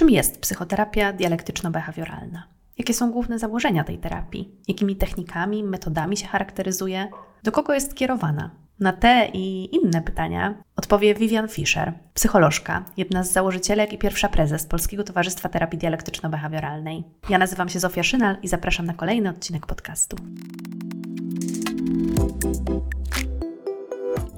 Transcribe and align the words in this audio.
Czym 0.00 0.10
jest 0.10 0.40
psychoterapia 0.40 1.12
dialektyczno-behawioralna? 1.12 2.42
Jakie 2.78 2.94
są 2.94 3.10
główne 3.10 3.38
założenia 3.38 3.84
tej 3.84 3.98
terapii? 3.98 4.50
Jakimi 4.68 4.96
technikami, 4.96 5.64
metodami 5.64 6.16
się 6.16 6.26
charakteryzuje? 6.26 7.08
Do 7.42 7.52
kogo 7.52 7.74
jest 7.74 7.94
kierowana? 7.94 8.50
Na 8.78 8.92
te 8.92 9.28
i 9.32 9.76
inne 9.76 10.02
pytania 10.02 10.62
odpowie 10.76 11.14
Vivian 11.14 11.48
Fischer, 11.48 11.92
psycholożka, 12.14 12.84
jedna 12.96 13.24
z 13.24 13.32
założycielek 13.32 13.92
i 13.92 13.98
pierwsza 13.98 14.28
prezes 14.28 14.66
Polskiego 14.66 15.04
Towarzystwa 15.04 15.48
Terapii 15.48 15.78
Dialektyczno-Behawioralnej. 15.78 17.02
Ja 17.28 17.38
nazywam 17.38 17.68
się 17.68 17.80
Zofia 17.80 18.02
Szynal 18.02 18.36
i 18.42 18.48
zapraszam 18.48 18.86
na 18.86 18.94
kolejny 18.94 19.30
odcinek 19.30 19.66
podcastu. 19.66 20.16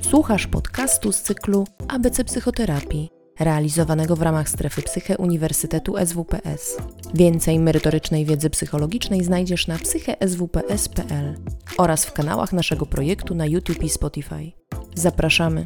Słuchasz 0.01 0.47
podcastu 0.47 1.13
z 1.13 1.23
cyklu 1.23 1.67
ABC 1.89 2.25
Psychoterapii 2.25 3.12
realizowanego 3.41 4.17
w 4.17 4.23
ramach 4.23 4.49
strefy 4.49 4.83
Psyche 4.83 5.17
Uniwersytetu 5.17 5.95
SWPS. 6.07 6.77
Więcej 7.15 7.59
merytorycznej 7.59 8.25
wiedzy 8.25 8.51
psychologicznej 8.51 9.25
znajdziesz 9.25 9.67
na 9.67 9.79
psycheswps.pl 9.79 11.37
oraz 11.79 12.05
w 12.05 12.13
kanałach 12.13 12.53
naszego 12.53 12.87
projektu 12.87 13.35
na 13.35 13.47
YouTube 13.47 13.83
i 13.83 13.89
Spotify. 13.89 14.53
Zapraszamy! 14.95 15.65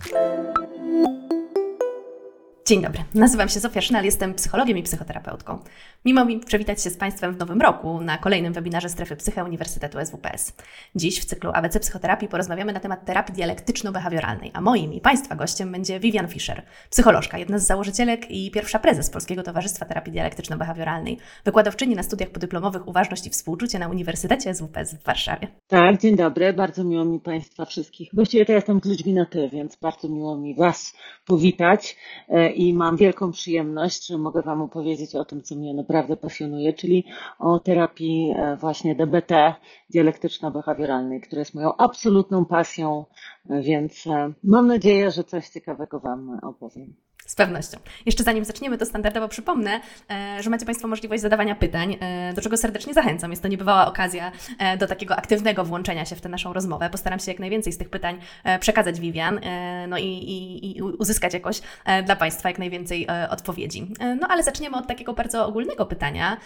Dzień 2.66 2.82
dobry, 2.82 3.04
nazywam 3.14 3.48
się 3.48 3.60
Zofia 3.60 3.80
Szynal, 3.80 4.04
jestem 4.04 4.34
psychologiem 4.34 4.78
i 4.78 4.82
psychoterapeutką. 4.82 5.58
Mimo 6.04 6.24
mi 6.24 6.40
przywitać 6.40 6.82
się 6.82 6.90
z 6.90 6.96
Państwem 6.96 7.34
w 7.34 7.38
nowym 7.38 7.60
roku 7.60 8.00
na 8.00 8.18
kolejnym 8.18 8.52
webinarze 8.52 8.88
Strefy 8.88 9.16
Psyche 9.16 9.44
Uniwersytetu 9.44 9.98
SWPS. 10.04 10.52
Dziś 10.94 11.20
w 11.20 11.24
cyklu 11.24 11.50
ABC 11.54 11.80
Psychoterapii 11.80 12.28
porozmawiamy 12.28 12.72
na 12.72 12.80
temat 12.80 13.04
terapii 13.04 13.34
dialektyczno-behawioralnej, 13.34 14.50
a 14.52 14.60
moim 14.60 14.92
i 14.92 15.00
Państwa 15.00 15.36
gościem 15.36 15.72
będzie 15.72 16.00
Vivian 16.00 16.28
Fischer, 16.28 16.62
psycholożka, 16.90 17.38
jedna 17.38 17.58
z 17.58 17.66
założycielek 17.66 18.30
i 18.30 18.50
pierwsza 18.50 18.78
prezes 18.78 19.10
Polskiego 19.10 19.42
Towarzystwa 19.42 19.86
Terapii 19.86 20.12
Dialektyczno-Behawioralnej, 20.12 21.16
wykładowczyni 21.44 21.94
na 21.94 22.02
studiach 22.02 22.30
podyplomowych 22.30 22.88
Uważność 22.88 23.26
i 23.26 23.30
Współczucie 23.30 23.78
na 23.78 23.88
Uniwersytecie 23.88 24.54
SWPS 24.54 24.95
w 24.95 25.02
Warszawie. 25.02 25.48
Tak, 25.66 26.01
dzień 26.01 26.16
dobry, 26.16 26.52
bardzo 26.52 26.84
miło 26.84 27.04
mi 27.04 27.20
Państwa 27.20 27.64
wszystkich. 27.64 28.10
Właściwie 28.12 28.45
to 28.45 28.52
jestem 28.52 28.80
z 28.80 28.86
ludźmi 28.86 29.12
na 29.12 29.26
ty, 29.26 29.48
więc 29.52 29.76
bardzo 29.76 30.08
miło 30.08 30.36
mi 30.36 30.54
Was 30.54 30.95
powitać 31.26 31.96
e, 32.28 32.55
i 32.57 32.74
mam 32.74 32.96
wielką 32.96 33.32
przyjemność, 33.32 34.07
że 34.07 34.18
mogę 34.18 34.43
Wam 34.43 34.62
opowiedzieć 34.62 35.15
o 35.15 35.24
tym, 35.24 35.43
co 35.43 35.54
mnie 35.54 35.74
naprawdę 35.74 36.16
pasjonuje, 36.16 36.73
czyli 36.73 37.04
o 37.38 37.59
terapii 37.59 38.35
e, 38.37 38.57
właśnie 38.57 38.95
DBT 38.95 39.54
dialektyczno-behawioralnej, 39.90 41.21
która 41.21 41.38
jest 41.38 41.54
moją 41.54 41.76
absolutną 41.76 42.45
pasją, 42.45 43.04
e, 43.51 43.63
więc 43.63 44.04
mam 44.45 44.66
nadzieję, 44.66 45.10
że 45.10 45.24
coś 45.24 45.48
ciekawego 45.48 46.01
Wam 46.01 46.38
opowiem. 46.43 46.95
Z 47.27 47.35
pewnością. 47.35 47.79
Jeszcze 48.07 48.24
zanim 48.24 48.45
zaczniemy, 48.45 48.79
to 48.79 48.87
standardowo 48.87 49.29
przypomnę, 49.29 49.80
e, 50.10 50.43
że 50.43 50.51
macie 50.51 50.66
Państwo 50.66 50.88
możliwość 50.88 51.23
zadawania 51.23 51.55
pytań, 51.55 51.96
e, 52.01 52.32
do 52.32 52.43
czego 52.43 52.57
serdecznie 52.57 52.95
zachęcam. 52.95 53.30
Jest 53.30 53.43
to 53.43 53.49
niebywała 53.49 53.87
okazja 53.87 54.32
e, 54.59 54.77
do 54.77 54.87
takiego 54.87 55.16
aktywnego 55.16 55.65
włączenia 55.65 56.04
się 56.04 56.16
w 56.16 56.21
tę 56.21 56.29
naszą 56.29 56.52
rozmowę. 56.52 56.91
Postaram 56.91 57.19
się 57.19 57.30
jak 57.30 57.41
najwięcej 57.41 57.73
z 57.73 57.79
tych 57.79 57.91
pytań 57.91 58.19
przekazać 58.60 59.01
Vivian 59.01 59.41
no 59.88 59.99
i, 59.99 60.04
i, 60.04 60.79
i 60.79 60.82
uzyskać 60.82 61.35
jakoś 61.35 61.60
dla 62.04 62.16
Państwa 62.16 62.49
jak 62.49 62.59
najwięcej 62.59 63.07
odpowiedzi. 63.30 63.87
No 64.21 64.28
ale 64.28 64.43
zaczniemy 64.43 64.77
od 64.77 64.87
takiego 64.87 65.12
bardzo 65.12 65.47
ogólnego 65.47 65.87
pytania, 65.87 66.37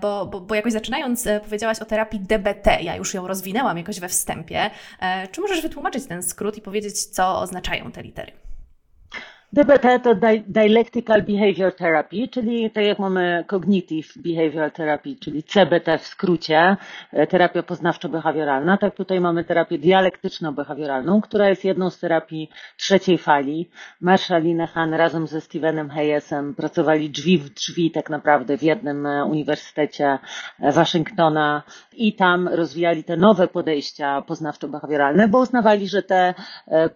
bo, 0.00 0.26
bo, 0.26 0.40
bo 0.40 0.54
jakoś 0.54 0.72
zaczynając 0.72 1.28
powiedziałaś 1.44 1.78
o 1.78 1.84
terapii 1.84 2.20
DBT. 2.20 2.82
Ja 2.82 2.96
już 2.96 3.14
ją 3.14 3.26
rozwinęłam 3.26 3.78
jakoś 3.78 4.00
we 4.00 4.08
wstępie. 4.08 4.70
Czy 5.30 5.40
możesz 5.40 5.62
wytłumaczyć 5.62 6.06
ten 6.06 6.22
skrót 6.22 6.56
i 6.56 6.60
powiedzieć, 6.60 7.04
co 7.04 7.40
oznaczają 7.40 7.92
te 7.92 8.02
litery? 8.02 8.41
DBT 9.54 10.02
to 10.02 10.14
Dialectical 10.46 11.22
Behavior 11.22 11.72
Therapy, 11.74 12.28
czyli 12.28 12.70
tak 12.70 12.84
jak 12.84 12.98
mamy 12.98 13.44
Cognitive 13.46 14.12
Behavior 14.16 14.70
Therapy, 14.70 15.16
czyli 15.20 15.42
CBT 15.42 15.98
w 15.98 16.06
skrócie, 16.06 16.76
e, 17.12 17.26
terapia 17.26 17.62
poznawczo-behawioralna. 17.62 18.78
Tak 18.78 18.94
tutaj 18.94 19.20
mamy 19.20 19.44
terapię 19.44 19.78
dialektyczno-behawioralną, 19.78 21.20
która 21.20 21.48
jest 21.48 21.64
jedną 21.64 21.90
z 21.90 21.98
terapii 21.98 22.50
trzeciej 22.76 23.18
fali. 23.18 23.70
Marshall 24.00 24.42
Linehan 24.42 24.94
razem 24.94 25.26
ze 25.26 25.40
Stevenem 25.40 25.90
Hayesem 25.90 26.54
pracowali 26.54 27.10
drzwi 27.10 27.38
w 27.38 27.50
drzwi 27.50 27.90
tak 27.90 28.10
naprawdę 28.10 28.58
w 28.58 28.62
jednym 28.62 29.06
e, 29.06 29.24
uniwersytecie 29.24 30.18
e, 30.60 30.72
Waszyngtona 30.72 31.62
i 31.94 32.12
tam 32.12 32.48
rozwijali 32.48 33.04
te 33.04 33.16
nowe 33.16 33.48
podejścia 33.48 34.22
poznawczo-behawioralne, 34.26 35.28
bo 35.28 35.38
uznawali, 35.38 35.88
że 35.88 36.02
te, 36.02 36.34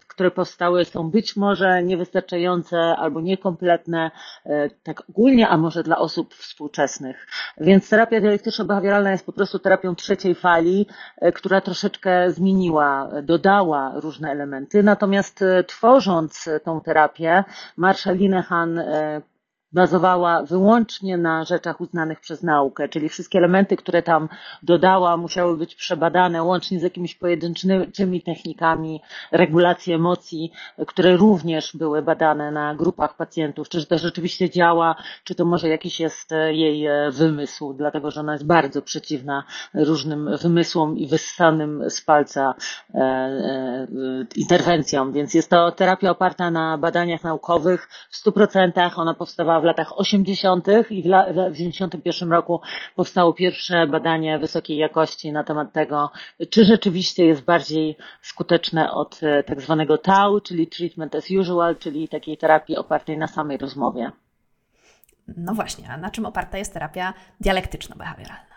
które 0.08 0.30
powstały 0.30 0.84
są 0.84 1.10
być 1.10 1.36
może 1.36 1.82
niewystarczające 1.82 2.78
albo 2.78 3.20
niekompletne, 3.20 4.10
e, 4.46 4.70
tak 4.70 5.02
ogólnie, 5.10 5.48
a 5.48 5.56
może 5.56 5.82
dla 5.82 5.98
osób 5.98 6.34
współczesnych. 6.34 7.26
Więc 7.58 7.88
terapia 7.88 8.20
dialektyczno-behawioralna 8.20 9.10
jest 9.10 9.26
po 9.26 9.32
prostu 9.32 9.58
terapią 9.58 9.94
trzeciej 9.94 10.34
fali, 10.34 10.86
e, 11.16 11.32
która 11.32 11.60
troszeczkę 11.60 12.30
zmieniła, 12.30 13.08
dodała 13.22 13.92
różne 13.94 14.30
elementy. 14.30 14.82
Natomiast 14.82 15.42
e, 15.42 15.64
tworząc 15.64 16.48
tą 16.64 16.80
terapię, 16.80 17.44
Marshall 17.76 18.16
Linehan 18.16 18.80
bazowała 19.72 20.42
wyłącznie 20.42 21.18
na 21.18 21.44
rzeczach 21.44 21.80
uznanych 21.80 22.20
przez 22.20 22.42
naukę, 22.42 22.88
czyli 22.88 23.08
wszystkie 23.08 23.38
elementy, 23.38 23.76
które 23.76 24.02
tam 24.02 24.28
dodała, 24.62 25.16
musiały 25.16 25.56
być 25.56 25.74
przebadane 25.74 26.42
łącznie 26.42 26.80
z 26.80 26.82
jakimiś 26.82 27.14
pojedynczymi 27.14 28.22
technikami 28.22 29.00
regulacji 29.32 29.92
emocji, 29.92 30.52
które 30.86 31.16
również 31.16 31.76
były 31.76 32.02
badane 32.02 32.50
na 32.50 32.74
grupach 32.74 33.16
pacjentów, 33.16 33.68
czy 33.68 33.86
to 33.86 33.98
rzeczywiście 33.98 34.50
działa, 34.50 34.96
czy 35.24 35.34
to 35.34 35.44
może 35.44 35.68
jakiś 35.68 36.00
jest 36.00 36.30
jej 36.48 36.88
wymysł, 37.10 37.74
dlatego 37.74 38.10
że 38.10 38.20
ona 38.20 38.32
jest 38.32 38.46
bardzo 38.46 38.82
przeciwna 38.82 39.44
różnym 39.74 40.36
wymysłom 40.36 40.98
i 40.98 41.06
wyssanym 41.06 41.90
z 41.90 42.00
palca 42.00 42.54
e, 42.94 42.98
e, 42.98 43.86
interwencjom, 44.36 45.12
więc 45.12 45.34
jest 45.34 45.50
to 45.50 45.72
terapia 45.72 46.10
oparta 46.10 46.50
na 46.50 46.78
badaniach 46.78 47.24
naukowych 47.24 47.88
w 48.10 48.26
100%, 48.26 48.90
ona 48.96 49.14
powstawała 49.14 49.55
w 49.60 49.64
latach 49.64 49.98
80. 49.98 50.68
i 50.68 51.02
w 51.02 51.04
1991 51.04 52.32
roku 52.32 52.60
powstało 52.96 53.32
pierwsze 53.32 53.86
badanie 53.86 54.38
wysokiej 54.38 54.76
jakości 54.76 55.32
na 55.32 55.44
temat 55.44 55.72
tego, 55.72 56.10
czy 56.50 56.64
rzeczywiście 56.64 57.26
jest 57.26 57.44
bardziej 57.44 57.96
skuteczne 58.22 58.90
od 58.92 59.20
e, 59.22 59.42
tak 59.42 59.60
zwanego 59.60 59.98
TAU, 59.98 60.40
czyli 60.40 60.66
treatment 60.66 61.14
as 61.14 61.30
usual, 61.40 61.76
czyli 61.76 62.08
takiej 62.08 62.38
terapii 62.38 62.76
opartej 62.76 63.18
na 63.18 63.26
samej 63.26 63.58
rozmowie. 63.58 64.10
No 65.36 65.54
właśnie, 65.54 65.88
a 65.88 65.96
na 65.96 66.10
czym 66.10 66.26
oparta 66.26 66.58
jest 66.58 66.72
terapia 66.72 67.14
dialektyczno-behawioralna? 67.40 68.56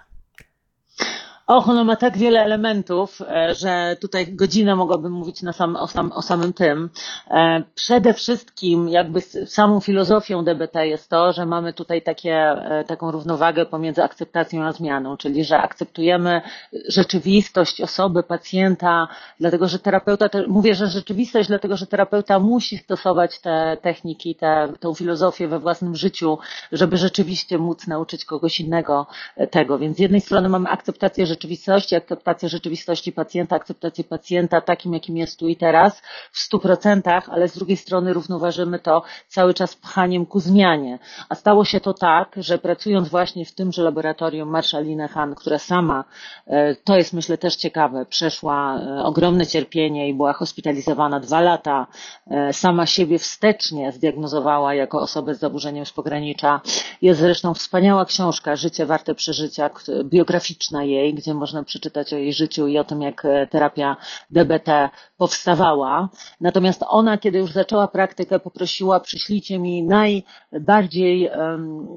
Och, 1.50 1.70
ono 1.70 1.84
ma 1.84 1.96
tak 1.96 2.18
wiele 2.18 2.44
elementów, 2.44 3.22
e, 3.22 3.56
że 3.56 3.98
tutaj 4.02 4.34
godzinę 4.34 4.76
mogłabym 4.76 5.12
mówić 5.12 5.42
na 5.42 5.54
sam, 5.54 5.76
o, 5.76 5.88
sam, 5.88 6.12
o 6.12 6.22
samym 6.22 6.54
tym. 6.54 6.90
E, 7.32 7.64
przede 7.76 8.14
wszystkim 8.14 8.90
jakby 8.90 9.22
samą 9.46 9.80
filozofią 9.80 10.44
DBT 10.44 10.76
jest 10.76 11.10
to, 11.10 11.34
że 11.34 11.46
mamy 11.46 11.74
tutaj 11.74 12.02
takie, 12.02 12.36
e, 12.36 12.84
taką 12.84 13.12
równowagę 13.12 13.66
pomiędzy 13.66 14.04
akceptacją 14.04 14.64
a 14.64 14.72
zmianą, 14.72 15.18
czyli 15.18 15.44
że 15.44 15.58
akceptujemy 15.58 16.42
rzeczywistość 16.88 17.82
osoby, 17.82 18.24
pacjenta, 18.24 19.08
dlatego 19.40 19.68
że 19.68 19.80
terapeuta, 19.80 20.30
mówię, 20.48 20.76
że 20.76 20.88
rzeczywistość, 20.88 21.48
dlatego 21.48 21.78
że 21.78 21.88
terapeuta 21.88 22.40
musi 22.40 22.78
stosować 22.78 23.40
te 23.40 23.78
techniki, 23.82 24.36
tę 24.36 24.74
tą 24.80 24.94
filozofię 24.94 25.48
we 25.48 25.60
własnym 25.60 25.96
życiu, 25.96 26.38
żeby 26.72 26.98
rzeczywiście 26.98 27.58
móc 27.58 27.88
nauczyć 27.88 28.26
kogoś 28.26 28.60
innego 28.60 29.08
tego. 29.52 29.80
Więc 29.80 29.98
z 29.98 30.00
jednej 30.00 30.22
strony 30.22 30.50
mamy 30.50 30.70
akceptację 30.70 31.26
rzeczywistości, 31.26 31.39
rzeczywistości, 31.40 31.96
akceptacja 31.96 32.50
rzeczywistości 32.50 33.12
pacjenta, 33.12 33.56
akceptację 33.56 34.04
pacjenta 34.04 34.62
takim, 34.62 34.94
jakim 34.94 35.18
jest 35.18 35.40
tu 35.40 35.48
i 35.48 35.56
teraz 35.56 36.02
w 36.32 36.40
stu 36.40 36.60
procentach, 36.60 37.30
ale 37.30 37.48
z 37.48 37.54
drugiej 37.54 37.78
strony 37.78 38.14
równoważymy 38.14 38.80
to 38.80 39.04
cały 39.28 39.54
czas 39.54 39.76
pchaniem 39.76 40.26
ku 40.26 40.40
zmianie. 40.40 41.00
A 41.30 41.36
stało 41.36 41.66
się 41.66 41.80
to 41.80 41.94
tak, 41.94 42.36
że 42.38 42.58
pracując 42.58 43.10
właśnie 43.10 43.46
w 43.46 43.56
tymże 43.56 43.84
laboratorium 43.84 44.50
Marshalina 44.50 45.08
Han, 45.08 45.36
która 45.36 45.60
sama, 45.60 46.04
e, 46.48 46.76
to 46.76 46.98
jest 46.98 47.14
myślę 47.14 47.38
też 47.38 47.56
ciekawe, 47.56 48.06
przeszła 48.06 48.80
e, 48.80 49.04
ogromne 49.04 49.48
cierpienie 49.48 50.10
i 50.10 50.14
była 50.14 50.34
hospitalizowana 50.34 51.20
dwa 51.20 51.42
lata, 51.42 51.88
e, 52.28 52.54
sama 52.54 52.86
siebie 52.86 53.20
wstecznie 53.20 53.92
zdiagnozowała 53.92 54.74
jako 54.74 55.00
osobę 55.02 55.36
z 55.36 55.40
zaburzeniem 55.40 55.86
z 55.86 55.92
pogranicza. 55.92 56.62
Jest 57.02 57.20
zresztą 57.20 57.54
wspaniała 57.54 58.06
książka 58.06 58.56
Życie 58.56 58.86
warte 58.86 59.16
przeżycia, 59.16 59.70
biograficzna 60.04 60.84
jej, 60.84 61.14
gdzie 61.14 61.29
można 61.34 61.64
przeczytać 61.64 62.14
o 62.14 62.18
jej 62.18 62.34
życiu 62.34 62.68
i 62.68 62.78
o 62.78 62.84
tym, 62.84 63.02
jak 63.02 63.26
e, 63.26 63.48
terapia 63.48 63.98
DBT 64.30 64.90
powstawała. 65.18 66.10
Natomiast 66.42 66.84
ona, 66.88 67.18
kiedy 67.18 67.38
już 67.38 67.52
zaczęła 67.52 67.88
praktykę, 67.88 68.40
poprosiła, 68.40 69.00
przyślijcie 69.00 69.60
mi 69.60 69.84
najbardziej 69.84 71.30
um, 71.30 71.88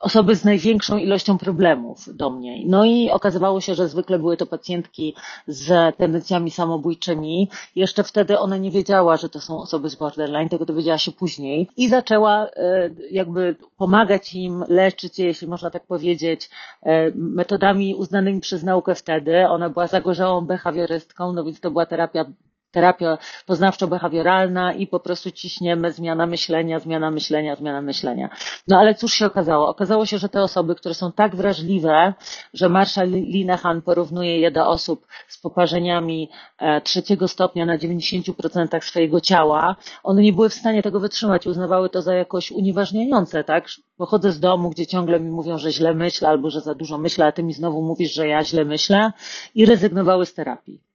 osoby 0.00 0.36
z 0.36 0.44
największą 0.44 0.96
ilością 0.96 1.38
problemów 1.38 2.16
do 2.16 2.30
mnie. 2.30 2.62
No 2.66 2.84
i 2.84 3.10
okazywało 3.10 3.60
się, 3.60 3.74
że 3.74 3.88
zwykle 3.88 4.18
były 4.18 4.36
to 4.36 4.46
pacjentki 4.46 5.14
z 5.46 5.96
tendencjami 5.96 6.50
samobójczymi. 6.50 7.48
Jeszcze 7.76 8.04
wtedy 8.04 8.38
ona 8.38 8.56
nie 8.56 8.70
wiedziała, 8.70 9.16
że 9.16 9.28
to 9.28 9.40
są 9.40 9.60
osoby 9.60 9.90
z 9.90 9.94
borderline, 9.94 10.48
tego 10.48 10.64
dowiedziała 10.64 10.98
się 10.98 11.12
później 11.12 11.68
i 11.76 11.88
zaczęła 11.88 12.46
e, 12.46 12.90
jakby 13.10 13.56
pomagać 13.76 14.34
im, 14.34 14.64
leczyć 14.68 15.18
je, 15.18 15.26
jeśli 15.26 15.48
można 15.48 15.70
tak 15.70 15.86
powiedzieć, 15.86 16.50
e, 16.82 17.10
metodami 17.14 17.94
uznanymi 17.94 18.40
przez 18.40 18.62
naukę 18.66 18.94
wtedy. 18.94 19.48
Ona 19.48 19.70
była 19.70 19.86
zagorzałą 19.86 20.40
behawiorystką, 20.46 21.32
no 21.32 21.44
więc 21.44 21.60
to 21.60 21.70
była 21.70 21.86
terapia 21.86 22.24
terapia 22.76 23.18
poznawczo-behawioralna 23.46 24.76
i 24.76 24.86
po 24.86 25.00
prostu 25.00 25.30
ciśniemy 25.30 25.92
zmiana 25.92 26.26
myślenia, 26.26 26.80
zmiana 26.80 27.10
myślenia, 27.10 27.56
zmiana 27.56 27.82
myślenia. 27.82 28.28
No 28.68 28.78
ale 28.78 28.94
cóż 28.94 29.12
się 29.12 29.26
okazało? 29.26 29.68
Okazało 29.68 30.06
się, 30.06 30.18
że 30.18 30.28
te 30.28 30.42
osoby, 30.42 30.74
które 30.74 30.94
są 30.94 31.12
tak 31.12 31.36
wrażliwe, 31.36 32.14
że 32.54 32.68
Marshall 32.68 33.10
Linehan 33.10 33.82
porównuje 33.82 34.40
je 34.40 34.50
do 34.50 34.68
osób 34.68 35.06
z 35.28 35.38
poparzeniami 35.38 36.30
e, 36.58 36.80
trzeciego 36.80 37.28
stopnia 37.28 37.66
na 37.66 37.78
90% 37.78 38.80
swojego 38.80 39.20
ciała, 39.20 39.76
one 40.02 40.22
nie 40.22 40.32
były 40.32 40.48
w 40.48 40.54
stanie 40.54 40.82
tego 40.82 41.00
wytrzymać, 41.00 41.46
uznawały 41.46 41.88
to 41.88 42.02
za 42.02 42.14
jakoś 42.14 42.50
unieważniające, 42.50 43.44
tak? 43.44 43.64
Pochodzę 43.96 44.32
z 44.32 44.40
domu, 44.40 44.70
gdzie 44.70 44.86
ciągle 44.86 45.20
mi 45.20 45.30
mówią, 45.30 45.58
że 45.58 45.72
źle 45.72 45.94
myślę 45.94 46.28
albo 46.28 46.50
że 46.50 46.60
za 46.60 46.74
dużo 46.74 46.98
myślę, 46.98 47.26
a 47.26 47.32
ty 47.32 47.42
mi 47.42 47.52
znowu 47.52 47.82
mówisz, 47.82 48.14
że 48.14 48.28
ja 48.28 48.44
źle 48.44 48.64
myślę 48.64 49.12
i 49.54 49.66
rezygnowały 49.66 50.26
z 50.26 50.34
terapii. 50.34 50.86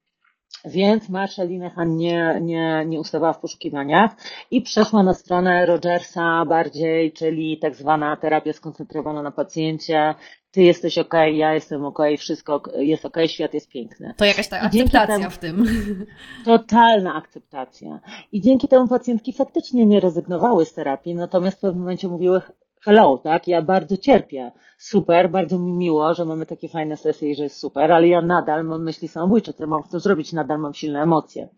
Więc 0.65 1.09
Marsha 1.09 1.43
Linehan 1.43 1.97
nie, 1.97 2.39
nie, 2.41 2.85
nie 2.87 2.99
ustawała 2.99 3.33
w 3.33 3.39
poszukiwaniach 3.39 4.11
i 4.51 4.61
przeszła 4.61 5.03
na 5.03 5.13
stronę 5.13 5.65
Rogersa 5.65 6.45
bardziej, 6.45 7.13
czyli 7.13 7.57
tak 7.57 7.75
zwana 7.75 8.17
terapia 8.17 8.53
skoncentrowana 8.53 9.21
na 9.21 9.31
pacjencie. 9.31 10.15
Ty 10.51 10.63
jesteś 10.63 10.97
ok, 10.97 11.13
ja 11.33 11.53
jestem 11.53 11.85
ok, 11.85 11.99
wszystko 12.17 12.61
jest 12.77 13.05
ok, 13.05 13.17
świat 13.27 13.53
jest 13.53 13.69
piękny. 13.69 14.13
To 14.17 14.25
jakaś 14.25 14.47
ta 14.47 14.59
akceptacja 14.59 15.17
temu, 15.17 15.29
w 15.29 15.37
tym. 15.37 15.65
Totalna 16.45 17.15
akceptacja. 17.15 17.99
I 18.31 18.41
dzięki 18.41 18.67
temu 18.67 18.87
pacjentki 18.87 19.33
faktycznie 19.33 19.85
nie 19.85 19.99
rezygnowały 19.99 20.65
z 20.65 20.73
terapii, 20.73 21.15
natomiast 21.15 21.57
w 21.57 21.61
pewnym 21.61 21.79
momencie 21.79 22.07
mówiły, 22.07 22.41
hello, 22.83 23.17
tak, 23.17 23.47
ja 23.47 23.61
bardzo 23.61 23.97
cierpię, 23.97 24.51
super, 24.77 25.31
bardzo 25.31 25.59
mi 25.59 25.73
miło, 25.73 26.13
że 26.13 26.25
mamy 26.25 26.45
takie 26.45 26.69
fajne 26.69 26.97
sesje 26.97 27.31
i 27.31 27.35
że 27.35 27.43
jest 27.43 27.57
super, 27.59 27.91
ale 27.91 28.07
ja 28.07 28.21
nadal 28.21 28.65
mam 28.65 28.83
myśli 28.83 29.07
samobójcze, 29.07 29.53
które 29.53 29.67
mam 29.67 29.83
chcę 29.83 29.99
zrobić, 29.99 30.33
nadal 30.33 30.59
mam 30.59 30.73
silne 30.73 31.01
emocje. 31.01 31.49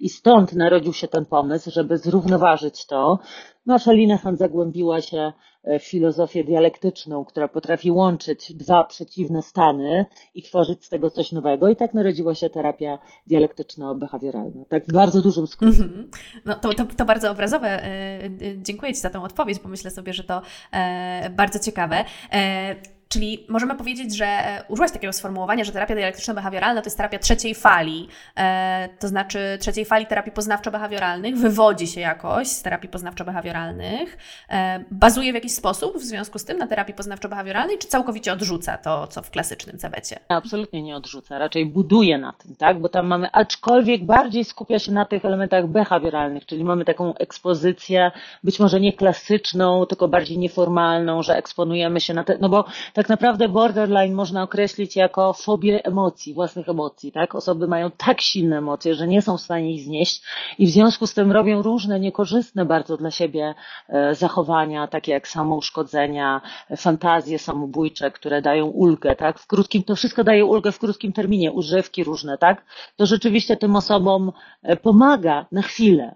I 0.00 0.08
stąd 0.08 0.52
narodził 0.52 0.92
się 0.92 1.08
ten 1.08 1.26
pomysł, 1.26 1.70
żeby 1.70 1.98
zrównoważyć 1.98 2.86
to. 2.86 3.18
Nasza 3.66 3.92
Linehan 3.92 4.36
zagłębiła 4.36 5.00
się 5.00 5.32
e, 5.62 5.78
w 5.78 5.84
filozofię 5.84 6.44
dialektyczną, 6.44 7.24
która 7.24 7.48
potrafi 7.48 7.90
łączyć 7.90 8.52
dwa 8.52 8.84
przeciwne 8.84 9.42
stany 9.42 10.06
i 10.34 10.42
tworzyć 10.42 10.84
z 10.84 10.88
tego 10.88 11.10
coś 11.10 11.32
nowego. 11.32 11.68
I 11.68 11.76
tak 11.76 11.94
narodziła 11.94 12.34
się 12.34 12.50
terapia 12.50 12.98
dialektyczno-behawioralna. 13.26 14.64
Tak 14.68 14.84
w 14.86 14.92
bardzo 14.92 15.22
dużym 15.22 15.46
skrócie. 15.46 15.82
Mm-hmm. 15.82 16.04
No 16.44 16.54
to, 16.54 16.74
to, 16.74 16.84
to, 16.96 17.04
bardzo 17.04 17.30
obrazowe. 17.30 17.68
E, 17.68 18.24
e, 18.24 18.30
dziękuję 18.56 18.94
Ci 18.94 19.00
za 19.00 19.10
tę 19.10 19.22
odpowiedź, 19.22 19.58
bo 19.58 19.68
myślę 19.68 19.90
sobie, 19.90 20.12
że 20.12 20.24
to 20.24 20.42
bardzo 21.30 21.58
ciekawe. 21.58 22.04
Czyli 23.12 23.46
możemy 23.48 23.76
powiedzieć, 23.76 24.16
że 24.16 24.26
e, 24.26 24.64
użyłaś 24.68 24.92
takiego 24.92 25.12
sformułowania, 25.12 25.64
że 25.64 25.72
terapia 25.72 25.94
dialektyczno-behawioralna 25.94 26.80
to 26.80 26.84
jest 26.84 26.96
terapia 26.96 27.18
trzeciej 27.18 27.54
fali, 27.54 28.08
e, 28.36 28.88
to 28.98 29.08
znaczy 29.08 29.58
trzeciej 29.60 29.84
fali 29.84 30.06
terapii 30.06 30.32
poznawczo-behawioralnych, 30.32 31.36
wywodzi 31.36 31.86
się 31.86 32.00
jakoś 32.00 32.48
z 32.48 32.62
terapii 32.62 32.90
poznawczo-behawioralnych, 32.90 34.06
e, 34.50 34.84
bazuje 34.90 35.32
w 35.32 35.34
jakiś 35.34 35.52
sposób 35.52 35.98
w 35.98 36.02
związku 36.02 36.38
z 36.38 36.44
tym 36.44 36.58
na 36.58 36.66
terapii 36.66 36.94
poznawczo-behawioralnej, 36.94 37.78
czy 37.78 37.88
całkowicie 37.88 38.32
odrzuca 38.32 38.78
to, 38.78 39.06
co 39.06 39.22
w 39.22 39.30
klasycznym 39.30 39.78
cebecie? 39.78 40.20
Absolutnie 40.28 40.82
nie 40.82 40.96
odrzuca, 40.96 41.38
raczej 41.38 41.66
buduje 41.66 42.18
na 42.18 42.32
tym, 42.32 42.56
tak? 42.56 42.80
Bo 42.80 42.88
tam 42.88 43.06
mamy, 43.06 43.28
aczkolwiek 43.32 44.04
bardziej 44.04 44.44
skupia 44.44 44.78
się 44.78 44.92
na 44.92 45.04
tych 45.04 45.24
elementach 45.24 45.66
behawioralnych, 45.66 46.46
czyli 46.46 46.64
mamy 46.64 46.84
taką 46.84 47.14
ekspozycję, 47.14 48.10
być 48.44 48.60
może 48.60 48.80
nie 48.80 48.92
klasyczną, 48.92 49.86
tylko 49.86 50.08
bardziej 50.08 50.38
nieformalną, 50.38 51.22
że 51.22 51.36
eksponujemy 51.36 52.00
się 52.00 52.14
na 52.14 52.24
te, 52.24 52.38
no 52.40 52.48
bo 52.48 52.64
tak 53.00 53.08
naprawdę 53.08 53.48
borderline 53.48 54.14
można 54.14 54.42
określić 54.42 54.96
jako 54.96 55.32
fobię 55.32 55.84
emocji, 55.84 56.34
własnych 56.34 56.68
emocji, 56.68 57.12
tak? 57.12 57.34
Osoby 57.34 57.68
mają 57.68 57.90
tak 57.90 58.20
silne 58.20 58.58
emocje, 58.58 58.94
że 58.94 59.06
nie 59.06 59.22
są 59.22 59.36
w 59.36 59.40
stanie 59.40 59.74
ich 59.74 59.82
znieść 59.82 60.22
i 60.58 60.66
w 60.66 60.70
związku 60.70 61.06
z 61.06 61.14
tym 61.14 61.32
robią 61.32 61.62
różne 61.62 62.00
niekorzystne 62.00 62.64
bardzo 62.64 62.96
dla 62.96 63.10
siebie 63.10 63.54
e, 63.88 64.14
zachowania, 64.14 64.86
takie 64.86 65.12
jak 65.12 65.28
samouszkodzenia, 65.28 66.40
fantazje 66.76 67.38
samobójcze, 67.38 68.10
które 68.10 68.42
dają 68.42 68.66
ulgę, 68.66 69.16
tak? 69.16 69.38
W 69.38 69.46
krótkim, 69.46 69.82
to 69.82 69.96
wszystko 69.96 70.24
daje 70.24 70.44
ulgę 70.44 70.72
w 70.72 70.78
krótkim 70.78 71.12
terminie, 71.12 71.52
używki 71.52 72.04
różne, 72.04 72.38
tak? 72.38 72.64
To 72.96 73.06
rzeczywiście 73.06 73.56
tym 73.56 73.76
osobom 73.76 74.32
e, 74.62 74.76
pomaga 74.76 75.46
na 75.52 75.62
chwilę, 75.62 76.14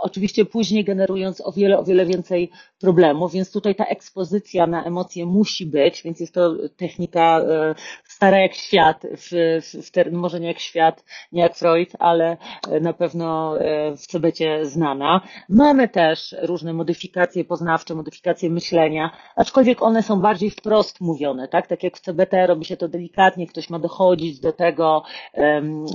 oczywiście 0.00 0.44
później 0.44 0.84
generując 0.84 1.40
o 1.40 1.52
wiele, 1.52 1.78
o 1.78 1.84
wiele 1.84 2.06
więcej 2.06 2.50
problemów, 2.80 3.32
więc 3.32 3.52
tutaj 3.52 3.74
ta 3.74 3.84
ekspozycja 3.84 4.66
na 4.66 4.84
emocje 4.84 5.26
musi 5.26 5.66
być, 5.66 6.02
więc 6.02 6.20
jest 6.20 6.34
to 6.34 6.54
technika 6.76 7.40
e, 7.40 7.74
stara 8.04 8.38
jak 8.38 8.54
świat, 8.54 9.02
w, 9.16 9.60
w, 9.62 10.12
może 10.12 10.40
nie 10.40 10.48
jak 10.48 10.58
świat, 10.58 11.04
nie 11.32 11.42
jak 11.42 11.54
Freud, 11.56 11.92
ale 11.98 12.36
e, 12.70 12.80
na 12.80 12.92
pewno 12.92 13.58
e, 13.60 13.96
w 13.96 14.06
CBC 14.06 14.64
znana. 14.64 15.20
Mamy 15.48 15.88
też 15.88 16.36
różne 16.42 16.72
modyfikacje 16.72 17.44
poznawcze, 17.44 17.94
modyfikacje 17.94 18.50
myślenia, 18.50 19.10
aczkolwiek 19.36 19.82
one 19.82 20.02
są 20.02 20.20
bardziej 20.20 20.50
wprost 20.50 21.00
mówione, 21.00 21.48
tak? 21.48 21.66
Tak 21.66 21.82
jak 21.82 21.96
w 21.96 22.00
CBT 22.00 22.46
robi 22.46 22.64
się 22.64 22.76
to 22.76 22.88
delikatnie, 22.88 23.46
ktoś 23.46 23.70
ma 23.70 23.78
dochodzić 23.78 24.40
do 24.40 24.52
tego, 24.52 25.02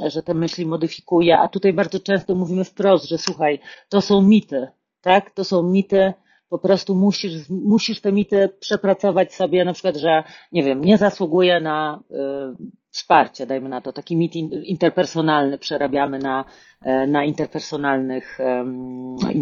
że 0.07 0.23
te 0.23 0.33
myśli 0.33 0.65
modyfikuje, 0.65 1.37
a 1.37 1.47
tutaj 1.47 1.73
bardzo 1.73 1.99
często 1.99 2.35
mówimy 2.35 2.63
wprost, 2.63 3.09
że 3.09 3.17
słuchaj, 3.17 3.59
to 3.89 4.01
są 4.01 4.21
mity, 4.21 4.67
tak? 5.01 5.31
To 5.31 5.43
są 5.43 5.63
mity, 5.63 6.13
po 6.49 6.59
prostu 6.59 6.95
musisz, 6.95 7.49
musisz 7.49 8.01
te 8.01 8.11
mity 8.11 8.49
przepracować 8.59 9.33
sobie, 9.33 9.65
na 9.65 9.73
przykład, 9.73 9.97
że 9.97 10.23
nie 10.51 10.63
wiem, 10.63 10.83
nie 10.83 10.97
zasługuje 10.97 11.59
na 11.59 12.03
y, 12.11 12.15
wsparcie, 12.91 13.45
dajmy 13.45 13.69
na 13.69 13.81
to, 13.81 13.93
taki 13.93 14.17
mit 14.17 14.35
interpersonalny 14.35 15.57
przerabiamy 15.57 16.19
na 16.19 16.45
E, 16.81 17.07
na 17.07 17.23
interpersonalnych 17.23 18.39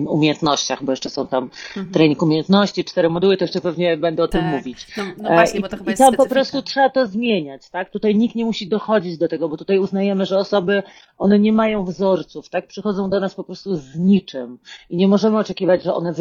umiejętnościach, 0.07 0.83
bo 0.83 0.91
jeszcze 0.91 1.09
są 1.09 1.27
tam 1.27 1.44
mhm. 1.44 1.94
trening 1.94 2.21
umiejętności, 2.21 2.83
cztery 2.83 3.09
moduły, 3.09 3.38
to 3.38 3.44
jeszcze 3.44 3.61
pewnie 3.61 3.97
będę 3.97 4.23
o 4.23 4.27
tak. 4.27 4.41
tym 4.41 4.51
mówić. 4.51 4.88
No, 4.97 5.03
no 5.17 5.29
właśnie, 5.29 5.59
bo 5.59 5.69
to 5.69 5.77
chyba 5.77 5.89
I, 5.89 5.91
jest 5.91 6.01
I 6.01 6.03
tam 6.03 6.15
po 6.15 6.25
prostu 6.25 6.61
trzeba 6.61 6.89
to 6.89 7.07
zmieniać, 7.07 7.69
tak? 7.69 7.89
Tutaj 7.89 8.15
nikt 8.15 8.35
nie 8.35 8.45
musi 8.45 8.67
dochodzić 8.67 9.17
do 9.17 9.27
tego, 9.27 9.49
bo 9.49 9.57
tutaj 9.57 9.79
uznajemy, 9.79 10.25
że 10.25 10.38
osoby, 10.38 10.83
one 11.17 11.39
nie 11.39 11.53
mają 11.53 11.85
wzorców, 11.85 12.49
tak? 12.49 12.67
Przychodzą 12.67 13.09
do 13.09 13.19
nas 13.19 13.35
po 13.35 13.44
prostu 13.44 13.75
z 13.75 13.95
niczym 13.95 14.59
i 14.89 14.97
nie 14.97 15.07
możemy 15.07 15.38
oczekiwać, 15.38 15.83
że 15.83 15.94
one 15.94 16.13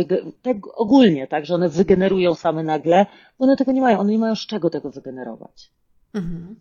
tak 0.43 0.57
ogólnie, 0.75 1.27
tak? 1.27 1.47
Że 1.47 1.55
one 1.55 1.69
wygenerują 1.69 2.35
same 2.35 2.63
nagle, 2.63 3.07
bo 3.39 3.45
one 3.45 3.57
tego 3.57 3.73
nie 3.73 3.81
mają, 3.81 3.99
one 3.99 4.13
nie 4.13 4.19
mają 4.19 4.35
z 4.35 4.47
czego 4.47 4.71
tego 4.71 4.91
wygenerować. 4.91 5.71
Mhm. 6.17 6.57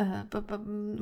E, 0.00 0.24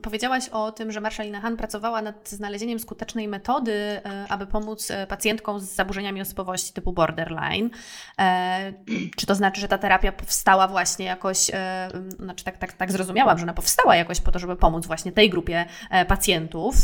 powiedziałaś 0.02 0.48
o 0.48 0.72
tym, 0.72 0.92
że 0.92 1.00
Marszalina 1.00 1.40
Han 1.40 1.56
pracowała 1.56 2.02
nad 2.02 2.28
znalezieniem 2.28 2.78
skutecznej 2.78 3.28
metody, 3.28 3.72
e, 3.72 4.00
aby 4.28 4.46
pomóc 4.46 4.90
e, 4.90 5.06
pacjentkom 5.06 5.60
z 5.60 5.64
zaburzeniami 5.64 6.20
osobowości 6.20 6.72
typu 6.72 6.92
borderline. 6.92 7.70
Czy 9.16 9.26
to 9.26 9.34
znaczy, 9.34 9.60
że 9.60 9.68
ta 9.68 9.78
terapia 9.78 10.12
powstała 10.12 10.68
właśnie 10.68 11.06
jakoś, 11.06 11.50
znaczy 12.18 12.44
tak, 12.44 12.58
tak, 12.58 12.72
tak 12.72 12.92
zrozumiałam, 12.92 13.38
że 13.38 13.42
ona 13.42 13.54
powstała 13.54 13.96
jakoś 13.96 14.20
po 14.20 14.32
to, 14.32 14.38
żeby 14.38 14.56
pomóc 14.56 14.86
właśnie 14.86 15.12
tej 15.12 15.30
grupie 15.30 15.64
pacjentów? 16.08 16.74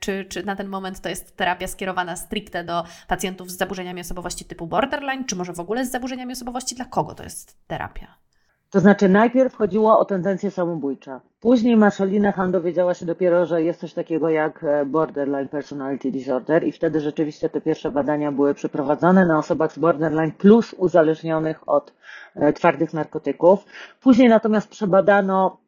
Czy, 0.00 0.24
czy 0.24 0.42
na 0.42 0.56
ten 0.56 0.68
moment 0.68 1.00
to 1.00 1.08
jest 1.08 1.36
terapia 1.36 1.66
skierowana 1.66 2.16
stricte 2.16 2.64
do 2.64 2.84
pacjentów 3.06 3.50
z 3.50 3.56
zaburzeniami 3.56 4.00
osobowości 4.00 4.44
typu 4.44 4.66
borderline, 4.66 5.24
czy 5.24 5.36
może 5.36 5.52
w 5.52 5.60
ogóle 5.60 5.86
z 5.86 5.90
zaburzeniami 5.90 6.32
osobowości? 6.32 6.74
Dla 6.74 6.84
kogo 6.84 7.14
to 7.14 7.22
jest 7.22 7.66
terapia? 7.66 8.27
To 8.70 8.80
znaczy 8.80 9.08
najpierw 9.08 9.54
chodziło 9.54 9.98
o 9.98 10.04
tendencje 10.04 10.50
samobójcze. 10.50 11.20
Później 11.40 11.76
Marszalina 11.76 12.32
Han 12.32 12.52
dowiedziała 12.52 12.94
się 12.94 13.06
dopiero, 13.06 13.46
że 13.46 13.62
jest 13.62 13.80
coś 13.80 13.92
takiego 13.92 14.28
jak 14.28 14.64
e, 14.64 14.86
borderline 14.86 15.48
personality 15.48 16.10
disorder 16.10 16.64
i 16.64 16.72
wtedy 16.72 17.00
rzeczywiście 17.00 17.48
te 17.48 17.60
pierwsze 17.60 17.90
badania 17.90 18.32
były 18.32 18.54
przeprowadzone 18.54 19.26
na 19.26 19.38
osobach 19.38 19.72
z 19.72 19.78
borderline 19.78 20.32
plus 20.32 20.74
uzależnionych 20.78 21.68
od 21.68 21.92
e, 22.34 22.52
twardych 22.52 22.92
narkotyków. 22.92 23.64
Później 24.00 24.28
natomiast 24.28 24.68
przebadano 24.68 25.60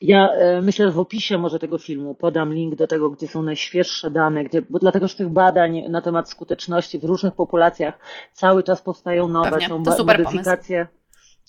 ja 0.00 0.28
e, 0.32 0.62
myślę, 0.62 0.86
że 0.86 0.92
w 0.92 0.98
opisie 0.98 1.38
może 1.38 1.58
tego 1.58 1.78
filmu 1.78 2.14
podam 2.14 2.52
link 2.54 2.74
do 2.74 2.86
tego, 2.86 3.10
gdzie 3.10 3.28
są 3.28 3.42
najświeższe 3.42 4.10
dane, 4.10 4.44
gdzie, 4.44 4.62
bo 4.62 4.78
dlatego, 4.78 5.08
że 5.08 5.16
tych 5.16 5.28
badań 5.28 5.82
na 5.88 6.00
temat 6.00 6.30
skuteczności 6.30 6.98
w 6.98 7.04
różnych 7.04 7.34
populacjach 7.34 7.98
cały 8.32 8.62
czas 8.62 8.82
powstają 8.82 9.28
nowe, 9.28 9.50
Pewnie. 9.50 9.68
są 9.68 9.82
to 9.82 10.04
modyfikacje. 10.04 10.78
Pomysł 10.78 11.01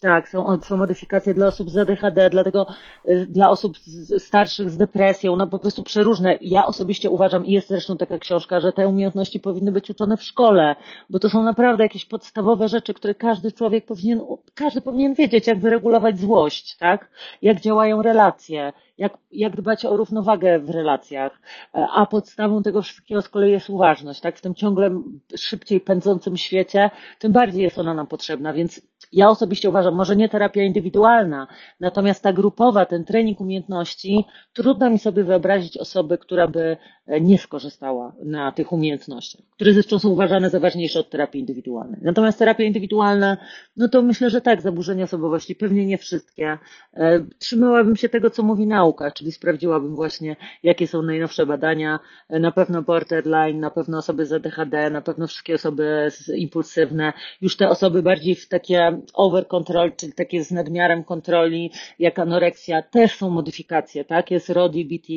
tak, 0.04 0.30
są, 0.30 0.62
są 0.62 0.78
modyfikacje 0.78 1.34
dla 1.34 1.48
osób 1.48 1.70
z 1.70 1.78
ADHD, 1.78 2.30
dlatego 2.30 2.68
y, 3.10 3.26
dla 3.30 3.50
osób 3.50 3.78
starszych 4.18 4.70
z 4.70 4.78
depresją, 4.78 5.36
no 5.36 5.48
po 5.48 5.60
prostu 5.60 5.84
przeróżne. 5.84 6.38
Ja 6.42 6.66
osobiście 6.66 7.10
uważam, 7.10 7.46
i 7.46 7.52
jest 7.52 7.68
zresztą 7.68 7.98
taka 7.98 8.20
książka, 8.20 8.60
że 8.60 8.74
te 8.74 8.88
umiejętności 8.88 9.40
powinny 9.40 9.72
być 9.72 9.90
uczone 9.90 10.18
w 10.18 10.24
szkole, 10.24 10.76
bo 11.10 11.20
to 11.20 11.30
są 11.30 11.44
naprawdę 11.44 11.84
jakieś 11.84 12.06
podstawowe 12.06 12.68
rzeczy, 12.68 12.94
które 12.94 13.16
każdy 13.16 13.52
człowiek 13.52 13.86
powinien, 13.86 14.22
każdy 14.54 14.82
powinien 14.82 15.14
wiedzieć, 15.14 15.48
jak 15.48 15.60
wyregulować 15.60 16.20
złość, 16.20 16.78
tak? 16.78 17.10
Jak 17.42 17.62
działają 17.62 18.02
relacje, 18.02 18.74
jak, 19.04 19.18
jak 19.32 19.56
dbać 19.56 19.86
o 19.86 19.98
równowagę 19.98 20.60
w 20.60 20.70
relacjach, 20.70 21.42
a 21.74 22.06
podstawą 22.06 22.64
tego 22.64 22.82
wszystkiego 22.82 23.22
z 23.22 23.30
kolei 23.30 23.52
jest 23.52 23.70
uważność, 23.70 24.22
tak? 24.22 24.38
W 24.38 24.42
tym 24.42 24.56
ciągle 24.56 25.02
szybciej 25.38 25.82
pędzącym 25.82 26.38
świecie, 26.38 26.90
tym 27.20 27.32
bardziej 27.32 27.64
jest 27.64 27.80
ona 27.80 27.94
nam 27.94 28.08
potrzebna, 28.08 28.54
więc 28.54 28.82
ja 29.12 29.30
osobiście 29.30 29.70
uważam, 29.70 29.96
może 29.96 30.16
nie 30.16 30.30
terapia 30.30 30.64
indywidualna, 30.64 31.48
natomiast 31.80 32.24
ta 32.24 32.34
grupowa, 32.34 32.86
ten 32.86 33.06
trening 33.06 33.42
umiejętności, 33.42 34.26
trudno 34.54 34.90
mi 34.90 35.00
sobie 35.00 35.24
wyobrazić 35.24 35.78
osoby, 35.78 36.18
która 36.18 36.48
by 36.48 36.78
nie 37.08 37.38
skorzystała 37.38 38.14
na 38.24 38.52
tych 38.52 38.72
umiejętnościach, 38.72 39.42
które 39.56 39.74
zresztą 39.74 40.00
są 40.00 40.10
uważane 40.10 40.50
za 40.50 40.60
ważniejsze 40.60 41.00
od 41.00 41.10
terapii 41.10 41.40
indywidualnej. 41.40 42.00
Natomiast 42.04 42.40
terapia 42.40 42.64
indywidualna, 42.64 43.38
no 43.78 43.88
to 43.88 44.02
myślę, 44.02 44.30
że 44.30 44.42
tak, 44.42 44.62
zaburzenia 44.62 45.04
osobowości, 45.04 45.56
pewnie 45.56 45.86
nie 45.86 45.98
wszystkie. 45.98 46.58
E, 46.94 47.26
trzymałabym 47.40 47.96
się 47.96 48.10
tego, 48.10 48.30
co 48.30 48.44
mówi 48.44 48.68
nauka, 48.68 49.12
czyli 49.12 49.32
sprawdziłabym 49.32 49.96
właśnie, 49.96 50.36
jakie 50.64 50.88
są 50.88 51.02
najnowsze 51.02 51.46
badania. 51.46 52.00
E, 52.30 52.40
na 52.40 52.52
pewno 52.52 52.82
borderline, 52.82 53.60
na 53.60 53.70
pewno 53.70 53.98
osoby 53.98 54.26
z 54.26 54.34
ADHD, 54.34 54.90
na 54.90 55.02
pewno 55.02 55.28
wszystkie 55.28 55.56
osoby 55.56 56.08
impulsywne, 56.36 57.14
już 57.42 57.58
te 57.58 57.70
osoby 57.70 58.04
bardziej 58.04 58.36
w 58.36 58.48
takie 58.48 59.02
over 59.14 59.48
control, 59.48 59.92
czyli 59.96 60.14
takie 60.14 60.44
z 60.44 60.52
nadmiarem 60.52 61.04
kontroli, 61.04 61.72
jak 62.00 62.20
anoreksja, 62.20 62.82
też 62.82 63.16
są 63.16 63.30
modyfikacje, 63.30 64.06
tak? 64.06 64.32
Jest 64.32 64.50
RODI, 64.50 64.86
BT, 64.86 65.14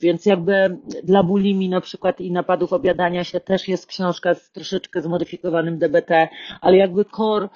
więc 0.00 0.26
jakby 0.26 0.61
dla 1.04 1.22
bulimi 1.22 1.68
na 1.68 1.80
przykład 1.80 2.20
i 2.20 2.32
napadów 2.32 2.72
obiadania 2.72 3.24
się 3.24 3.40
też 3.40 3.68
jest 3.68 3.86
książka 3.86 4.34
z 4.34 4.50
troszeczkę 4.50 5.02
zmodyfikowanym 5.02 5.78
DBT, 5.78 6.28
ale 6.60 6.76
jakby 6.76 7.04
core, 7.04 7.48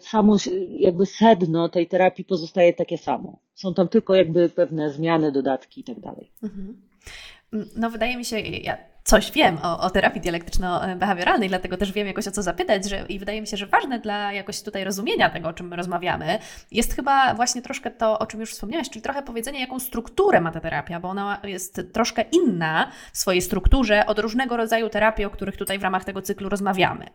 samo 0.00 0.36
jakby 0.70 1.06
sedno 1.06 1.68
tej 1.68 1.86
terapii 1.86 2.24
pozostaje 2.24 2.72
takie 2.72 2.98
samo. 2.98 3.38
Są 3.54 3.74
tam 3.74 3.88
tylko 3.88 4.14
jakby 4.14 4.48
pewne 4.48 4.90
zmiany, 4.90 5.32
dodatki 5.32 5.80
i 5.80 5.84
tak 5.84 6.00
dalej. 6.00 6.30
Mhm. 6.42 6.76
No 7.76 7.90
wydaje 7.90 8.16
mi 8.16 8.24
się, 8.24 8.40
ja 8.40 8.93
coś 9.04 9.32
wiem 9.32 9.58
o, 9.62 9.80
o 9.80 9.90
terapii 9.90 10.20
dialektyczno-behawioralnej, 10.20 11.48
dlatego 11.48 11.76
też 11.76 11.92
wiem 11.92 12.06
jakoś 12.06 12.28
o 12.28 12.30
co 12.30 12.42
zapytać 12.42 12.88
że, 12.88 13.04
i 13.08 13.18
wydaje 13.18 13.40
mi 13.40 13.46
się, 13.46 13.56
że 13.56 13.66
ważne 13.66 13.98
dla 13.98 14.32
jakoś 14.32 14.62
tutaj 14.62 14.84
rozumienia 14.84 15.30
tego, 15.30 15.48
o 15.48 15.52
czym 15.52 15.68
my 15.68 15.76
rozmawiamy, 15.76 16.38
jest 16.70 16.94
chyba 16.94 17.34
właśnie 17.34 17.62
troszkę 17.62 17.90
to, 17.90 18.18
o 18.18 18.26
czym 18.26 18.40
już 18.40 18.52
wspomniałaś, 18.52 18.90
czyli 18.90 19.02
trochę 19.02 19.22
powiedzenie, 19.22 19.60
jaką 19.60 19.78
strukturę 19.78 20.40
ma 20.40 20.52
ta 20.52 20.60
terapia, 20.60 21.00
bo 21.00 21.08
ona 21.08 21.40
jest 21.44 21.80
troszkę 21.92 22.24
inna 22.32 22.90
w 23.12 23.18
swojej 23.18 23.42
strukturze 23.42 24.06
od 24.06 24.18
różnego 24.18 24.56
rodzaju 24.56 24.88
terapii, 24.88 25.24
o 25.24 25.30
których 25.30 25.56
tutaj 25.56 25.78
w 25.78 25.82
ramach 25.82 26.04
tego 26.04 26.22
cyklu 26.22 26.48
rozmawiamy. 26.48 27.06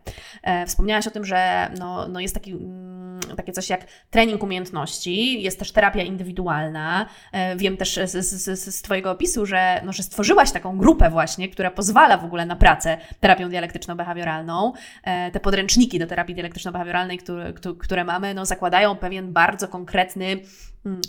E, 0.42 0.66
wspomniałaś 0.66 1.06
o 1.06 1.10
tym, 1.10 1.24
że 1.24 1.70
no, 1.78 2.08
no 2.08 2.20
jest 2.20 2.34
taki 2.34 2.52
mm, 2.52 3.20
takie 3.36 3.52
coś 3.52 3.70
jak 3.70 3.84
trening 4.10 4.42
umiejętności, 4.42 5.42
jest 5.42 5.58
też 5.58 5.72
terapia 5.72 6.02
indywidualna. 6.02 7.06
E, 7.32 7.56
wiem 7.56 7.76
też 7.76 8.00
z, 8.04 8.26
z, 8.26 8.74
z 8.74 8.82
Twojego 8.82 9.10
opisu, 9.10 9.46
że, 9.46 9.80
no, 9.84 9.92
że 9.92 10.02
stworzyłaś 10.02 10.50
taką 10.50 10.78
grupę 10.78 11.10
właśnie, 11.10 11.48
która 11.48 11.70
pozwala 11.80 12.16
w 12.16 12.24
ogóle 12.24 12.46
na 12.46 12.56
pracę 12.56 12.98
terapią 13.20 13.48
dialektyczno-behawioralną. 13.48 14.72
E, 15.04 15.30
te 15.30 15.40
podręczniki 15.40 15.98
do 15.98 16.06
terapii 16.06 16.34
dialektyczno-behawioralnej, 16.34 17.18
które, 17.18 17.52
które 17.78 18.04
mamy, 18.04 18.34
no, 18.34 18.46
zakładają 18.46 18.96
pewien 18.96 19.32
bardzo 19.32 19.68
konkretny 19.68 20.36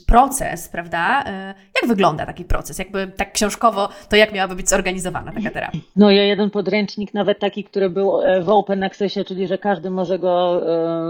proces, 0.08 0.70
prawda? 0.70 1.24
E, 1.26 1.54
jak 1.82 1.90
wygląda 1.90 2.26
taki 2.26 2.46
proces? 2.46 2.80
Jakby 2.80 3.12
tak 3.18 3.32
książkowo, 3.32 3.90
to 4.10 4.16
jak 4.16 4.34
miałaby 4.34 4.56
być 4.56 4.70
zorganizowana 4.70 5.32
taka 5.32 5.52
terapia? 5.52 5.78
No 5.96 6.12
ja 6.12 6.24
jeden 6.24 6.50
podręcznik, 6.50 7.14
nawet 7.14 7.40
taki, 7.40 7.64
który 7.64 7.90
był 7.90 8.22
e, 8.22 8.42
w 8.42 8.50
Open 8.50 8.84
Accessie, 8.84 9.26
czyli 9.26 9.48
że 9.48 9.58
każdy 9.58 9.90
może 9.90 10.20
go 10.20 10.62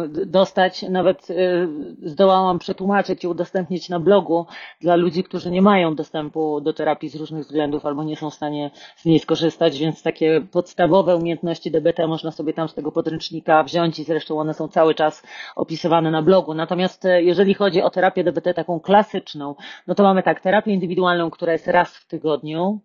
e, 0.04 0.26
dostać, 0.26 0.82
nawet 0.82 1.28
zdołałam 2.04 2.60
przetłumaczyć 2.60 3.24
i 3.24 3.28
udostępnić 3.28 3.90
na 3.90 4.00
blogu 4.00 4.46
dla 4.82 4.96
ludzi, 4.96 5.24
którzy 5.24 5.52
nie 5.52 5.62
mają 5.62 5.96
dostępu 5.96 6.62
do 6.62 6.74
terapii 6.74 7.10
z 7.10 7.16
różnych 7.16 7.44
względów 7.44 7.86
albo 7.86 8.04
nie 8.04 8.18
są 8.18 8.30
w 8.30 8.34
stanie 8.34 8.72
z 8.96 9.06
niej 9.06 9.20
skorzystać, 9.20 9.80
więc 9.80 10.04
takie 10.04 10.42
podstawowe 10.52 11.16
umiejętności 11.16 11.72
DBT 11.72 12.08
można 12.08 12.32
sobie 12.32 12.54
tam 12.54 12.70
z 12.70 12.74
tego 12.74 12.92
podręcznika 12.92 13.64
wziąć 13.64 14.00
i 14.00 14.04
zresztą 14.04 14.40
one 14.40 14.54
są 14.54 14.68
cały 14.68 14.96
czas 14.96 15.24
opisywane 15.56 16.12
na 16.12 16.22
blogu. 16.22 16.54
Natomiast 16.54 17.08
jeżeli 17.18 17.54
chodzi 17.54 17.82
o 17.82 17.90
terapię 17.90 18.24
DBT 18.24 18.51
taką 18.54 18.80
klasyczną, 18.80 19.56
no 19.88 19.96
to 19.96 20.04
mamy 20.04 20.24
tak, 20.24 20.42
terapię 20.42 20.72
indywidualną, 20.72 21.32
która 21.32 21.54
jest 21.54 21.68
raz 21.68 21.98
w 21.98 22.08
tygodniu, 22.08 22.80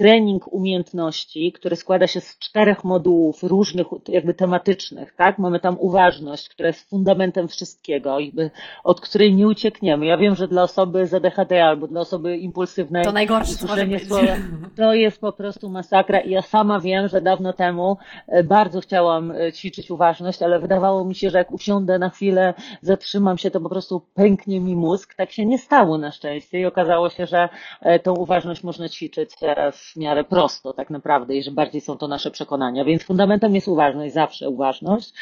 trening 0.00 0.52
umiejętności, 0.52 1.52
który 1.52 1.76
składa 1.76 2.06
się 2.06 2.20
z 2.20 2.38
czterech 2.38 2.84
modułów 2.84 3.42
różnych, 3.42 3.86
jakby 4.08 4.34
tematycznych, 4.34 5.14
tak? 5.14 5.38
Mamy 5.38 5.60
tam 5.60 5.76
uważność, 5.80 6.48
która 6.48 6.66
jest 6.66 6.90
fundamentem 6.90 7.48
wszystkiego, 7.48 8.18
jakby, 8.20 8.50
od 8.84 9.00
której 9.00 9.34
nie 9.34 9.48
uciekniemy. 9.48 10.06
Ja 10.06 10.16
wiem, 10.16 10.34
że 10.34 10.48
dla 10.48 10.62
osoby 10.62 11.06
z 11.06 11.14
ADHD 11.14 11.64
albo 11.64 11.86
dla 11.86 12.00
osoby 12.00 12.36
impulsywnej 12.36 13.04
to 13.04 13.12
najgorsze 13.12 13.52
słyszenie 13.52 14.00
słowa, 14.00 14.36
to 14.76 14.94
jest 14.94 15.20
po 15.20 15.32
prostu 15.32 15.68
masakra 15.68 16.20
i 16.20 16.30
ja 16.30 16.42
sama 16.42 16.80
wiem, 16.80 17.08
że 17.08 17.20
dawno 17.20 17.52
temu 17.52 17.96
e, 18.28 18.44
bardzo 18.44 18.80
chciałam 18.80 19.30
e, 19.30 19.52
ćwiczyć 19.52 19.90
uważność, 19.90 20.42
ale 20.42 20.60
wydawało 20.60 21.04
mi 21.04 21.14
się, 21.14 21.30
że 21.30 21.38
jak 21.38 21.52
usiądę 21.52 21.98
na 21.98 22.10
chwilę, 22.10 22.54
zatrzymam 22.82 23.38
się, 23.38 23.50
to 23.50 23.60
po 23.60 23.68
prostu 23.68 24.02
pęknie 24.14 24.60
mi 24.60 24.76
mózg. 24.76 25.14
Tak 25.14 25.32
się 25.32 25.46
nie 25.46 25.58
stało 25.58 25.98
na 25.98 26.12
szczęście 26.12 26.60
i 26.60 26.66
okazało 26.66 27.10
się, 27.10 27.26
że 27.26 27.48
e, 27.80 27.98
tą 27.98 28.14
uważność 28.14 28.62
można 28.62 28.88
ćwiczyć 28.88 29.30
w 29.72 29.89
w 29.92 29.96
miarę 29.96 30.24
prosto 30.24 30.72
tak 30.72 30.90
naprawdę 30.90 31.36
i 31.36 31.42
że 31.42 31.50
bardziej 31.50 31.80
są 31.80 31.98
to 31.98 32.08
nasze 32.08 32.30
przekonania. 32.30 32.84
Więc 32.84 33.02
fundamentem 33.02 33.54
jest 33.54 33.68
uważność, 33.68 34.14
zawsze 34.14 34.48
uważność. 34.48 35.12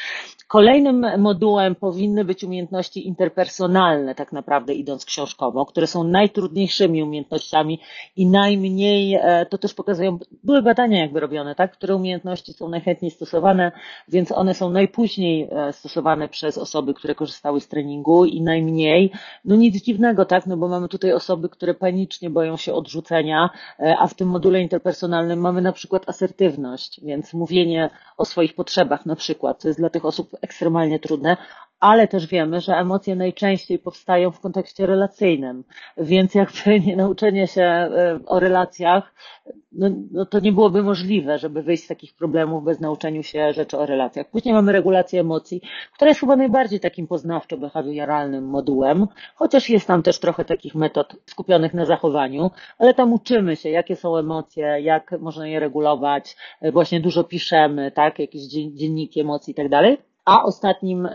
Kolejnym 0.47 1.05
modułem 1.17 1.75
powinny 1.75 2.25
być 2.25 2.43
umiejętności 2.43 3.07
interpersonalne 3.07 4.15
tak 4.15 4.31
naprawdę 4.31 4.73
idąc 4.73 5.05
książkowo, 5.05 5.65
które 5.65 5.87
są 5.87 6.03
najtrudniejszymi 6.03 7.03
umiejętnościami 7.03 7.79
i 8.15 8.25
najmniej, 8.27 9.15
e, 9.15 9.45
to 9.45 9.57
też 9.57 9.73
pokazują, 9.73 10.19
były 10.43 10.61
badania 10.61 11.01
jakby 11.01 11.19
robione, 11.19 11.55
tak, 11.55 11.71
które 11.71 11.95
umiejętności 11.95 12.53
są 12.53 12.69
najchętniej 12.69 13.11
stosowane, 13.11 13.71
więc 14.07 14.31
one 14.31 14.53
są 14.53 14.69
najpóźniej 14.69 15.49
e, 15.51 15.73
stosowane 15.73 16.27
przez 16.27 16.57
osoby, 16.57 16.93
które 16.93 17.15
korzystały 17.15 17.61
z 17.61 17.67
treningu 17.67 18.25
i 18.25 18.41
najmniej, 18.41 19.11
no 19.45 19.55
nic 19.55 19.83
dziwnego, 19.83 20.25
tak, 20.25 20.45
no 20.45 20.57
bo 20.57 20.67
mamy 20.67 20.87
tutaj 20.87 21.13
osoby, 21.13 21.49
które 21.49 21.73
panicznie 21.73 22.29
boją 22.29 22.57
się 22.57 22.73
odrzucenia, 22.73 23.49
e, 23.79 23.95
a 23.99 24.07
w 24.07 24.13
tym 24.13 24.27
module 24.27 24.58
interpersonalnym 24.59 25.39
mamy 25.39 25.61
na 25.61 25.71
przykład 25.71 26.09
asertywność, 26.09 27.01
więc 27.03 27.33
mówienie 27.33 27.89
o 28.17 28.25
swoich 28.25 28.55
potrzebach 28.55 29.05
na 29.05 29.15
przykład, 29.15 29.61
co 29.61 29.67
jest 29.67 29.79
dla 29.79 29.89
tych 29.89 30.05
osób 30.05 30.35
ekstremalnie 30.41 30.99
trudne, 30.99 31.37
ale 31.79 32.07
też 32.07 32.27
wiemy, 32.27 32.61
że 32.61 32.73
emocje 32.73 33.15
najczęściej 33.15 33.79
powstają 33.79 34.31
w 34.31 34.39
kontekście 34.39 34.85
relacyjnym, 34.85 35.63
więc 35.97 36.35
jakby 36.35 36.79
nie 36.87 36.95
nauczenie 36.95 37.47
się 37.47 37.61
e, 37.61 38.19
o 38.25 38.39
relacjach, 38.39 39.13
no, 39.71 39.89
no, 40.11 40.25
to 40.25 40.39
nie 40.39 40.51
byłoby 40.51 40.83
możliwe, 40.83 41.37
żeby 41.37 41.63
wyjść 41.63 41.83
z 41.83 41.87
takich 41.87 42.13
problemów 42.13 42.63
bez 42.63 42.79
nauczenia 42.79 43.23
się 43.23 43.53
rzeczy 43.53 43.77
o 43.77 43.85
relacjach. 43.85 44.29
Później 44.29 44.53
mamy 44.53 44.71
regulację 44.71 45.21
emocji, 45.21 45.61
która 45.93 46.09
jest 46.09 46.19
chyba 46.19 46.35
najbardziej 46.35 46.79
takim 46.79 47.07
poznawczo-behawioralnym 47.07 48.41
modułem, 48.41 49.07
chociaż 49.35 49.69
jest 49.69 49.87
tam 49.87 50.03
też 50.03 50.19
trochę 50.19 50.45
takich 50.45 50.75
metod 50.75 51.15
skupionych 51.25 51.73
na 51.73 51.85
zachowaniu, 51.85 52.51
ale 52.79 52.93
tam 52.93 53.13
uczymy 53.13 53.55
się, 53.55 53.69
jakie 53.69 53.95
są 53.95 54.17
emocje, 54.17 54.77
jak 54.81 55.15
można 55.19 55.47
je 55.47 55.59
regulować, 55.59 56.35
e, 56.61 56.71
właśnie 56.71 56.99
dużo 56.99 57.23
piszemy, 57.23 57.91
tak, 57.91 58.19
jakieś 58.19 58.41
dzienniki 58.73 59.19
emocji 59.19 59.51
i 59.51 59.55
tak 59.55 59.69
dalej. 59.69 59.97
A 60.29 60.43
ostatnim, 60.43 61.07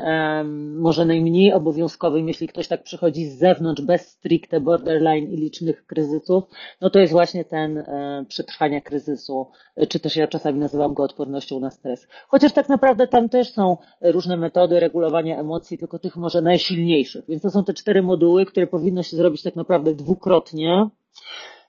może 0.77 1.05
najmniej 1.05 1.53
obowiązkowym, 1.53 2.29
jeśli 2.29 2.49
ktoś 2.49 2.69
tak 2.69 2.83
przychodzi 2.83 3.27
z 3.27 3.39
zewnątrz, 3.39 3.83
bez 3.83 4.09
stricte 4.09 4.61
borderline 4.61 5.33
i 5.33 5.37
licznych 5.37 5.87
kryzysów, 5.87 6.45
no 6.81 6.91
to 6.91 6.99
jest 6.99 7.13
właśnie 7.13 7.45
ten 7.45 7.79
e, 7.79 8.25
przetrwania 8.29 8.81
kryzysu, 8.81 9.47
czy 9.89 10.01
też 10.01 10.17
ja 10.17 10.29
czasami 10.29 10.59
nazywam 10.59 10.95
go 10.95 11.03
odpornością 11.03 11.61
na 11.61 11.71
stres. 11.71 12.07
Chociaż 12.29 12.53
tak 12.53 12.69
naprawdę 12.69 13.07
tam 13.07 13.29
też 13.29 13.53
są 13.53 13.77
różne 14.01 14.37
metody 14.37 14.81
regulowania 14.81 15.41
emocji, 15.41 15.79
tylko 15.79 15.99
tych 15.99 16.17
może 16.17 16.43
najsilniejszych. 16.43 17.25
Więc 17.29 17.43
to 17.43 17.51
są 17.51 17.65
te 17.65 17.75
cztery 17.75 18.03
moduły, 18.03 18.47
które 18.47 18.67
powinno 18.67 19.03
się 19.03 19.17
zrobić 19.17 19.43
tak 19.43 19.57
naprawdę 19.57 19.95
dwukrotnie. 19.95 20.89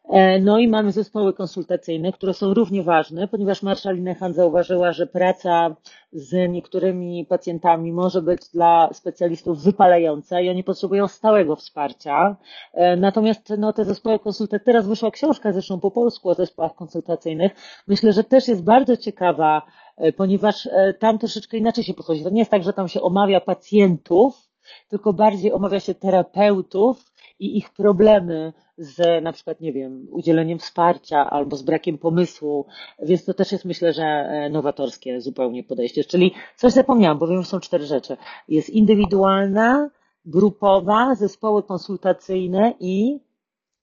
E, 0.10 0.40
no 0.40 0.58
i 0.58 0.68
mamy 0.68 0.92
zespoły 0.92 1.34
konsultacyjne, 1.34 2.12
które 2.12 2.34
są 2.34 2.54
równie 2.54 2.84
ważne, 2.84 3.28
ponieważ 3.28 3.64
Marsza 3.64 3.92
Linehan 3.92 4.34
zauważyła, 4.34 4.94
że 4.94 5.08
praca 5.08 5.76
z 6.12 6.52
niektórymi 6.52 7.26
pacjentami 7.26 7.94
może 7.94 8.22
być 8.22 8.50
dla 8.50 8.90
specjalistów 8.94 9.64
wypalająca 9.64 10.42
i 10.42 10.50
oni 10.50 10.64
potrzebują 10.64 11.08
stałego 11.08 11.56
wsparcia. 11.56 12.36
E, 12.74 12.96
natomiast 12.96 13.54
no, 13.58 13.74
te 13.74 13.86
zespoły 13.86 14.20
konsultacyjne, 14.20 14.66
teraz 14.66 14.88
wyszła 14.88 15.12
książka 15.12 15.54
zresztą 15.54 15.80
po 15.80 15.92
polsku 15.92 16.30
o 16.30 16.34
zespołach 16.34 16.76
konsultacyjnych, 16.76 17.52
myślę, 17.88 18.14
że 18.14 18.24
też 18.24 18.48
jest 18.48 18.64
bardzo 18.64 18.98
ciekawa, 18.98 19.62
e, 19.98 20.14
ponieważ 20.14 20.70
tam 21.00 21.20
troszeczkę 21.20 21.58
inaczej 21.58 21.84
się 21.84 21.94
podchodzi. 21.94 22.24
To 22.24 22.30
nie 22.30 22.40
jest 22.40 22.52
tak, 22.52 22.64
że 22.64 22.74
tam 22.74 22.88
się 22.88 23.02
omawia 23.02 23.42
pacjentów, 23.42 24.50
tylko 24.90 25.14
bardziej 25.14 25.54
omawia 25.54 25.80
się 25.80 25.96
terapeutów 25.96 27.15
i 27.40 27.58
ich 27.58 27.70
problemy 27.70 28.54
z 28.78 29.24
na 29.24 29.34
przykład, 29.34 29.62
nie 29.62 29.74
wiem, 29.74 30.08
udzieleniem 30.12 30.60
wsparcia 30.60 31.30
albo 31.30 31.56
z 31.56 31.64
brakiem 31.64 31.98
pomysłu, 31.98 32.66
więc 33.00 33.26
to 33.26 33.34
też 33.34 33.52
jest 33.52 33.66
myślę, 33.66 33.94
że 33.94 34.04
e, 34.04 34.50
nowatorskie 34.50 35.22
zupełnie 35.22 35.64
podejście. 35.64 36.04
Czyli 36.04 36.34
coś 36.56 36.74
zapomniałam, 36.74 37.18
bo 37.18 37.28
wiem, 37.28 37.42
że 37.42 37.50
są 37.50 37.60
cztery 37.60 37.86
rzeczy. 37.86 38.18
Jest 38.48 38.70
indywidualna, 38.70 39.90
grupowa, 40.26 41.16
zespoły 41.16 41.64
konsultacyjne 41.64 42.74
i 42.80 43.20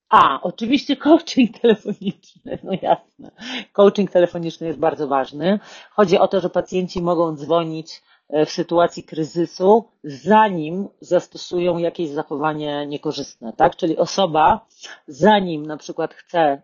A, 0.08 0.42
oczywiście 0.42 0.96
coaching 0.96 1.58
telefoniczny, 1.60 2.58
no 2.62 2.72
jasne. 2.82 3.30
Coaching 3.72 4.10
telefoniczny 4.10 4.66
jest 4.66 4.78
bardzo 4.78 5.08
ważny. 5.08 5.58
Chodzi 5.90 6.18
o 6.18 6.28
to, 6.28 6.40
że 6.40 6.50
pacjenci 6.50 7.02
mogą 7.02 7.36
dzwonić 7.36 8.02
w 8.46 8.50
sytuacji 8.50 9.02
kryzysu, 9.02 9.84
zanim 10.04 10.88
zastosują 11.00 11.78
jakieś 11.78 12.10
zachowanie 12.10 12.86
niekorzystne, 12.86 13.52
tak? 13.52 13.76
Czyli 13.76 13.96
osoba, 13.96 14.66
zanim 15.06 15.66
na 15.66 15.76
przykład 15.76 16.14
chce 16.14 16.62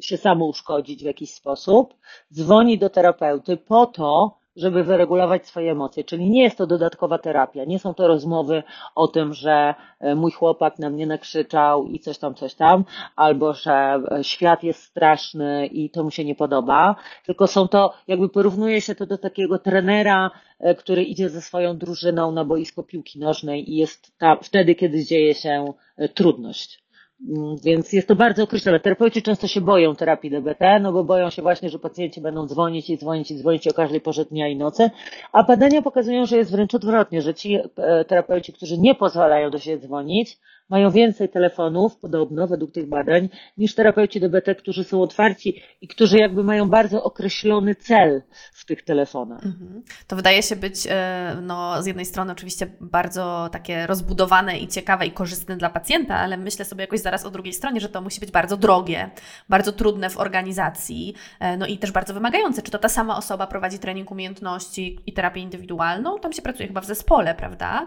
się 0.00 0.16
samo 0.16 0.44
uszkodzić 0.44 1.02
w 1.02 1.06
jakiś 1.06 1.34
sposób, 1.34 1.94
dzwoni 2.32 2.78
do 2.78 2.90
terapeuty 2.90 3.56
po 3.56 3.86
to, 3.86 4.37
żeby 4.58 4.84
wyregulować 4.84 5.46
swoje 5.46 5.72
emocje. 5.72 6.04
Czyli 6.04 6.30
nie 6.30 6.42
jest 6.42 6.58
to 6.58 6.66
dodatkowa 6.66 7.18
terapia, 7.18 7.64
nie 7.64 7.78
są 7.78 7.94
to 7.94 8.08
rozmowy 8.08 8.62
o 8.94 9.08
tym, 9.08 9.34
że 9.34 9.74
e, 10.00 10.14
mój 10.14 10.32
chłopak 10.32 10.78
na 10.78 10.90
mnie 10.90 11.06
nakrzyczał 11.06 11.86
i 11.86 12.00
coś 12.00 12.18
tam, 12.18 12.34
coś 12.34 12.54
tam, 12.54 12.84
albo 13.16 13.52
że 13.52 14.02
e, 14.10 14.24
świat 14.24 14.62
jest 14.62 14.82
straszny 14.82 15.66
i 15.66 15.90
to 15.90 16.04
mu 16.04 16.10
się 16.10 16.24
nie 16.24 16.34
podoba, 16.34 16.96
tylko 17.26 17.46
są 17.46 17.68
to, 17.68 17.94
jakby 18.08 18.28
porównuje 18.28 18.80
się 18.80 18.94
to 18.94 19.06
do 19.06 19.18
takiego 19.18 19.58
trenera, 19.58 20.30
e, 20.58 20.74
który 20.74 21.02
idzie 21.04 21.28
ze 21.28 21.42
swoją 21.42 21.78
drużyną 21.78 22.32
na 22.32 22.44
boisko 22.44 22.82
piłki 22.82 23.18
nożnej 23.18 23.70
i 23.70 23.76
jest 23.76 24.18
tam 24.18 24.38
wtedy, 24.42 24.74
kiedy 24.74 25.04
dzieje 25.04 25.34
się 25.34 25.72
trudność. 26.14 26.87
Mm, 27.26 27.56
więc 27.64 27.92
jest 27.92 28.08
to 28.08 28.16
bardzo 28.16 28.44
określone. 28.44 28.80
Terapeuci 28.80 29.22
często 29.22 29.46
się 29.46 29.60
boją 29.60 29.96
terapii 29.96 30.30
DBT, 30.30 30.80
no 30.80 30.92
bo 30.92 31.04
boją 31.04 31.30
się 31.30 31.42
właśnie, 31.42 31.68
że 31.68 31.78
pacjenci 31.78 32.20
będą 32.20 32.46
dzwonić 32.46 32.90
i 32.90 32.98
dzwonić 32.98 33.30
i 33.30 33.36
dzwonić 33.36 33.68
o 33.68 33.72
każdej 33.72 34.00
porze 34.00 34.24
dnia 34.24 34.48
i 34.48 34.56
nocy, 34.56 34.90
a 35.32 35.42
badania 35.42 35.82
pokazują, 35.82 36.26
że 36.26 36.36
jest 36.36 36.50
wręcz 36.52 36.74
odwrotnie, 36.74 37.22
że 37.22 37.34
ci 37.34 37.54
e, 37.76 38.04
terapeuci, 38.04 38.52
którzy 38.52 38.78
nie 38.78 38.94
pozwalają 38.94 39.50
do 39.50 39.58
siebie 39.58 39.78
dzwonić, 39.78 40.38
mają 40.68 40.90
więcej 40.90 41.28
telefonów, 41.28 41.96
podobno, 41.96 42.46
według 42.46 42.72
tych 42.72 42.88
badań, 42.88 43.28
niż 43.56 43.74
terapeuci 43.74 44.20
DBT, 44.20 44.54
którzy 44.54 44.84
są 44.84 45.02
otwarci 45.02 45.62
i 45.80 45.88
którzy 45.88 46.18
jakby 46.18 46.44
mają 46.44 46.68
bardzo 46.68 47.04
określony 47.04 47.74
cel 47.74 48.22
w 48.52 48.64
tych 48.64 48.82
telefonach. 48.82 49.46
Mhm. 49.46 49.82
To 50.06 50.16
wydaje 50.16 50.42
się 50.42 50.56
być, 50.56 50.86
e, 50.90 51.36
no, 51.42 51.82
z 51.82 51.86
jednej 51.86 52.04
strony 52.04 52.32
oczywiście 52.32 52.66
bardzo 52.80 53.48
takie 53.52 53.86
rozbudowane 53.86 54.58
i 54.58 54.68
ciekawe 54.68 55.06
i 55.06 55.10
korzystne 55.10 55.56
dla 55.56 55.70
pacjenta, 55.70 56.16
ale 56.16 56.36
myślę 56.36 56.64
sobie 56.64 56.80
jakoś 56.80 57.00
zaraz 57.00 57.24
o 57.24 57.30
drugiej 57.30 57.52
stronie, 57.52 57.80
że 57.80 57.88
to 57.88 58.00
musi 58.00 58.20
być 58.20 58.30
bardzo 58.30 58.56
drogie, 58.56 59.10
bardzo 59.48 59.72
trudne 59.72 60.10
w 60.10 60.18
organizacji, 60.18 61.14
e, 61.40 61.56
no 61.56 61.66
i 61.66 61.78
też 61.78 61.92
bardzo 61.92 62.14
wymagające. 62.14 62.62
Czy 62.62 62.70
to 62.70 62.78
ta 62.78 62.88
sama 62.88 63.16
osoba 63.16 63.46
prowadzi 63.46 63.78
trening 63.78 64.10
umiejętności 64.10 64.98
i 65.06 65.12
terapię 65.12 65.40
indywidualną? 65.40 66.18
Tam 66.18 66.32
się 66.32 66.42
pracuje 66.42 66.68
chyba 66.68 66.80
w 66.80 66.86
zespole, 66.86 67.34
prawda? 67.34 67.86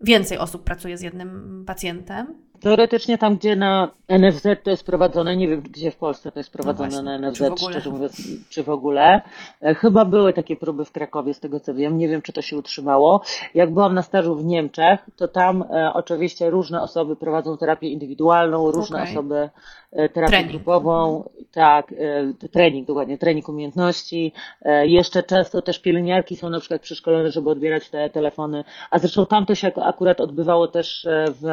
Więcej 0.00 0.38
osób 0.38 0.64
pracuje 0.64 0.98
z 0.98 1.02
jednym 1.02 1.64
pacjentem. 1.66 2.45
Teoretycznie 2.60 3.18
tam, 3.18 3.36
gdzie 3.36 3.56
na 3.56 3.90
NFZ 4.08 4.46
to 4.62 4.70
jest 4.70 4.86
prowadzone, 4.86 5.36
nie 5.36 5.48
wiem 5.48 5.60
gdzie 5.60 5.90
w 5.90 5.96
Polsce 5.96 6.32
to 6.32 6.40
jest 6.40 6.52
prowadzone 6.52 7.02
no 7.02 7.02
na 7.02 7.18
NFZ, 7.18 7.38
czy 7.38 7.64
szczerze 7.70 7.90
mówiąc, 7.90 8.22
czy 8.48 8.62
w 8.62 8.68
ogóle. 8.68 9.22
E, 9.62 9.74
chyba 9.74 10.04
były 10.04 10.32
takie 10.32 10.56
próby 10.56 10.84
w 10.84 10.92
Krakowie, 10.92 11.34
z 11.34 11.40
tego 11.40 11.60
co 11.60 11.74
wiem, 11.74 11.98
nie 11.98 12.08
wiem 12.08 12.22
czy 12.22 12.32
to 12.32 12.42
się 12.42 12.56
utrzymało. 12.56 13.20
Jak 13.54 13.72
byłam 13.72 13.94
na 13.94 14.02
stażu 14.02 14.34
w 14.36 14.44
Niemczech, 14.44 15.00
to 15.16 15.28
tam 15.28 15.62
e, 15.62 15.92
oczywiście 15.94 16.50
różne 16.50 16.82
osoby 16.82 17.16
prowadzą 17.16 17.56
terapię 17.56 17.88
indywidualną, 17.88 18.70
różne 18.70 18.98
okay. 18.98 19.10
osoby 19.10 19.50
e, 19.92 20.08
terapię 20.08 20.30
trening. 20.30 20.50
grupową, 20.50 21.24
tak, 21.52 21.92
e, 21.92 22.48
trening, 22.48 22.86
dokładnie, 22.86 23.18
trening 23.18 23.48
umiejętności. 23.48 24.32
E, 24.62 24.86
jeszcze 24.86 25.22
często 25.22 25.62
też 25.62 25.78
pielęgniarki 25.78 26.36
są 26.36 26.50
na 26.50 26.60
przykład 26.60 26.82
przeszkolone, 26.82 27.30
żeby 27.30 27.50
odbierać 27.50 27.90
te 27.90 28.10
telefony, 28.10 28.64
a 28.90 28.98
zresztą 28.98 29.26
tam 29.26 29.46
to 29.46 29.54
się 29.54 29.72
akurat 29.84 30.20
odbywało 30.20 30.68
też 30.68 31.04
e, 31.04 31.24
w 31.40 31.44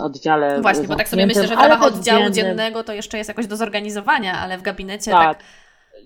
oddziale 0.00 0.51
Właśnie, 0.60 0.88
bo 0.88 0.96
tak 0.96 1.08
sobie 1.08 1.26
myślę, 1.26 1.48
że 1.48 1.56
w 1.56 1.58
ramach 1.58 1.82
oddziału 1.82 2.30
dziennego 2.30 2.84
to 2.84 2.92
jeszcze 2.92 3.18
jest 3.18 3.28
jakoś 3.28 3.46
do 3.46 3.56
zorganizowania, 3.56 4.38
ale 4.38 4.58
w 4.58 4.62
gabinecie 4.62 5.10
tak, 5.10 5.38
tak 5.38 5.46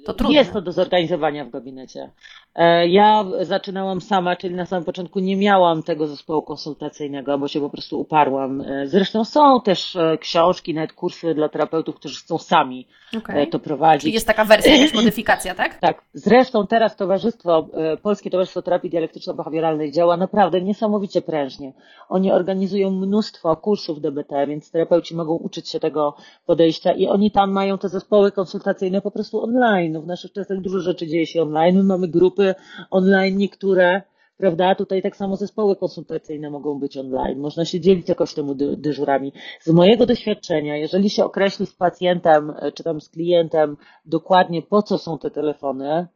to 0.06 0.14
trudno. 0.14 0.34
Jest 0.34 0.52
to 0.52 0.60
do 0.60 0.72
zorganizowania 0.72 1.44
w 1.44 1.50
gabinecie. 1.50 2.10
E, 2.56 2.88
ja 2.88 3.24
zaczynałam 3.40 4.00
sama, 4.00 4.36
czyli 4.36 4.54
na 4.54 4.66
samym 4.66 4.84
początku 4.84 5.20
nie 5.20 5.36
miałam 5.36 5.82
tego 5.82 6.06
zespołu 6.06 6.42
konsultacyjnego, 6.42 7.38
bo 7.38 7.48
się 7.48 7.60
po 7.60 7.70
prostu 7.70 8.00
uparłam. 8.00 8.60
E, 8.60 8.86
zresztą 8.86 9.24
są 9.24 9.60
też 9.60 9.96
e, 9.96 10.18
książki, 10.18 10.74
nawet 10.74 10.92
kursy 10.92 11.34
dla 11.34 11.48
terapeutów, 11.48 11.96
którzy 11.96 12.20
chcą 12.20 12.38
sami 12.38 12.86
okay. 13.18 13.46
to 13.46 13.58
prowadzić. 13.58 14.02
Czyli 14.02 14.14
jest 14.14 14.26
taka 14.26 14.44
wersja, 14.44 14.76
jakaś 14.76 14.94
modyfikacja, 14.94 15.54
tak? 15.54 15.76
Tak. 15.86 16.02
Zresztą 16.14 16.66
teraz 16.66 16.96
Towarzystwo, 16.96 17.68
Polskie 18.02 18.30
Towarzystwo 18.30 18.62
Terapii 18.62 18.90
Dialektyczno-Behawioralnej 18.90 19.92
działa 19.92 20.16
naprawdę 20.16 20.60
niesamowicie 20.60 21.22
prężnie. 21.22 21.72
Oni 22.08 22.32
organizują 22.32 22.90
mnóstwo 22.90 23.56
kursów 23.56 24.00
DBT, 24.00 24.46
więc 24.46 24.70
terapeuci 24.70 25.16
mogą 25.16 25.34
uczyć 25.34 25.68
się 25.68 25.80
tego 25.80 26.16
podejścia 26.46 26.92
i 26.92 27.06
oni 27.06 27.30
tam 27.30 27.52
mają 27.52 27.78
te 27.78 27.88
zespoły 27.88 28.32
konsultacyjne 28.32 29.00
po 29.00 29.10
prostu 29.10 29.44
online. 29.44 30.00
W 30.00 30.06
naszych 30.06 30.32
czasach 30.32 30.60
dużo 30.60 30.80
rzeczy 30.80 31.06
dzieje 31.06 31.26
się 31.26 31.42
online. 31.42 31.76
My 31.76 31.82
mamy 31.82 32.08
grupy 32.08 32.45
online, 32.90 33.38
niektóre, 33.38 34.02
prawda? 34.36 34.74
Tutaj 34.74 35.02
tak 35.02 35.16
samo 35.16 35.36
zespoły 35.36 35.76
konsultacyjne 35.76 36.50
mogą 36.50 36.78
być 36.78 36.96
online. 36.96 37.38
Można 37.38 37.64
się 37.64 37.80
dzielić 37.80 38.08
jakoś 38.08 38.34
temu 38.34 38.54
dy 38.54 38.76
dyżurami. 38.76 39.32
Z 39.60 39.70
mojego 39.70 40.06
doświadczenia, 40.06 40.76
jeżeli 40.76 41.10
się 41.10 41.24
określi 41.24 41.66
z 41.66 41.74
pacjentem 41.74 42.54
e, 42.56 42.72
czy 42.72 42.84
tam 42.84 43.00
z 43.00 43.08
klientem 43.08 43.76
dokładnie 44.04 44.62
po 44.62 44.82
co 44.82 44.98
są 44.98 45.18
te 45.18 45.30
telefony, 45.30 46.06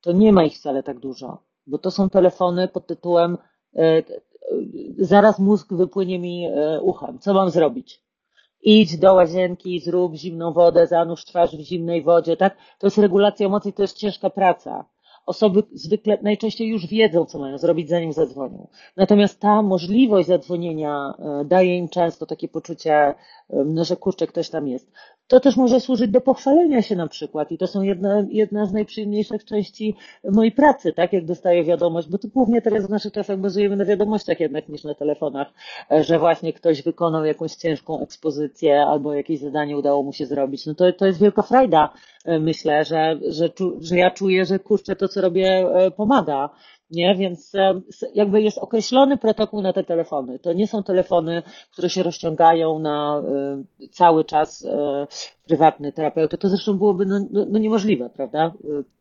to 0.00 0.12
nie 0.12 0.32
ma 0.32 0.44
ich 0.44 0.54
wcale 0.54 0.82
tak 0.82 0.98
dużo, 0.98 1.42
bo 1.66 1.78
to 1.78 1.90
są 1.90 2.10
telefony 2.10 2.68
pod 2.68 2.86
tytułem 2.86 3.38
e, 3.76 3.82
e, 3.82 4.02
zaraz 4.98 5.38
mózg 5.38 5.72
wypłynie 5.72 6.18
mi 6.18 6.48
uchem. 6.82 7.18
Co 7.18 7.34
mam 7.34 7.50
zrobić? 7.50 8.06
idź 8.62 8.98
do 8.98 9.14
łazienki, 9.14 9.80
zrób 9.80 10.14
zimną 10.14 10.52
wodę, 10.52 10.86
zanurz 10.86 11.24
twarz 11.24 11.56
w 11.56 11.60
zimnej 11.60 12.02
wodzie, 12.02 12.36
tak? 12.36 12.56
To 12.78 12.86
jest 12.86 12.98
regulacja 12.98 13.46
emocji, 13.46 13.72
to 13.72 13.82
jest 13.82 13.96
ciężka 13.96 14.30
praca 14.30 14.84
osoby 15.26 15.62
zwykle 15.72 16.18
najczęściej 16.22 16.68
już 16.68 16.86
wiedzą, 16.86 17.24
co 17.24 17.38
mają 17.38 17.58
zrobić, 17.58 17.88
zanim 17.88 18.12
zadzwonią. 18.12 18.68
Natomiast 18.96 19.40
ta 19.40 19.62
możliwość 19.62 20.28
zadzwonienia 20.28 21.14
e, 21.18 21.44
daje 21.44 21.76
im 21.76 21.88
często 21.88 22.26
takie 22.26 22.48
poczucie, 22.48 22.94
e, 22.94 23.14
no, 23.50 23.84
że 23.84 23.96
kurczę, 23.96 24.26
ktoś 24.26 24.50
tam 24.50 24.68
jest. 24.68 24.92
To 25.28 25.40
też 25.40 25.56
może 25.56 25.80
służyć 25.80 26.10
do 26.10 26.20
pochwalenia 26.20 26.82
się 26.82 26.96
na 26.96 27.08
przykład 27.08 27.52
i 27.52 27.58
to 27.58 27.66
są 27.66 27.82
jedna, 27.82 28.26
jedna 28.30 28.66
z 28.66 28.72
najprzyjemniejszych 28.72 29.44
części 29.44 29.96
mojej 30.24 30.52
pracy, 30.52 30.92
tak, 30.92 31.12
jak 31.12 31.24
dostaję 31.24 31.64
wiadomość, 31.64 32.08
bo 32.08 32.18
to 32.18 32.28
głównie 32.28 32.62
teraz 32.62 32.86
w 32.86 32.90
naszych 32.90 33.12
czasach 33.12 33.38
bazujemy 33.38 33.76
na 33.76 33.84
wiadomościach 33.84 34.40
jednak 34.40 34.68
niż 34.68 34.84
na 34.84 34.94
telefonach, 34.94 35.52
e, 35.92 36.04
że 36.04 36.18
właśnie 36.18 36.52
ktoś 36.52 36.82
wykonał 36.82 37.24
jakąś 37.24 37.54
ciężką 37.54 38.00
ekspozycję 38.00 38.82
albo 38.82 39.14
jakieś 39.14 39.40
zadanie 39.40 39.78
udało 39.78 40.02
mu 40.02 40.12
się 40.12 40.26
zrobić. 40.26 40.66
No 40.66 40.74
to, 40.74 40.92
to 40.92 41.06
jest 41.06 41.20
wielka 41.20 41.42
frajda, 41.42 41.92
myślę, 42.40 42.84
że, 42.84 43.18
że, 43.28 43.50
że 43.80 43.96
ja 43.96 44.10
czuję, 44.10 44.44
że 44.44 44.58
kurczę, 44.58 44.96
to 44.96 45.08
co 45.08 45.15
robię 45.20 45.68
e, 45.74 45.90
pomaga. 45.90 46.50
Nie? 46.90 47.14
Więc 47.14 47.54
e, 47.54 47.80
jakby 48.14 48.42
jest 48.42 48.58
określony 48.58 49.16
protokół 49.16 49.62
na 49.62 49.72
te 49.72 49.84
telefony. 49.84 50.38
To 50.38 50.52
nie 50.52 50.66
są 50.66 50.82
telefony, 50.82 51.42
które 51.72 51.90
się 51.90 52.02
rozciągają 52.02 52.78
na 52.78 53.22
e, 53.82 53.88
cały 53.88 54.24
czas 54.24 54.66
prywatny 55.46 55.92
terapeuty. 55.92 56.38
To 56.38 56.48
zresztą 56.48 56.78
byłoby 56.78 57.06
no, 57.06 57.20
no, 57.30 57.46
no 57.48 57.58
niemożliwe, 57.58 58.10
prawda? 58.10 58.52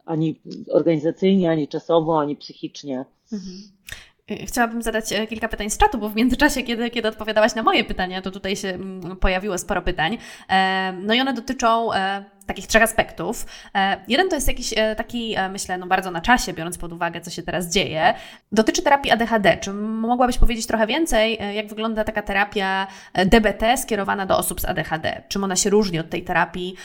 Ani 0.05 0.41
organizacyjnie, 0.69 1.51
ani 1.51 1.67
czasowo, 1.67 2.19
ani 2.19 2.35
psychicznie. 2.35 3.05
Mhm. 3.33 3.51
Chciałabym 4.45 4.81
zadać 4.81 5.13
kilka 5.29 5.47
pytań 5.47 5.69
z 5.69 5.77
czatu, 5.77 5.97
bo 5.97 6.09
w 6.09 6.15
międzyczasie, 6.15 6.63
kiedy, 6.63 6.89
kiedy 6.89 7.07
odpowiadałaś 7.07 7.55
na 7.55 7.63
moje 7.63 7.83
pytania, 7.83 8.21
to 8.21 8.31
tutaj 8.31 8.55
się 8.55 8.67
mm, 8.67 9.17
pojawiło 9.17 9.57
sporo 9.57 9.81
pytań. 9.81 10.17
No 11.01 11.13
i 11.13 11.21
one 11.21 11.33
dotyczą 11.33 11.89
takich 12.45 12.67
trzech 12.67 12.83
aspektów. 12.83 13.45
E, 13.75 13.97
jeden 14.07 14.29
to 14.29 14.35
jest 14.35 14.47
jakiś 14.47 14.73
e, 14.77 14.95
taki, 14.95 15.35
e, 15.35 15.49
myślę, 15.49 15.77
no 15.77 15.87
bardzo 15.87 16.11
na 16.11 16.21
czasie, 16.21 16.53
biorąc 16.53 16.77
pod 16.77 16.93
uwagę, 16.93 17.21
co 17.21 17.31
się 17.31 17.43
teraz 17.43 17.73
dzieje. 17.73 18.13
Dotyczy 18.51 18.81
terapii 18.81 19.11
ADHD. 19.11 19.57
Czy 19.57 19.73
mogłabyś 19.73 20.37
powiedzieć 20.37 20.67
trochę 20.67 20.87
więcej, 20.87 21.39
jak 21.55 21.67
wygląda 21.67 22.03
taka 22.03 22.21
terapia 22.21 22.87
DBT 23.25 23.77
skierowana 23.77 24.25
do 24.25 24.37
osób 24.37 24.61
z 24.61 24.65
ADHD? 24.65 25.23
Czym 25.27 25.43
ona 25.43 25.55
się 25.55 25.69
różni 25.69 25.99
od 25.99 26.09
tej 26.09 26.23
terapii 26.23 26.75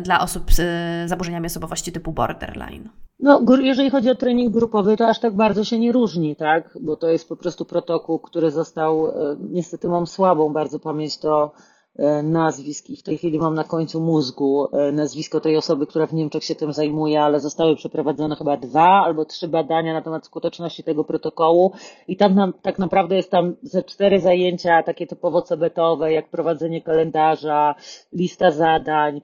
dla 0.00 0.20
osób 0.20 0.52
z 0.52 0.60
zaburzeniami 1.08 1.46
osobowości 1.46 1.92
typu 1.92 2.12
borderline? 2.12 2.88
No, 3.22 3.40
jeżeli 3.60 3.90
chodzi 3.90 4.10
o 4.10 4.14
trening 4.14 4.52
grupowy, 4.52 4.96
to 4.96 5.08
aż 5.08 5.20
tak 5.20 5.36
bardzo 5.36 5.64
się 5.64 5.78
nie 5.78 5.92
różni, 5.92 6.36
tak? 6.36 6.78
Bo 6.80 6.96
to 6.96 7.08
jest 7.08 7.28
po 7.28 7.36
prostu 7.36 7.64
protokół, 7.64 8.18
który 8.18 8.50
został, 8.50 9.12
niestety 9.50 9.88
mam 9.88 10.06
słabą 10.06 10.52
bardzo 10.52 10.78
pamięć, 10.78 11.18
to 11.18 11.52
E, 11.96 12.22
nazwisk 12.22 12.90
i 12.90 12.96
w 12.96 13.02
tej 13.02 13.18
chwili 13.18 13.38
mam 13.38 13.54
na 13.54 13.64
końcu 13.64 14.00
mózgu 14.00 14.68
e, 14.72 14.92
nazwisko 14.92 15.40
tej 15.40 15.56
osoby, 15.56 15.86
która 15.86 16.06
w 16.06 16.12
Niemczech 16.14 16.44
się 16.44 16.54
tym 16.54 16.72
zajmuje, 16.72 17.22
ale 17.22 17.40
zostały 17.40 17.76
przeprowadzone 17.76 18.36
chyba 18.36 18.56
dwa 18.56 19.02
albo 19.04 19.24
trzy 19.24 19.48
badania 19.48 19.92
na 19.92 20.02
temat 20.02 20.26
skuteczności 20.26 20.84
tego 20.84 21.04
protokołu 21.04 21.72
i 22.08 22.16
tam 22.16 22.34
nam, 22.34 22.52
tak 22.62 22.78
naprawdę 22.78 23.16
jest 23.16 23.30
tam 23.30 23.56
ze 23.62 23.82
cztery 23.82 24.20
zajęcia 24.20 24.82
takie 24.82 25.06
typowo 25.06 25.42
cebetowe, 25.42 26.12
jak 26.12 26.28
prowadzenie 26.28 26.82
kalendarza, 26.82 27.74
lista 28.12 28.50
zadań, 28.50 29.20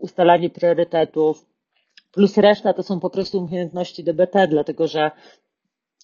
ustalanie 0.00 0.50
priorytetów, 0.50 1.49
plus 2.12 2.36
reszta 2.36 2.72
to 2.72 2.82
są 2.82 3.00
po 3.00 3.10
prostu 3.10 3.38
umiejętności 3.38 4.04
DBT, 4.04 4.46
dlatego 4.48 4.88
że 4.88 5.10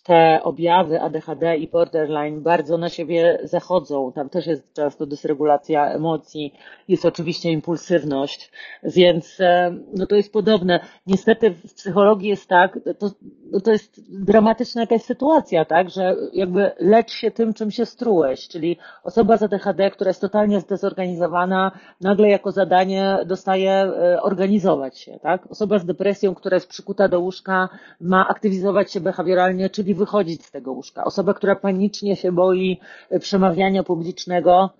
te 0.07 0.41
objawy 0.43 1.01
ADHD 1.01 1.57
i 1.57 1.69
borderline 1.69 2.41
bardzo 2.41 2.79
na 2.79 2.89
siebie 2.89 3.39
zachodzą. 3.43 4.13
Tam 4.13 4.29
też 4.29 4.47
jest 4.47 4.73
często 4.73 5.07
dysregulacja 5.07 5.91
emocji, 5.91 6.55
jest 6.89 7.05
oczywiście 7.05 7.51
impulsywność, 7.51 8.53
więc 8.83 9.41
e, 9.41 9.77
no 9.95 10.07
to 10.07 10.17
jest 10.17 10.33
podobne. 10.33 10.81
Niestety 11.07 11.51
w 11.51 11.75
psychologii 11.75 12.29
jest 12.29 12.49
tak, 12.49 12.79
to, 12.99 13.11
no 13.53 13.61
to 13.61 13.73
jest 13.73 14.25
dramatyczna 14.25 14.81
jakaś 14.81 15.03
sytuacja, 15.03 15.65
tak, 15.65 15.91
że 15.91 16.17
jakby 16.33 16.71
lecz 16.79 17.13
się 17.13 17.31
tym, 17.31 17.55
czym 17.55 17.71
się 17.71 17.87
strułeś, 17.87 18.49
czyli 18.49 18.77
osoba 19.05 19.37
z 19.37 19.43
ADHD, 19.43 19.91
która 19.91 20.09
jest 20.09 20.21
totalnie 20.21 20.61
zdezorganizowana, 20.61 21.73
nagle 22.01 22.29
jako 22.29 22.53
zadanie 22.53 23.19
dostaje 23.27 23.73
e, 23.73 24.23
organizować 24.23 24.99
się, 24.99 25.19
tak. 25.23 25.47
Osoba 25.51 25.79
z 25.79 25.87
depresją, 25.87 26.35
która 26.35 26.55
jest 26.57 26.69
przykuta 26.69 27.09
do 27.09 27.21
łóżka, 27.21 27.69
ma 28.01 28.29
aktywizować 28.29 28.93
się 28.93 29.01
behawioralnie, 29.01 29.71
czyli 29.71 29.96
wychodzić 29.97 30.45
z 30.45 30.51
tego 30.51 30.73
łóżka. 30.73 31.05
Osoba, 31.05 31.35
która 31.35 31.57
panicznie 31.57 32.17
się 32.17 32.33
boi 32.33 32.81
e, 33.11 33.19
przemawiania 33.19 33.83
publicznego, 33.83 34.71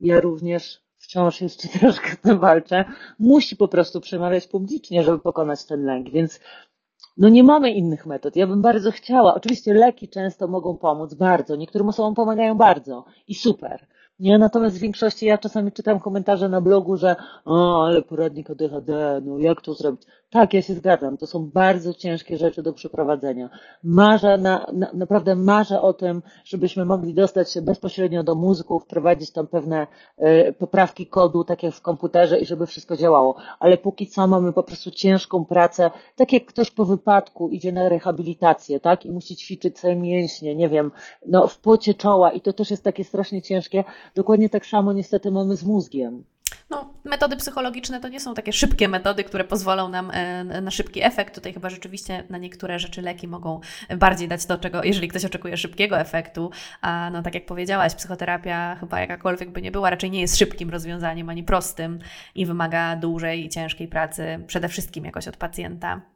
ja 0.00 0.20
również 0.20 0.82
wciąż 0.96 1.40
jeszcze 1.40 1.68
troszkę 1.78 2.10
z 2.10 2.20
tym 2.20 2.38
walczę, 2.38 2.84
musi 3.18 3.56
po 3.56 3.68
prostu 3.68 4.00
przemawiać 4.00 4.46
publicznie, 4.46 5.02
żeby 5.02 5.18
pokonać 5.18 5.64
ten 5.64 5.84
lęk, 5.84 6.10
więc 6.10 6.40
no 7.16 7.28
nie 7.28 7.44
mamy 7.44 7.70
innych 7.70 8.06
metod. 8.06 8.36
Ja 8.36 8.46
bym 8.46 8.62
bardzo 8.62 8.90
chciała. 8.90 9.34
Oczywiście 9.34 9.74
leki 9.74 10.08
często 10.08 10.48
mogą 10.48 10.76
pomóc, 10.76 11.14
bardzo. 11.14 11.56
Niektórym 11.56 11.88
osobom 11.88 12.14
pomagają 12.14 12.54
bardzo 12.54 13.04
i 13.28 13.34
super. 13.34 13.86
Nie, 14.18 14.38
natomiast 14.38 14.76
w 14.76 14.80
większości 14.80 15.26
ja 15.26 15.38
czasami 15.38 15.72
czytam 15.72 16.00
komentarze 16.00 16.48
na 16.48 16.60
blogu, 16.60 16.96
że 16.96 17.16
o, 17.44 17.84
ale 17.86 18.02
poradnik 18.02 18.50
ADHD, 18.50 19.20
no 19.24 19.38
jak 19.38 19.62
to 19.62 19.74
zrobić? 19.74 20.02
Tak, 20.34 20.54
ja 20.54 20.62
się 20.62 20.74
zgadzam. 20.74 21.16
To 21.16 21.26
są 21.26 21.50
bardzo 21.50 21.94
ciężkie 21.94 22.38
rzeczy 22.38 22.62
do 22.62 22.72
przeprowadzenia. 22.72 23.50
Marzę, 23.82 24.38
na, 24.38 24.66
na, 24.72 24.90
naprawdę 24.92 25.34
marzę 25.34 25.80
o 25.80 25.92
tym, 25.92 26.22
żebyśmy 26.44 26.84
mogli 26.84 27.14
dostać 27.14 27.52
się 27.52 27.62
bezpośrednio 27.62 28.22
do 28.22 28.34
mózgu, 28.34 28.80
wprowadzić 28.80 29.30
tam 29.30 29.46
pewne 29.46 29.86
y, 30.48 30.54
poprawki 30.58 31.06
kodu, 31.06 31.44
tak 31.44 31.62
jak 31.62 31.74
w 31.74 31.82
komputerze 31.82 32.38
i 32.38 32.46
żeby 32.46 32.66
wszystko 32.66 32.96
działało. 32.96 33.36
Ale 33.58 33.78
póki 33.78 34.06
co 34.06 34.26
mamy 34.26 34.52
po 34.52 34.62
prostu 34.62 34.90
ciężką 34.90 35.44
pracę, 35.44 35.90
tak 36.16 36.32
jak 36.32 36.44
ktoś 36.44 36.70
po 36.70 36.84
wypadku 36.84 37.48
idzie 37.48 37.72
na 37.72 37.88
rehabilitację, 37.88 38.80
tak? 38.80 39.06
I 39.06 39.10
musi 39.10 39.36
ćwiczyć 39.36 39.78
swoje 39.78 39.96
mięśnie, 39.96 40.54
nie 40.54 40.68
wiem, 40.68 40.90
no 41.26 41.46
w 41.46 41.58
pocie 41.58 41.94
czoła 41.94 42.30
i 42.32 42.40
to 42.40 42.52
też 42.52 42.70
jest 42.70 42.84
takie 42.84 43.04
strasznie 43.04 43.42
ciężkie. 43.42 43.84
Dokładnie 44.14 44.48
tak 44.48 44.66
samo 44.66 44.92
niestety 44.92 45.30
mamy 45.30 45.56
z 45.56 45.64
mózgiem. 45.64 46.24
No, 46.70 46.94
metody 47.04 47.36
psychologiczne 47.36 48.00
to 48.00 48.08
nie 48.08 48.20
są 48.20 48.34
takie 48.34 48.52
szybkie 48.52 48.88
metody, 48.88 49.24
które 49.24 49.44
pozwolą 49.44 49.88
nam 49.88 50.10
e, 50.10 50.44
na 50.44 50.70
szybki 50.70 51.02
efekt. 51.02 51.34
Tutaj 51.34 51.52
chyba 51.52 51.70
rzeczywiście 51.70 52.24
na 52.30 52.38
niektóre 52.38 52.78
rzeczy 52.78 53.02
leki 53.02 53.28
mogą 53.28 53.60
bardziej 53.98 54.28
dać 54.28 54.46
to, 54.46 54.58
czego, 54.58 54.84
jeżeli 54.84 55.08
ktoś 55.08 55.24
oczekuje 55.24 55.56
szybkiego 55.56 55.98
efektu. 55.98 56.50
A 56.80 57.10
no, 57.12 57.22
tak 57.22 57.34
jak 57.34 57.46
powiedziałaś, 57.46 57.94
psychoterapia 57.94 58.76
chyba 58.76 59.00
jakakolwiek 59.00 59.50
by 59.50 59.62
nie 59.62 59.70
była, 59.70 59.90
raczej 59.90 60.10
nie 60.10 60.20
jest 60.20 60.38
szybkim 60.38 60.70
rozwiązaniem 60.70 61.28
ani 61.28 61.44
prostym 61.44 61.98
i 62.34 62.46
wymaga 62.46 62.96
dłużej 62.96 63.44
i 63.44 63.48
ciężkiej 63.48 63.88
pracy, 63.88 64.44
przede 64.46 64.68
wszystkim 64.68 65.04
jakoś 65.04 65.28
od 65.28 65.36
pacjenta. 65.36 66.13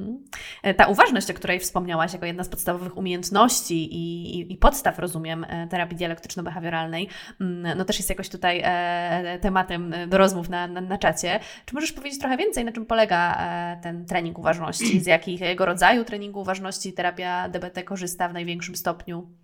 Mhm. 0.00 0.24
E, 0.62 0.74
ta 0.74 0.86
uważność, 0.86 1.30
o 1.30 1.34
której 1.34 1.60
wspomniałaś, 1.60 2.12
jako 2.12 2.26
jedna 2.26 2.44
z 2.44 2.48
podstawowych 2.48 2.96
umiejętności 2.96 3.94
i, 3.94 4.38
i, 4.38 4.52
i 4.52 4.56
podstaw, 4.56 4.98
rozumiem, 4.98 5.46
e, 5.48 5.66
terapii 5.66 5.96
dialektyczno-behawioralnej, 5.96 7.06
mm, 7.40 7.78
no 7.78 7.84
też 7.84 7.96
jest 7.96 8.10
jakoś 8.10 8.28
tutaj 8.28 8.62
e, 8.64 9.38
tematem 9.40 9.94
do 10.08 10.18
rozmów 10.18 10.48
na, 10.48 10.66
na, 10.66 10.80
na 10.80 10.98
czacie. 10.98 11.40
Czy 11.66 11.74
możesz 11.74 11.92
powiedzieć 11.92 12.20
trochę 12.20 12.36
więcej, 12.36 12.64
na 12.64 12.72
czym 12.72 12.86
polega 12.86 13.40
ten 13.82 14.06
trening 14.06 14.38
uważności? 14.38 15.00
Z 15.00 15.06
jakiego 15.06 15.66
rodzaju 15.66 16.04
treningu 16.04 16.40
uważności 16.40 16.92
terapia 16.92 17.48
DBT 17.48 17.82
korzysta 17.82 18.28
w 18.28 18.32
największym 18.32 18.76
stopniu? 18.76 19.39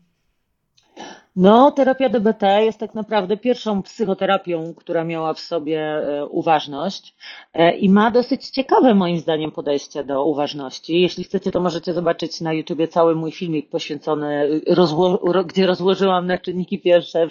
No, 1.36 1.70
terapia 1.70 2.08
DBT 2.08 2.42
jest 2.62 2.78
tak 2.78 2.94
naprawdę 2.94 3.36
pierwszą 3.36 3.82
psychoterapią, 3.82 4.74
która 4.74 5.04
miała 5.04 5.34
w 5.34 5.40
sobie 5.40 5.80
e, 5.80 6.26
uważność 6.26 7.16
e, 7.54 7.76
i 7.76 7.88
ma 7.88 8.10
dosyć 8.10 8.50
ciekawe 8.50 8.94
moim 8.94 9.18
zdaniem 9.18 9.52
podejście 9.52 10.04
do 10.04 10.24
uważności. 10.24 11.00
Jeśli 11.00 11.24
chcecie, 11.24 11.50
to 11.50 11.60
możecie 11.60 11.92
zobaczyć 11.92 12.40
na 12.40 12.52
YouTubie 12.52 12.88
cały 12.88 13.14
mój 13.14 13.32
filmik 13.32 13.70
poświęcony, 13.70 14.60
rozło 14.68 15.18
gdzie 15.46 15.66
rozłożyłam 15.66 16.26
na 16.26 16.38
czynniki 16.38 16.78
pierwsze, 16.78 17.28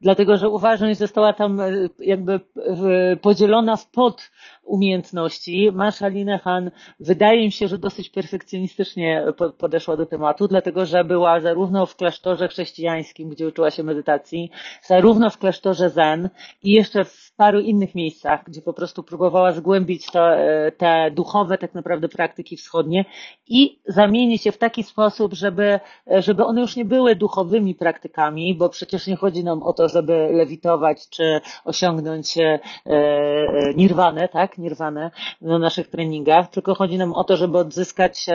dlatego 0.00 0.36
że 0.36 0.48
uważność 0.48 0.98
została 0.98 1.32
tam 1.32 1.60
e, 1.60 1.72
jakby 1.98 2.40
podzielona 3.22 3.76
w 3.76 3.90
pod 3.90 4.30
umiejętności. 4.62 5.70
Masza 5.72 6.08
Linehan 6.08 6.70
wydaje 7.00 7.44
mi 7.44 7.52
się, 7.52 7.68
że 7.68 7.78
dosyć 7.78 8.10
perfekcjonistycznie 8.10 9.24
podeszła 9.58 9.96
do 9.96 10.06
tematu, 10.06 10.48
dlatego 10.48 10.86
że 10.86 11.04
była 11.04 11.40
zarówno 11.40 11.86
w 11.86 11.96
klasztorze 11.96 12.48
chrześcijańskim, 12.48 13.33
gdzie 13.34 13.48
uczyła 13.48 13.70
się 13.70 13.82
medytacji, 13.82 14.50
zarówno 14.82 15.30
w 15.30 15.38
klasztorze 15.38 15.90
Zen 15.90 16.28
i 16.62 16.72
jeszcze 16.72 17.04
w 17.04 17.32
paru 17.36 17.60
innych 17.60 17.94
miejscach, 17.94 18.44
gdzie 18.46 18.62
po 18.62 18.72
prostu 18.72 19.02
próbowała 19.02 19.52
zgłębić 19.52 20.06
to, 20.06 20.34
e, 20.34 20.72
te 20.72 21.10
duchowe 21.10 21.58
tak 21.58 21.74
naprawdę 21.74 22.08
praktyki 22.08 22.56
wschodnie 22.56 23.04
i 23.48 23.78
zamienić 23.86 24.46
je 24.46 24.52
w 24.52 24.58
taki 24.58 24.82
sposób, 24.82 25.34
żeby, 25.34 25.80
e, 26.12 26.22
żeby 26.22 26.44
one 26.44 26.60
już 26.60 26.76
nie 26.76 26.84
były 26.84 27.16
duchowymi 27.16 27.74
praktykami, 27.74 28.54
bo 28.54 28.68
przecież 28.68 29.06
nie 29.06 29.16
chodzi 29.16 29.44
nam 29.44 29.62
o 29.62 29.72
to, 29.72 29.88
żeby 29.88 30.28
lewitować 30.32 31.08
czy 31.08 31.40
osiągnąć 31.64 32.38
e, 32.38 32.58
nirwanę, 33.76 34.28
tak, 34.28 34.58
nirwanę 34.58 35.10
na 35.40 35.58
naszych 35.58 35.88
treningach, 35.88 36.50
tylko 36.50 36.74
chodzi 36.74 36.98
nam 36.98 37.12
o 37.12 37.24
to, 37.24 37.36
żeby 37.36 37.58
odzyskać 37.58 38.26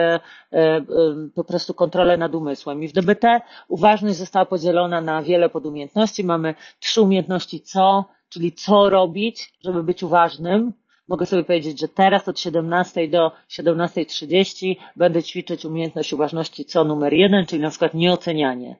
po 1.34 1.44
prostu 1.44 1.74
kontrolę 1.74 2.16
nad 2.16 2.34
umysłem. 2.34 2.82
I 2.82 2.88
w 2.88 2.92
DBT 2.92 3.40
uważność 3.68 4.16
została 4.16 4.46
podzielona 4.46 4.89
na 4.90 5.22
wiele 5.22 5.48
podumiejętności. 5.48 6.24
Mamy 6.24 6.54
trzy 6.80 7.00
umiejętności 7.00 7.60
co, 7.60 8.04
czyli 8.28 8.52
co 8.52 8.90
robić, 8.90 9.52
żeby 9.64 9.82
być 9.82 10.02
uważnym. 10.02 10.72
Mogę 11.08 11.26
sobie 11.26 11.44
powiedzieć, 11.44 11.80
że 11.80 11.88
teraz 11.88 12.28
od 12.28 12.40
17 12.40 13.08
do 13.08 13.32
17.30 13.50 14.76
będę 14.96 15.22
ćwiczyć 15.22 15.64
umiejętność 15.64 16.12
uważności 16.12 16.64
co 16.64 16.84
numer 16.84 17.12
jeden, 17.12 17.46
czyli 17.46 17.62
na 17.62 17.70
przykład 17.70 17.94
nieocenianie. 17.94 18.76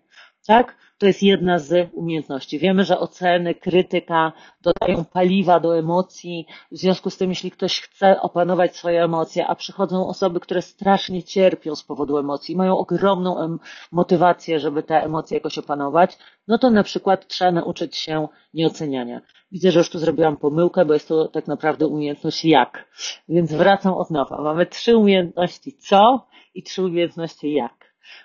Tak? 0.46 0.76
To 0.98 1.07
jest 1.07 1.22
jedna 1.22 1.59
z 1.59 1.90
umiejętności. 1.92 2.59
Wiemy, 2.59 2.85
że 2.85 2.98
oceny, 2.98 3.55
krytyka 3.55 4.33
dodają 4.62 5.05
paliwa 5.05 5.61
do 5.61 5.79
emocji. 5.79 6.46
W 6.72 6.76
związku 6.76 7.11
z 7.11 7.16
tym, 7.16 7.31
jeśli 7.31 7.50
ktoś 7.50 7.81
chce 7.81 8.20
opanować 8.20 8.76
swoje 8.76 9.05
emocje, 9.05 9.46
a 9.46 9.55
przychodzą 9.55 10.09
osoby, 10.09 10.40
które 10.40 10.62
strasznie 10.62 11.22
cierpią 11.22 11.76
z 11.76 11.85
powodu 11.85 12.18
emocji, 12.18 12.57
mają 12.57 12.79
ogromną 12.79 13.59
motywację, 13.92 14.61
żeby 14.61 14.83
te 14.83 15.03
emocje 15.03 15.37
jakoś 15.37 15.59
opanować, 15.59 16.18
no 16.48 16.59
to 16.59 16.70
na 16.70 16.83
przykład 16.83 17.26
trzeba 17.26 17.53
nauczyć 17.53 17.96
się 17.96 18.29
nieoceniania. 18.55 19.20
Widzę, 19.53 19.70
że 19.70 19.81
już 19.81 19.90
tu 19.90 19.98
zrobiłam 19.98 20.37
pomyłkę, 20.37 20.85
bo 20.85 20.94
jest 20.94 21.09
to 21.09 21.29
tak 21.29 21.46
naprawdę 21.46 21.87
umiejętność 21.87 22.44
jak. 22.44 22.88
Więc 23.29 23.53
wracam 23.53 23.94
od 23.94 24.11
nowa. 24.11 24.42
Mamy 24.42 24.66
trzy 24.66 24.96
umiejętności 24.96 25.72
co 25.72 26.26
i 26.55 26.62
trzy 26.62 26.83
umiejętności 26.83 27.53
jak. 27.53 27.79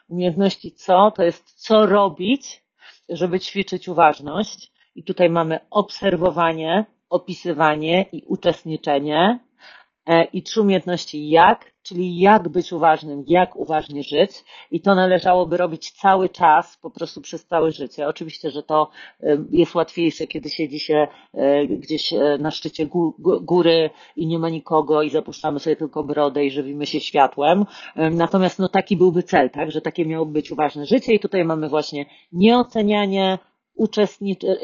Umiejętności 0.09 0.71
co 0.71 1.11
to 1.11 1.23
jest 1.23 1.53
co 1.53 1.85
robić, 1.85 2.63
żeby 3.09 3.39
ćwiczyć 3.39 3.87
uważność. 3.87 4.71
I 4.95 5.03
tutaj 5.03 5.29
mamy 5.29 5.59
obserwowanie, 5.69 6.85
opisywanie 7.09 8.05
i 8.11 8.23
uczestniczenie. 8.27 9.39
E, 10.07 10.23
I 10.23 10.43
trzy 10.43 10.61
umiejętności 10.61 11.29
jak, 11.29 11.71
czyli 11.83 12.19
jak 12.19 12.49
być 12.49 12.73
uważnym, 12.73 13.23
jak 13.27 13.55
uważnie 13.55 14.03
żyć 14.03 14.31
i 14.71 14.81
to 14.81 14.95
należałoby 14.95 15.57
robić 15.57 15.91
cały 15.91 16.29
czas, 16.29 16.77
po 16.81 16.89
prostu 16.91 17.21
przez 17.21 17.45
całe 17.45 17.71
życie. 17.71 18.07
Oczywiście, 18.07 18.51
że 18.51 18.63
to 18.63 18.89
e, 19.23 19.37
jest 19.51 19.75
łatwiejsze, 19.75 20.27
kiedy 20.27 20.49
siedzi 20.49 20.79
się 20.79 21.07
e, 21.33 21.67
gdzieś 21.67 22.13
na 22.39 22.51
szczycie 22.51 22.87
góry 23.41 23.89
i 24.15 24.27
nie 24.27 24.39
ma 24.39 24.49
nikogo 24.49 25.01
i 25.01 25.09
zapuszczamy 25.09 25.59
sobie 25.59 25.75
tylko 25.75 26.03
brodę 26.03 26.45
i 26.45 26.51
żywimy 26.51 26.85
się 26.85 26.99
światłem. 26.99 27.65
Natomiast 27.95 28.59
no 28.59 28.69
taki 28.69 28.97
byłby 28.97 29.23
cel, 29.23 29.49
tak, 29.49 29.71
że 29.71 29.81
takie 29.81 30.05
miałoby 30.05 30.31
być 30.31 30.51
uważne 30.51 30.85
życie 30.85 31.13
i 31.13 31.19
tutaj 31.19 31.45
mamy 31.45 31.69
właśnie 31.69 32.05
nieocenianie, 32.31 33.37
uczestniczenie, 33.75 34.55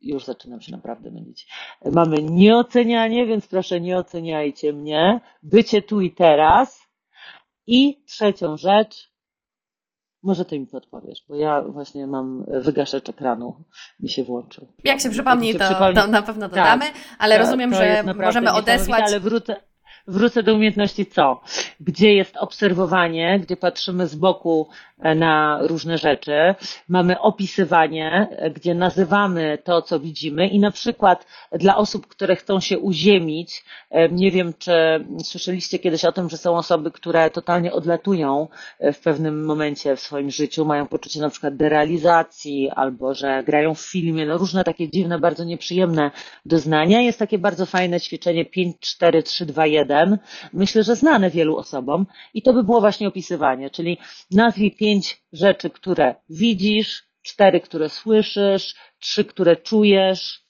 już 0.00 0.24
zaczynam 0.24 0.60
się 0.60 0.72
naprawdę 0.72 1.10
mylić. 1.10 1.48
Mamy 1.92 2.22
nieocenianie, 2.22 3.26
więc 3.26 3.46
proszę 3.46 3.80
nie 3.80 3.98
oceniajcie 3.98 4.72
mnie. 4.72 5.20
Bycie 5.42 5.82
tu 5.82 6.00
i 6.00 6.10
teraz. 6.10 6.86
I 7.66 8.04
trzecią 8.04 8.56
rzecz, 8.56 9.12
może 10.22 10.44
ty 10.44 10.58
mi 10.58 10.66
podpowiesz, 10.66 11.24
bo 11.28 11.36
ja 11.36 11.62
właśnie 11.62 12.06
mam 12.06 12.44
wygaszacz 12.48 13.08
ekranu, 13.08 13.64
mi 14.00 14.08
się 14.08 14.24
włączył. 14.24 14.72
Jak 14.84 15.00
się 15.00 15.10
przypomni, 15.10 15.54
to, 15.54 15.92
to, 15.94 16.06
na 16.06 16.22
pewno 16.22 16.48
dodamy, 16.48 16.84
tak, 16.84 16.94
ale 17.18 17.38
rozumiem, 17.38 17.74
że 17.74 18.02
możemy 18.02 18.52
odesłać. 18.52 19.02
Ale 19.06 19.20
wrócę, 19.20 19.56
wrócę 20.08 20.42
do 20.42 20.54
umiejętności 20.54 21.06
co? 21.06 21.40
Gdzie 21.80 22.14
jest 22.14 22.36
obserwowanie, 22.36 23.40
gdzie 23.42 23.56
patrzymy 23.56 24.06
z 24.06 24.14
boku 24.14 24.68
e, 24.98 25.14
na 25.14 25.58
różne 25.62 25.98
rzeczy. 25.98 26.54
Mamy 26.88 27.20
opisywanie, 27.20 28.28
e, 28.30 28.50
gdzie 28.50 28.74
nazywamy 28.74 29.58
to, 29.64 29.82
co 29.82 30.00
widzimy 30.00 30.48
i 30.48 30.58
na 30.58 30.70
przykład 30.70 31.26
dla 31.52 31.76
osób, 31.76 32.06
które 32.06 32.36
chcą 32.36 32.60
się 32.60 32.78
uziemić, 32.78 33.64
e, 33.90 34.08
nie 34.08 34.30
wiem, 34.30 34.52
czy 34.58 34.72
słyszeliście 35.24 35.78
kiedyś 35.78 36.04
o 36.04 36.12
tym, 36.12 36.28
że 36.28 36.36
są 36.36 36.56
osoby, 36.56 36.90
które 36.90 37.30
totalnie 37.30 37.72
odlatują 37.72 38.48
w 38.80 38.98
pewnym 38.98 39.44
momencie 39.44 39.96
w 39.96 40.00
swoim 40.00 40.30
życiu, 40.30 40.64
mają 40.64 40.86
poczucie 40.86 41.20
na 41.20 41.30
przykład 41.30 41.56
derealizacji 41.56 42.70
albo, 42.70 43.14
że 43.14 43.42
grają 43.46 43.74
w 43.74 43.80
filmie, 43.80 44.26
no 44.26 44.38
różne 44.38 44.64
takie 44.64 44.90
dziwne, 44.90 45.18
bardzo 45.18 45.44
nieprzyjemne 45.44 46.10
doznania. 46.46 47.00
Jest 47.00 47.18
takie 47.18 47.38
bardzo 47.38 47.66
fajne 47.66 48.00
ćwiczenie 48.00 48.44
5, 48.44 48.76
4, 48.80 49.22
3, 49.22 49.46
2, 49.46 49.66
1. 49.66 49.95
Myślę, 50.52 50.82
że 50.82 50.96
znane 50.96 51.30
wielu 51.30 51.56
osobom 51.56 52.06
i 52.34 52.42
to 52.42 52.52
by 52.52 52.64
było 52.64 52.80
właśnie 52.80 53.08
opisywanie, 53.08 53.70
czyli 53.70 53.98
nazwij 54.30 54.70
pięć 54.72 55.22
rzeczy, 55.32 55.70
które 55.70 56.14
widzisz, 56.30 57.06
cztery, 57.22 57.60
które 57.60 57.88
słyszysz, 57.88 58.74
trzy, 58.98 59.24
które 59.24 59.56
czujesz 59.56 60.46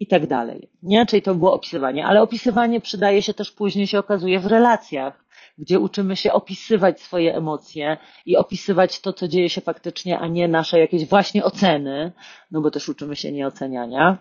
i 0.00 0.06
tak 0.06 0.26
dalej. 0.26 0.70
Nie? 0.82 1.06
Czyli 1.06 1.22
to 1.22 1.34
było 1.34 1.52
opisywanie, 1.52 2.06
ale 2.06 2.22
opisywanie 2.22 2.80
przydaje 2.80 3.22
się 3.22 3.34
też 3.34 3.52
później 3.52 3.86
się 3.86 3.98
okazuje 3.98 4.40
w 4.40 4.46
relacjach, 4.46 5.24
gdzie 5.58 5.80
uczymy 5.80 6.16
się 6.16 6.32
opisywać 6.32 7.00
swoje 7.00 7.36
emocje 7.36 7.96
i 8.26 8.36
opisywać 8.36 9.00
to, 9.00 9.12
co 9.12 9.28
dzieje 9.28 9.50
się 9.50 9.60
faktycznie, 9.60 10.18
a 10.18 10.26
nie 10.26 10.48
nasze 10.48 10.80
jakieś 10.80 11.06
właśnie 11.06 11.44
oceny, 11.44 12.12
no 12.50 12.60
bo 12.60 12.70
też 12.70 12.88
uczymy 12.88 13.16
się 13.16 13.32
nieoceniania. 13.32 14.18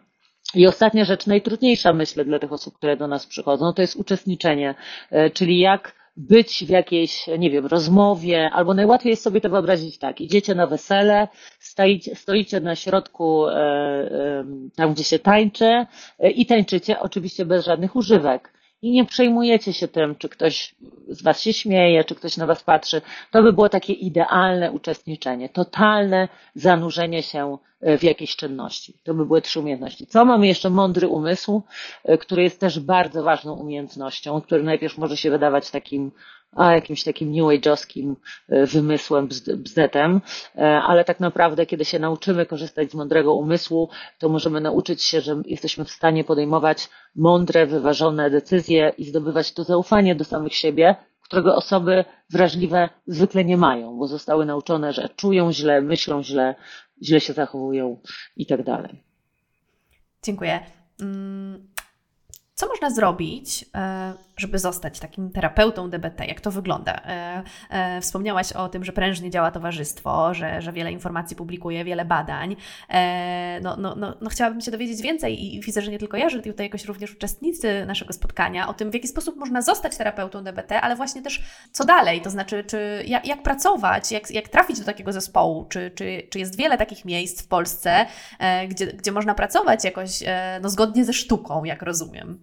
I 0.54 0.68
ostatnia 0.68 1.06
rzecz, 1.06 1.28
najtrudniejsza 1.28 1.94
myślę 1.94 2.26
dla 2.26 2.40
tych 2.40 2.54
osób, 2.54 2.78
które 2.78 2.98
do 2.98 3.08
nas 3.08 3.26
przychodzą, 3.26 3.74
to 3.74 3.82
jest 3.82 3.96
uczestniczenie, 3.96 4.76
e, 5.12 5.30
czyli 5.30 5.60
jak 5.60 6.06
być 6.18 6.66
w 6.66 6.70
jakiejś, 6.70 7.28
nie 7.40 7.52
wiem, 7.52 7.66
rozmowie, 7.66 8.50
albo 8.54 8.74
najłatwiej 8.74 9.10
jest 9.10 9.24
sobie 9.24 9.42
to 9.42 9.50
wyobrazić 9.50 9.98
tak, 9.98 10.22
idziecie 10.22 10.56
na 10.56 10.68
wesele, 10.68 11.28
stoicie, 11.60 12.16
stoicie 12.16 12.60
na 12.60 12.76
środku, 12.76 13.48
e, 13.48 13.54
e, 13.54 14.46
tam 14.76 14.94
gdzie 14.94 15.04
się 15.04 15.20
tańczy 15.20 15.86
i 16.36 16.46
tańczycie 16.46 17.00
oczywiście 17.00 17.46
bez 17.46 17.66
żadnych 17.66 17.96
używek 17.96 18.54
i 18.86 18.92
nie 18.92 19.06
przejmujecie 19.06 19.74
się 19.74 19.88
tym, 19.88 20.16
czy 20.16 20.30
ktoś 20.30 20.76
z 21.08 21.24
Was 21.24 21.42
się 21.42 21.54
śmieje, 21.54 22.04
czy 22.04 22.16
ktoś 22.16 22.38
na 22.38 22.46
Was 22.46 22.64
patrzy. 22.64 23.02
To 23.32 23.44
by 23.44 23.54
było 23.54 23.70
takie 23.70 23.94
idealne 23.94 24.72
uczestniczenie, 24.72 25.50
totalne 25.50 26.28
zanurzenie 26.56 27.24
się 27.24 27.58
e, 27.82 27.98
w 27.98 28.04
jakiejś 28.04 28.36
czynności. 28.36 28.94
To 29.04 29.14
by 29.14 29.26
były 29.26 29.42
trzy 29.42 29.60
umiejętności. 29.60 30.08
Co 30.08 30.26
mamy 30.26 30.48
jeszcze? 30.48 30.70
Mądry 30.70 31.08
umysł, 31.08 31.62
e, 32.04 32.18
który 32.18 32.44
jest 32.44 32.60
też 32.60 32.80
bardzo 32.80 33.24
ważną 33.24 33.54
umiejętnością, 33.54 34.42
który 34.42 34.64
najpierw 34.64 34.98
może 34.98 35.18
się 35.18 35.30
wydawać 35.30 35.72
takim 35.72 36.12
a 36.56 36.74
jakimś 36.74 37.04
takim 37.04 37.32
new 37.32 37.46
age'owskim 37.46 38.16
e, 38.50 38.66
wymysłem, 38.66 39.28
bzdetem, 39.58 40.22
e, 40.56 40.62
ale 40.82 41.06
tak 41.06 41.20
naprawdę, 41.20 41.66
kiedy 41.66 41.86
się 41.86 42.00
nauczymy 42.00 42.46
korzystać 42.46 42.92
z 42.92 42.94
mądrego 42.94 43.34
umysłu, 43.34 43.90
to 44.20 44.30
możemy 44.30 44.62
nauczyć 44.62 45.04
się, 45.04 45.22
że 45.22 45.42
jesteśmy 45.46 45.86
w 45.86 45.92
stanie 45.92 46.24
podejmować 46.24 46.90
mądre, 47.16 47.66
wyważone 47.66 48.30
decyzje 48.30 48.94
i 48.98 49.06
zdobywać 49.06 49.54
to 49.54 49.64
zaufanie 49.64 50.16
do 50.16 50.24
samych 50.24 50.56
siebie, 50.56 50.96
którego 51.22 51.56
osoby 51.56 52.06
wrażliwe 52.30 52.90
zwykle 53.08 53.46
nie 53.46 53.58
mają, 53.58 53.98
bo 53.98 54.08
zostały 54.08 54.46
nauczone, 54.46 54.94
że 54.94 55.10
czują 55.16 55.54
źle, 55.54 55.82
myślą 55.82 56.24
źle, 56.24 56.56
źle 57.04 57.22
się 57.22 57.34
zachowują 57.34 58.00
i 58.38 58.46
tak 58.46 58.64
dalej. 58.64 59.04
Dziękuję. 60.24 60.60
Mm, 61.02 61.68
co 62.54 62.68
można 62.68 62.90
zrobić, 62.90 63.66
e, 63.76 64.14
żeby 64.38 64.60
zostać 64.60 65.00
takim 65.00 65.32
terapeutą 65.32 65.90
DBT? 65.90 66.26
Jak 66.26 66.42
to 66.42 66.52
wygląda? 66.52 66.94
E, 66.94 67.44
e, 67.70 68.02
wspomniałaś 68.02 68.52
o 68.52 68.70
tym, 68.70 68.86
że 68.86 68.92
prężnie 68.92 69.30
działa 69.30 69.52
towarzystwo, 69.52 70.34
że, 70.34 70.62
że 70.62 70.72
wiele 70.72 70.92
informacji 70.92 71.36
publikuje, 71.36 71.84
wiele 71.84 72.06
badań. 72.06 72.56
No, 73.62 73.78
no, 73.78 73.96
no, 73.96 74.18
no 74.22 74.30
chciałabym 74.30 74.62
się 74.62 74.72
dowiedzieć 74.72 75.02
więcej 75.02 75.56
i 75.56 75.62
widzę, 75.62 75.82
że 75.82 75.92
nie 75.92 76.00
tylko 76.00 76.18
ja, 76.18 76.30
że 76.30 76.42
tutaj 76.42 76.66
jakoś 76.66 76.86
również 76.86 77.14
uczestnicy 77.14 77.86
naszego 77.86 78.14
spotkania, 78.14 78.68
o 78.68 78.74
tym, 78.74 78.92
w 78.92 78.94
jaki 78.94 79.08
sposób 79.08 79.36
można 79.36 79.62
zostać 79.62 79.98
terapeutą 79.98 80.44
DBT, 80.44 80.82
ale 80.82 80.96
właśnie 80.96 81.22
też 81.22 81.44
co 81.72 81.86
dalej, 81.86 82.22
to 82.22 82.30
znaczy, 82.30 82.64
czy, 82.64 83.04
jak, 83.08 83.28
jak 83.28 83.44
pracować, 83.44 84.12
jak, 84.12 84.32
jak 84.32 84.50
trafić 84.50 84.80
do 84.80 84.86
takiego 84.86 85.14
zespołu, 85.14 85.66
czy, 85.66 85.92
czy, 85.96 86.28
czy 86.30 86.40
jest 86.40 86.58
wiele 86.58 86.78
takich 86.78 87.06
miejsc 87.06 87.44
w 87.44 87.48
Polsce, 87.48 88.06
gdzie, 88.70 88.88
gdzie 88.88 89.12
można 89.12 89.36
pracować 89.36 89.84
jakoś 89.84 90.24
no, 90.62 90.70
zgodnie 90.70 91.06
ze 91.06 91.14
sztuką, 91.14 91.64
jak 91.64 91.82
rozumiem. 91.82 92.40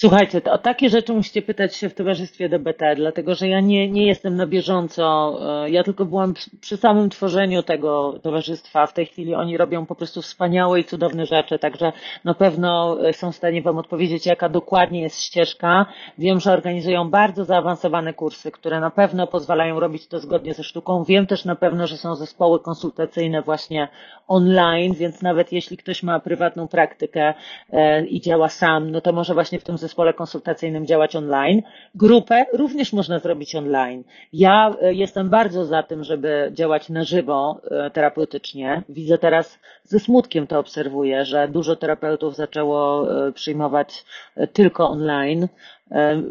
Słuchajcie, 0.00 0.40
o 0.44 0.58
takie 0.58 0.88
rzeczy 0.90 1.12
musicie 1.12 1.42
pytać 1.42 1.76
się 1.76 1.88
w 1.88 1.94
towarzystwie 1.94 2.48
DBT, 2.48 2.94
dlatego 2.96 3.34
że 3.34 3.48
ja 3.48 3.60
nie, 3.60 3.90
nie 3.90 4.06
jestem 4.06 4.36
na 4.36 4.46
bieżąco, 4.46 5.38
e, 5.64 5.70
ja 5.70 5.84
tylko 5.84 6.04
byłam 6.04 6.34
przy 6.60 6.76
samym 6.76 7.10
tworzeniu 7.10 7.62
tego 7.62 8.18
towarzystwa. 8.22 8.86
W 8.86 8.92
tej 8.92 9.06
chwili 9.06 9.34
oni 9.34 9.56
robią 9.56 9.86
po 9.86 9.94
prostu 9.94 10.22
wspaniałe 10.22 10.80
i 10.80 10.84
cudowne 10.84 11.26
rzeczy, 11.26 11.58
także 11.58 11.92
na 12.24 12.34
pewno 12.34 12.98
e, 13.08 13.12
są 13.12 13.32
w 13.32 13.36
stanie 13.36 13.62
Wam 13.62 13.78
odpowiedzieć, 13.78 14.26
jaka 14.26 14.48
dokładnie 14.48 15.02
jest 15.02 15.22
ścieżka. 15.22 15.86
Wiem, 16.18 16.40
że 16.40 16.52
organizują 16.52 17.10
bardzo 17.10 17.44
zaawansowane 17.44 18.14
kursy, 18.14 18.50
które 18.50 18.80
na 18.80 18.90
pewno 18.90 19.26
pozwalają 19.26 19.80
robić 19.80 20.06
to 20.06 20.18
zgodnie 20.18 20.54
ze 20.54 20.64
sztuką. 20.64 21.04
Wiem 21.04 21.26
też 21.26 21.44
na 21.44 21.56
pewno, 21.56 21.86
że 21.86 21.96
są 21.96 22.14
zespoły 22.14 22.60
konsultacyjne 22.60 23.42
właśnie 23.42 23.88
online, 24.28 24.94
więc 24.94 25.22
nawet 25.22 25.52
jeśli 25.52 25.76
ktoś 25.76 26.02
ma 26.02 26.20
prywatną 26.20 26.68
praktykę 26.68 27.34
e, 27.72 28.06
i 28.06 28.20
działa 28.20 28.48
sam, 28.48 28.90
no 28.90 29.00
to 29.00 29.12
może 29.12 29.34
właśnie 29.34 29.58
w 29.58 29.64
tym 29.64 29.78
zespole 29.78 29.89
zespole 29.90 30.12
konsultacyjnym 30.12 30.86
działać 30.86 31.16
online. 31.16 31.62
Grupę 31.94 32.46
również 32.52 32.92
można 32.92 33.18
zrobić 33.18 33.54
online. 33.54 34.04
Ja 34.32 34.74
e, 34.82 34.94
jestem 34.94 35.30
bardzo 35.30 35.64
za 35.64 35.82
tym, 35.82 36.04
żeby 36.04 36.50
działać 36.54 36.88
na 36.88 37.04
żywo 37.04 37.60
e, 37.70 37.90
terapeutycznie. 37.90 38.82
Widzę 38.88 39.18
teraz 39.18 39.58
ze 39.84 39.98
smutkiem 39.98 40.46
to 40.46 40.58
obserwuję, 40.58 41.24
że 41.24 41.48
dużo 41.48 41.76
terapeutów 41.76 42.36
zaczęło 42.36 43.10
e, 43.28 43.32
przyjmować 43.32 44.04
tylko 44.52 44.90
online. 44.90 45.48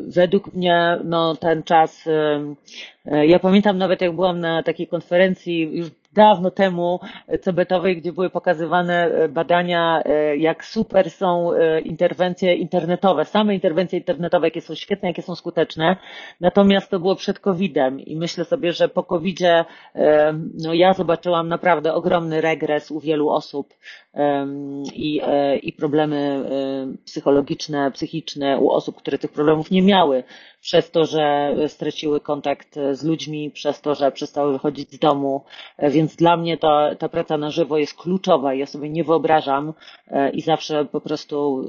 Według 0.07 0.53
mnie 0.53 0.99
no, 1.03 1.35
ten 1.35 1.63
czas, 1.63 2.05
ja 3.05 3.39
pamiętam 3.39 3.77
nawet 3.77 4.01
jak 4.01 4.15
byłam 4.15 4.39
na 4.39 4.63
takiej 4.63 4.87
konferencji 4.87 5.77
już 5.77 5.91
dawno 6.13 6.51
temu 6.51 6.99
cebetowej, 7.41 7.97
gdzie 7.97 8.13
były 8.13 8.29
pokazywane 8.29 9.05
e, 9.05 9.29
badania, 9.29 10.01
e, 10.05 10.37
jak 10.37 10.65
super 10.65 11.11
są 11.11 11.53
e, 11.53 11.81
interwencje 11.81 12.55
internetowe, 12.55 13.25
same 13.25 13.55
interwencje 13.55 13.99
internetowe, 13.99 14.47
jakie 14.47 14.61
są 14.61 14.75
świetne, 14.75 15.09
jakie 15.09 15.21
są 15.21 15.35
skuteczne. 15.35 15.97
Natomiast 16.39 16.91
to 16.91 16.99
było 16.99 17.15
przed 17.15 17.39
COVID-em 17.39 17.99
i 17.99 18.15
myślę 18.17 18.45
sobie, 18.45 18.73
że 18.73 18.89
po 18.89 19.03
COVID-zie 19.03 19.65
no 20.63 20.73
ja 20.73 20.93
zobaczyłam 20.93 21.47
naprawdę 21.47 21.93
ogromny 21.93 22.41
regres 22.41 22.91
u 22.91 22.99
wielu 22.99 23.29
osób 23.29 23.73
i, 24.93 25.21
i 25.63 25.73
problemy 25.73 26.45
psychologiczne, 27.05 27.91
psychiczne 27.91 28.57
u 28.57 28.69
osób, 28.69 28.95
które 28.95 29.17
tych 29.17 29.31
problemów 29.31 29.71
nie 29.71 29.81
miały 29.81 30.23
przez 30.61 30.91
to, 30.91 31.05
że 31.05 31.55
straciły 31.67 32.19
kontakt 32.19 32.75
z 32.91 33.03
ludźmi, 33.03 33.51
przez 33.51 33.81
to, 33.81 33.95
że 33.95 34.11
przestały 34.11 34.53
wychodzić 34.53 34.91
z 34.91 34.99
domu, 34.99 35.43
więc 35.79 36.15
dla 36.15 36.37
mnie 36.37 36.57
ta, 36.57 36.95
ta 36.95 37.09
praca 37.09 37.37
na 37.37 37.51
żywo 37.51 37.77
jest 37.77 37.93
kluczowa. 37.93 38.53
Ja 38.53 38.65
sobie 38.65 38.89
nie 38.89 39.03
wyobrażam 39.03 39.73
e, 40.07 40.29
i 40.29 40.41
zawsze 40.41 40.85
po 40.85 41.01
prostu 41.01 41.65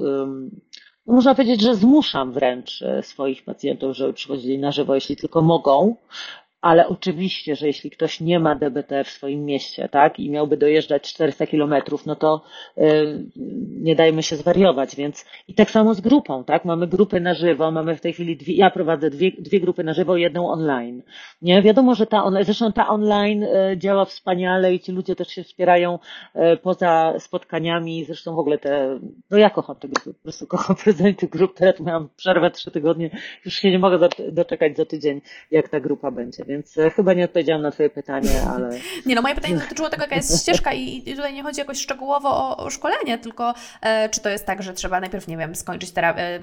no 1.07 1.13
można 1.13 1.35
powiedzieć, 1.35 1.61
że 1.61 1.75
zmuszam 1.75 2.31
wręcz 2.31 2.81
e, 2.81 3.03
swoich 3.03 3.43
pacjentów, 3.43 3.95
żeby 3.95 4.13
przychodzili 4.13 4.59
na 4.59 4.71
żywo, 4.71 4.95
jeśli 4.95 5.15
tylko 5.15 5.41
mogą, 5.41 5.95
ale 6.61 6.87
oczywiście, 6.87 7.55
że 7.55 7.67
jeśli 7.67 7.91
ktoś 7.91 8.19
nie 8.19 8.39
ma 8.39 8.55
DBT 8.55 9.03
w 9.03 9.09
swoim 9.09 9.45
mieście, 9.45 9.89
tak, 9.89 10.19
i 10.19 10.29
miałby 10.29 10.57
dojeżdżać 10.57 11.13
400 11.13 11.47
kilometrów, 11.47 12.05
no 12.05 12.15
to 12.15 12.43
yy, 12.77 13.23
nie 13.81 13.95
dajmy 13.95 14.23
się 14.23 14.35
zwariować, 14.35 14.95
więc 14.95 15.25
i 15.47 15.53
tak 15.53 15.71
samo 15.71 15.93
z 15.93 16.01
grupą, 16.01 16.43
tak, 16.43 16.65
mamy 16.65 16.87
grupy 16.87 17.19
na 17.19 17.33
żywo, 17.33 17.71
mamy 17.71 17.95
w 17.95 18.01
tej 18.01 18.13
chwili 18.13 18.37
dwie, 18.37 18.53
ja 18.53 18.69
prowadzę 18.69 19.09
dwie, 19.09 19.31
dwie 19.31 19.59
grupy 19.59 19.83
na 19.83 19.93
żywo, 19.93 20.17
jedną 20.17 20.49
online, 20.49 21.03
nie, 21.41 21.61
wiadomo, 21.61 21.95
że 21.95 22.07
ta 22.07 22.23
online, 22.23 22.45
zresztą 22.45 22.71
ta 22.71 22.87
online 22.87 23.41
yy, 23.41 23.77
działa 23.77 24.05
wspaniale 24.05 24.73
i 24.73 24.79
ci 24.79 24.91
ludzie 24.91 25.15
też 25.15 25.27
się 25.27 25.43
wspierają 25.43 25.99
yy, 26.35 26.57
poza 26.57 27.13
spotkaniami, 27.19 28.05
zresztą 28.05 28.35
w 28.35 28.39
ogóle 28.39 28.57
te, 28.57 28.99
no 29.29 29.37
ja 29.37 29.49
kocham 29.49 29.75
te 29.75 29.87
grupy, 29.87 30.13
po 30.13 30.23
prostu 30.23 30.47
kocham 30.47 30.75
prowadzenie 30.83 31.13
tych 31.13 31.29
grup, 31.29 31.57
teraz 31.57 31.79
miałam 31.79 32.09
przerwę 32.15 32.51
trzy 32.51 32.71
tygodnie, 32.71 33.09
już 33.45 33.53
się 33.53 33.71
nie 33.71 33.79
mogę 33.79 34.09
doczekać 34.31 34.77
za 34.77 34.85
tydzień, 34.85 35.21
jak 35.51 35.69
ta 35.69 35.79
grupa 35.79 36.11
będzie, 36.11 36.45
więc 36.51 36.77
e, 36.77 36.89
chyba 36.89 37.13
nie 37.13 37.25
odpowiedziałam 37.25 37.61
na 37.61 37.71
Twoje 37.71 37.89
pytanie, 37.89 38.29
ale. 38.55 38.69
Nie, 39.05 39.15
no 39.15 39.21
moje 39.21 39.35
pytanie 39.35 39.55
dotyczyło 39.55 39.89
tego, 39.89 40.03
jaka 40.03 40.15
jest 40.15 40.41
ścieżka, 40.41 40.73
i, 40.73 41.09
i 41.09 41.15
tutaj 41.15 41.33
nie 41.33 41.43
chodzi 41.43 41.59
jakoś 41.59 41.81
szczegółowo 41.81 42.29
o, 42.29 42.57
o 42.57 42.69
szkolenie, 42.69 43.17
tylko 43.17 43.53
e, 43.81 44.09
czy 44.09 44.21
to 44.21 44.29
jest 44.29 44.45
tak, 44.45 44.63
że 44.63 44.73
trzeba 44.73 44.99
najpierw, 44.99 45.27
nie 45.27 45.37
wiem, 45.37 45.55
skończyć 45.55 45.91
terapię, 45.91 46.21
e, 46.21 46.39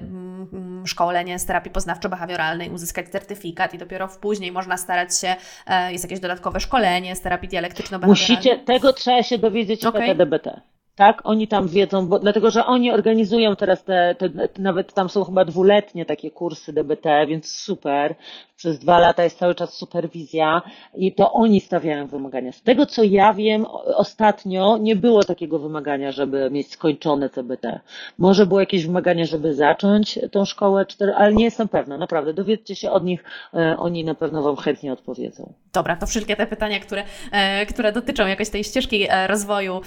szkolenie 0.85 1.39
z 1.39 1.45
terapii 1.45 1.71
poznawczo-behawioralnej, 1.71 2.73
uzyskać 2.73 3.09
certyfikat 3.09 3.73
i 3.73 3.77
dopiero 3.77 4.07
w 4.07 4.17
później 4.17 4.51
można 4.51 4.77
starać 4.77 5.19
się, 5.19 5.35
e, 5.67 5.91
jest 5.91 6.03
jakieś 6.03 6.19
dodatkowe 6.19 6.59
szkolenie 6.59 7.15
z 7.15 7.21
terapii 7.21 7.49
dialektyczno-behawioralnej. 7.49 8.07
Musicie, 8.07 8.59
tego 8.59 8.93
trzeba 8.93 9.23
się 9.23 9.37
dowiedzieć 9.37 9.85
okay. 9.85 10.01
PTDBT. 10.01 10.61
Tak? 10.99 11.21
Oni 11.23 11.47
tam 11.47 11.67
wiedzą, 11.67 12.07
bo, 12.07 12.19
dlatego 12.19 12.51
że 12.51 12.65
oni 12.65 12.91
organizują 12.91 13.55
teraz 13.55 13.83
te, 13.83 14.15
te, 14.15 14.29
nawet 14.57 14.93
tam 14.93 15.09
są 15.09 15.23
chyba 15.23 15.45
dwuletnie 15.45 16.05
takie 16.05 16.31
kursy 16.31 16.73
DBT, 16.73 17.27
więc 17.27 17.55
super. 17.55 18.15
Przez 18.55 18.79
dwa 18.79 18.99
lata 18.99 19.23
jest 19.23 19.37
cały 19.37 19.55
czas 19.55 19.73
superwizja 19.73 20.61
i 20.95 21.13
to 21.13 21.33
oni 21.33 21.61
stawiają 21.61 22.07
wymagania. 22.07 22.51
Z 22.51 22.61
tego 22.61 22.85
co 22.85 23.03
ja 23.03 23.33
wiem, 23.33 23.65
ostatnio 23.95 24.77
nie 24.77 24.95
było 24.95 25.23
takiego 25.23 25.59
wymagania, 25.59 26.11
żeby 26.11 26.49
mieć 26.51 26.71
skończone 26.71 27.29
CBT. 27.29 27.79
Może 28.17 28.45
było 28.45 28.59
jakieś 28.59 28.85
wymaganie, 28.85 29.25
żeby 29.25 29.53
zacząć 29.53 30.19
tą 30.31 30.45
szkołę, 30.45 30.85
ale 31.15 31.33
nie 31.33 31.43
jestem 31.43 31.67
pewna, 31.67 31.97
naprawdę. 31.97 32.33
Dowiedzcie 32.33 32.75
się 32.75 32.91
od 32.91 33.03
nich, 33.03 33.23
e, 33.53 33.75
oni 33.77 34.03
na 34.03 34.15
pewno 34.15 34.43
Wam 34.43 34.55
chętnie 34.55 34.93
odpowiedzą. 34.93 35.53
Dobra, 35.73 35.95
to 35.95 36.07
wszystkie 36.07 36.35
te 36.35 36.47
pytania, 36.47 36.79
które, 36.79 37.03
e, 37.31 37.65
które 37.65 37.91
dotyczą 37.91 38.27
jakoś 38.27 38.49
tej 38.49 38.63
ścieżki 38.63 39.07
e, 39.09 39.27
rozwoju, 39.27 39.81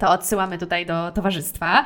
to 0.00 0.10
odsyłamy 0.10 0.53
tutaj 0.58 0.86
do 0.86 1.12
towarzystwa. 1.12 1.84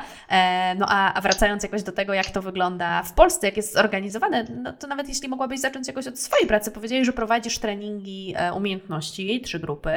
No 0.77 0.85
a, 0.89 1.21
wracając 1.21 1.63
jakoś 1.63 1.83
do 1.83 1.91
tego, 1.91 2.13
jak 2.13 2.29
to 2.29 2.41
wygląda 2.41 3.03
w 3.03 3.13
Polsce, 3.13 3.47
jak 3.47 3.57
jest 3.57 3.73
zorganizowane, 3.73 4.45
no 4.63 4.73
to 4.73 4.87
nawet 4.87 5.09
jeśli 5.09 5.29
mogłabyś 5.29 5.59
zacząć 5.59 5.87
jakoś 5.87 6.07
od 6.07 6.19
swojej 6.19 6.47
pracy, 6.47 6.71
powiedziałeś, 6.71 7.05
że 7.05 7.13
prowadzisz 7.13 7.59
treningi 7.59 8.35
umiejętności, 8.55 9.41
trzy 9.41 9.59
grupy 9.59 9.91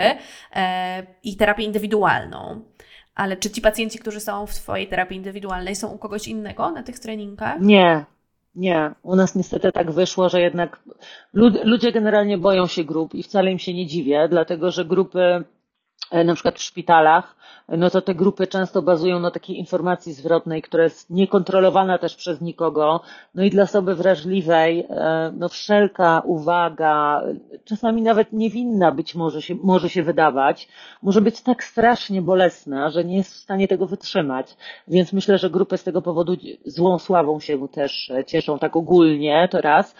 i 1.22 1.37
terapię 1.37 1.64
indywidualną. 1.64 2.62
Ale 3.14 3.37
czy 3.37 3.50
ci 3.50 3.61
pacjenci, 3.61 3.98
którzy 3.98 4.20
są 4.20 4.46
w 4.46 4.54
Twojej 4.54 4.88
terapii 4.88 5.16
indywidualnej, 5.16 5.76
są 5.76 5.88
u 5.88 5.98
kogoś 5.98 6.28
innego 6.28 6.70
na 6.70 6.82
tych 6.82 6.98
treningach? 6.98 7.61
Nie, 7.61 8.04
nie. 8.54 8.90
U 9.02 9.16
nas 9.16 9.35
niestety 9.35 9.72
tak 9.72 9.90
wyszło, 9.90 10.28
że 10.28 10.40
jednak 10.40 10.80
ludzie 11.64 11.92
generalnie 11.92 12.38
boją 12.38 12.66
się 12.66 12.85
grup 12.85 13.14
i 13.14 13.22
wcale 13.22 13.52
im 13.52 13.58
się 13.58 13.74
nie 13.74 13.87
dziwię, 13.87 14.28
dlatego 14.28 14.70
że 14.70 14.85
grupy 14.85 15.20
E, 15.20 15.44
na 16.25 16.35
przykład 16.35 16.59
w 16.59 16.62
szpitalach, 16.62 17.37
no 17.68 17.90
to 17.90 18.03
te 18.03 18.14
grupy 18.14 18.46
często 18.46 18.83
bazują 18.83 19.20
na 19.20 19.31
takiej 19.31 19.59
informacji 19.59 20.12
zwrotnej, 20.12 20.62
która 20.62 20.85
jest 20.85 21.11
niekontrolowana 21.11 21.98
też 21.98 22.16
przez 22.16 22.40
nikogo. 22.40 23.01
No 23.35 23.44
i 23.44 23.51
dla 23.51 23.62
osoby 23.62 23.94
wrażliwej, 23.94 24.87
e, 24.90 25.33
no 25.37 25.48
wszelka 25.48 26.22
uwaga, 26.25 27.22
czasami 27.64 28.03
nawet 28.03 28.33
niewinna 28.33 28.92
być 28.92 29.14
może 29.14 29.42
się, 29.42 29.55
może 29.62 29.88
się 29.88 30.03
wydawać, 30.03 30.68
może 31.03 31.20
być 31.20 31.40
tak 31.40 31.64
strasznie 31.64 32.22
bolesna, 32.22 32.90
że 32.90 33.05
nie 33.05 33.16
jest 33.16 33.35
w 33.35 33.37
stanie 33.37 33.68
tego 33.68 33.87
wytrzymać. 33.87 34.57
Więc 34.88 35.12
myślę, 35.12 35.38
że 35.38 35.51
grupy 35.51 35.79
z 35.79 35.85
tego 35.85 36.03
powodu 36.03 36.37
złą 36.64 36.98
sławą 36.98 37.40
się 37.40 37.68
też 37.68 38.12
cieszą 38.27 38.59
tak 38.59 38.77
ogólnie, 38.77 39.48
to 39.51 39.61
raz. 39.61 39.94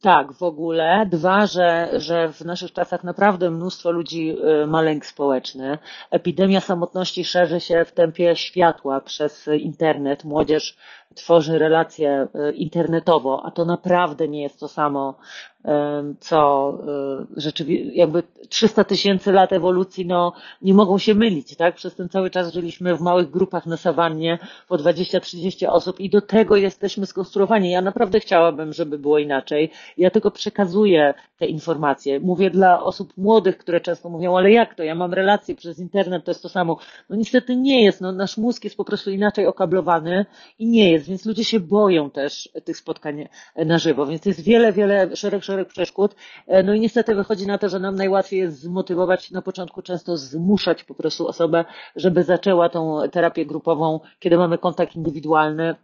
Tak, 0.00 0.32
w 0.32 0.42
ogóle. 0.42 1.06
Dwa, 1.06 1.46
że, 1.46 1.90
że 1.92 2.32
w 2.32 2.40
naszych 2.40 2.72
czasach 2.72 3.04
naprawdę 3.04 3.50
mnóstwo 3.50 3.90
ludzi 3.90 4.36
y, 4.62 4.66
ma 4.66 4.82
lęk 4.82 5.06
społeczny. 5.06 5.78
Epidemia 6.10 6.60
samotności 6.60 7.24
szerzy 7.24 7.60
się 7.60 7.84
w 7.84 7.92
tempie 7.92 8.36
światła 8.36 9.00
przez 9.00 9.48
internet. 9.48 10.24
Młodzież 10.24 10.76
tworzy 11.14 11.58
relacje 11.58 12.28
y, 12.48 12.52
internetowo, 12.52 13.42
a 13.44 13.50
to 13.50 13.64
naprawdę 13.64 14.28
nie 14.28 14.42
jest 14.42 14.60
to 14.60 14.68
samo, 14.68 15.18
co 16.20 16.72
y, 17.36 17.40
rzeczywiście, 17.40 17.94
jakby 17.94 18.22
300 18.48 18.84
tysięcy 18.84 19.32
lat 19.32 19.52
ewolucji, 19.52 20.06
no, 20.06 20.32
nie 20.62 20.74
mogą 20.74 20.98
się 20.98 21.14
mylić, 21.14 21.56
tak? 21.56 21.74
Przez 21.74 21.94
ten 21.94 22.08
cały 22.08 22.30
czas 22.30 22.52
żyliśmy 22.52 22.96
w 22.96 23.00
małych 23.00 23.30
grupach 23.30 23.66
na 23.66 23.76
sawannie, 23.76 24.38
po 24.68 24.76
20-30 24.76 25.66
osób 25.68 26.00
i 26.00 26.10
do 26.10 26.20
tego 26.20 26.56
jesteśmy 26.56 27.06
skonstruowani. 27.06 27.70
Ja 27.70 27.82
naprawdę 27.82 28.20
chciałabym, 28.20 28.72
żeby 28.72 28.98
było 28.98 29.18
inaczej. 29.18 29.70
Ja 29.98 30.10
tylko 30.10 30.30
przekazuję 30.30 31.14
te 31.38 31.46
informacje. 31.46 32.20
Mówię 32.20 32.50
dla 32.50 32.82
osób 32.82 33.12
młodych, 33.16 33.58
które 33.58 33.80
często 33.80 34.08
mówią, 34.08 34.36
ale 34.36 34.50
jak 34.50 34.74
to? 34.74 34.82
Ja 34.82 34.94
mam 34.94 35.14
relacje 35.14 35.54
przez 35.54 35.78
internet, 35.78 36.24
to 36.24 36.30
jest 36.30 36.42
to 36.42 36.48
samo. 36.48 36.78
No 37.10 37.16
niestety 37.16 37.56
nie 37.56 37.84
jest. 37.84 38.00
No, 38.00 38.12
nasz 38.12 38.36
mózg 38.36 38.64
jest 38.64 38.76
po 38.76 38.84
prostu 38.84 39.10
inaczej 39.10 39.46
okablowany 39.46 40.26
i 40.58 40.66
nie 40.66 40.92
jest, 40.92 41.08
więc 41.08 41.26
ludzie 41.26 41.44
się 41.44 41.60
boją 41.60 42.10
też 42.10 42.48
tych 42.64 42.76
spotkań 42.76 43.28
na 43.56 43.78
żywo, 43.78 44.06
więc 44.06 44.26
jest 44.26 44.40
wiele, 44.40 44.72
wiele, 44.72 45.16
szereg, 45.16 45.44
szereg 45.44 45.57
przeszkód. 45.64 46.14
No 46.64 46.74
i 46.74 46.80
niestety 46.80 47.14
wychodzi 47.14 47.46
na 47.46 47.58
to, 47.58 47.68
że 47.68 47.78
nam 47.78 47.94
najłatwiej 47.94 48.40
jest 48.40 48.60
zmotywować 48.60 49.30
na 49.30 49.42
początku, 49.42 49.82
często 49.82 50.16
zmuszać 50.16 50.84
po 50.84 50.94
prostu 50.94 51.28
osobę, 51.28 51.64
żeby 51.96 52.22
zaczęła 52.22 52.68
tą 52.68 52.98
terapię 53.12 53.46
grupową, 53.46 54.00
kiedy 54.18 54.36
mamy 54.38 54.58
kontakt 54.58 54.96
indywidualny, 54.96 55.74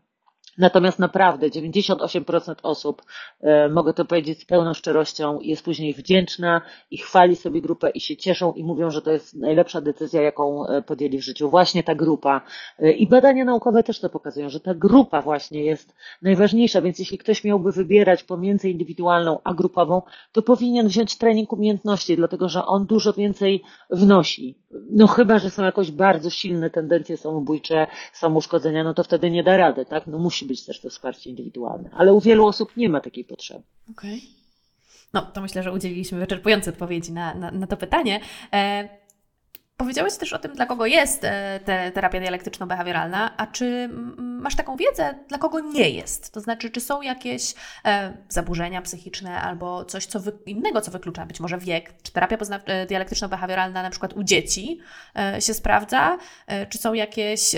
Natomiast 0.58 0.98
naprawdę 0.98 1.50
98% 1.50 2.54
osób, 2.62 3.02
e, 3.40 3.68
mogę 3.68 3.92
to 3.94 4.04
powiedzieć 4.04 4.40
z 4.40 4.44
pełną 4.44 4.74
szczerością, 4.74 5.40
jest 5.40 5.64
później 5.64 5.94
wdzięczna 5.94 6.60
i 6.90 6.98
chwali 6.98 7.36
sobie 7.36 7.60
grupę 7.60 7.90
i 7.90 8.00
się 8.00 8.16
cieszą 8.16 8.52
i 8.52 8.64
mówią, 8.64 8.90
że 8.90 9.02
to 9.02 9.10
jest 9.10 9.34
najlepsza 9.34 9.80
decyzja, 9.80 10.22
jaką 10.22 10.66
e, 10.66 10.82
podjęli 10.82 11.18
w 11.18 11.24
życiu. 11.24 11.50
Właśnie 11.50 11.82
ta 11.82 11.94
grupa. 11.94 12.40
E, 12.78 12.92
I 12.92 13.06
badania 13.08 13.44
naukowe 13.44 13.82
też 13.82 14.00
to 14.00 14.10
pokazują, 14.10 14.48
że 14.48 14.60
ta 14.60 14.74
grupa 14.74 15.22
właśnie 15.22 15.64
jest 15.64 15.94
najważniejsza, 16.22 16.82
więc 16.82 16.98
jeśli 16.98 17.18
ktoś 17.18 17.44
miałby 17.44 17.72
wybierać 17.72 18.24
pomiędzy 18.24 18.70
indywidualną 18.70 19.38
a 19.44 19.54
grupową, 19.54 20.02
to 20.32 20.42
powinien 20.42 20.88
wziąć 20.88 21.18
trening 21.18 21.52
umiejętności, 21.52 22.16
dlatego 22.16 22.48
że 22.48 22.64
on 22.66 22.86
dużo 22.86 23.12
więcej 23.12 23.62
wnosi. 23.90 24.58
No 24.90 25.06
chyba, 25.06 25.38
że 25.38 25.50
są 25.50 25.64
jakoś 25.64 25.90
bardzo 25.90 26.30
silne 26.30 26.70
tendencje 26.70 27.16
samobójcze, 27.16 27.86
samouszkodzenia, 28.12 28.84
no 28.84 28.94
to 28.94 29.04
wtedy 29.04 29.30
nie 29.30 29.42
da 29.42 29.56
rady, 29.56 29.84
tak? 29.84 30.06
No 30.06 30.18
musi 30.18 30.43
być 30.44 30.64
też 30.64 30.80
to 30.80 30.90
wsparcie 30.90 31.30
indywidualne. 31.30 31.90
Ale 31.92 32.14
u 32.14 32.20
wielu 32.20 32.46
osób 32.46 32.76
nie 32.76 32.88
ma 32.88 33.00
takiej 33.00 33.24
potrzeby. 33.24 33.62
Okej. 33.90 34.18
Okay. 34.18 34.44
No, 35.12 35.22
to 35.22 35.40
myślę, 35.40 35.62
że 35.62 35.72
udzieliliśmy 35.72 36.18
wyczerpujące 36.18 36.70
odpowiedzi 36.70 37.12
na, 37.12 37.34
na, 37.34 37.50
na 37.50 37.66
to 37.66 37.76
pytanie. 37.76 38.20
E, 38.52 38.88
Powiedziałeś 39.76 40.16
też 40.16 40.32
o 40.32 40.38
tym, 40.38 40.52
dla 40.52 40.66
kogo 40.66 40.86
jest 40.86 41.24
e, 41.24 41.60
te, 41.64 41.92
terapia 41.92 42.20
dialektyczno-behawioralna, 42.20 43.30
a 43.36 43.46
czy 43.46 43.90
masz 44.16 44.56
taką 44.56 44.76
wiedzę, 44.76 45.14
dla 45.28 45.38
kogo 45.38 45.60
nie 45.60 45.90
jest? 45.90 46.32
To 46.32 46.40
znaczy, 46.40 46.70
czy 46.70 46.80
są 46.80 47.02
jakieś 47.02 47.54
e, 47.84 48.16
zaburzenia 48.28 48.82
psychiczne 48.82 49.40
albo 49.40 49.84
coś 49.84 50.06
co 50.06 50.20
innego, 50.46 50.80
co 50.80 50.90
wyklucza 50.90 51.26
być 51.26 51.40
może 51.40 51.58
wiek? 51.58 52.02
Czy 52.02 52.12
terapia 52.12 52.36
e, 52.66 52.86
dialektyczno-behawioralna 52.86 53.82
na 53.82 53.90
przykład 53.90 54.12
u 54.12 54.22
dzieci 54.22 54.78
się 55.40 55.54
sprawdza? 55.54 56.18
Czy 56.68 56.78
są 56.78 56.94
jakieś, 56.94 57.54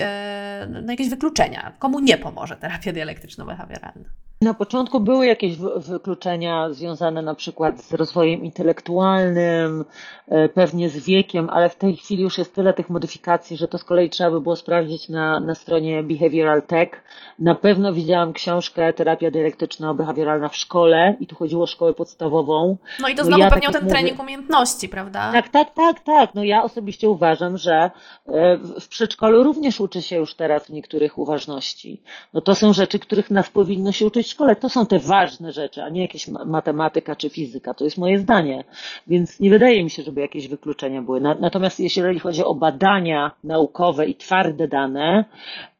no, 0.69 0.91
jakieś 0.91 1.09
wykluczenia? 1.09 1.73
Komu 1.79 1.99
nie 1.99 2.17
pomoże 2.17 2.57
terapia 2.57 2.93
dialektyczno-behawioralna? 2.93 4.26
Na 4.41 4.53
początku 4.53 4.99
były 4.99 5.25
jakieś 5.25 5.57
wykluczenia 5.75 6.73
związane 6.73 7.21
na 7.21 7.35
przykład 7.35 7.81
z 7.81 7.93
rozwojem 7.93 8.43
intelektualnym, 8.43 9.85
e, 10.27 10.49
pewnie 10.49 10.89
z 10.89 11.05
wiekiem, 11.05 11.49
ale 11.49 11.69
w 11.69 11.75
tej 11.75 11.95
chwili 11.95 12.23
już 12.23 12.37
jest 12.37 12.55
tyle 12.55 12.73
tych 12.73 12.89
modyfikacji, 12.89 13.57
że 13.57 13.67
to 13.67 13.77
z 13.77 13.83
kolei 13.83 14.09
trzeba 14.09 14.31
by 14.31 14.41
było 14.41 14.55
sprawdzić 14.55 15.09
na, 15.09 15.39
na 15.39 15.55
stronie 15.55 16.03
Behavioral 16.03 16.61
Tech. 16.61 17.03
Na 17.39 17.55
pewno 17.55 17.93
widziałam 17.93 18.33
książkę 18.33 18.93
Terapia 18.93 19.31
dialektyczno-behawioralna 19.31 20.49
w 20.49 20.55
szkole 20.55 21.15
i 21.19 21.27
tu 21.27 21.35
chodziło 21.35 21.63
o 21.63 21.67
szkołę 21.67 21.93
podstawową. 21.93 22.77
No 23.01 23.07
i 23.07 23.15
to 23.15 23.23
znowu 23.23 23.43
ja, 23.43 23.49
pewnie 23.49 23.67
tak 23.67 23.81
ten 23.81 23.89
trening 23.89 24.19
umiejętności, 24.19 24.89
prawda? 24.89 25.31
Tak, 25.31 25.49
tak, 25.49 25.73
tak, 25.73 25.99
tak. 25.99 26.35
No 26.35 26.43
ja 26.43 26.63
osobiście 26.63 27.09
uważam, 27.09 27.57
że 27.57 27.91
e, 28.27 28.57
w 28.57 28.87
przedszkolu 28.87 29.43
również 29.43 29.81
uczy 29.81 30.01
się 30.01 30.15
już 30.15 30.35
teraz 30.35 30.69
niektórych 30.69 31.17
uważności. 31.17 32.01
No 32.33 32.41
to 32.41 32.55
są 32.55 32.73
rzeczy, 32.73 32.99
których 32.99 33.31
nas 33.31 33.49
powinno 33.49 33.91
się 33.91 34.05
uczyć 34.05 34.26
w 34.27 34.31
szkole. 34.31 34.55
To 34.55 34.69
są 34.69 34.85
te 34.85 34.99
ważne 34.99 35.51
rzeczy, 35.51 35.83
a 35.83 35.89
nie 35.89 36.01
jakieś 36.01 36.27
matematyka 36.27 37.15
czy 37.15 37.29
fizyka. 37.29 37.73
To 37.73 37.83
jest 37.83 37.97
moje 37.97 38.19
zdanie. 38.19 38.63
Więc 39.07 39.39
nie 39.39 39.49
wydaje 39.49 39.83
mi 39.83 39.89
się, 39.89 40.03
żeby 40.03 40.21
jakieś 40.21 40.47
wykluczenia 40.47 41.01
były. 41.01 41.21
Natomiast 41.21 41.79
jeżeli 41.79 42.19
chodzi 42.19 42.43
o 42.43 42.55
badania 42.55 43.31
naukowe 43.43 44.05
i 44.05 44.15
twarde 44.15 44.67
dane, 44.67 45.25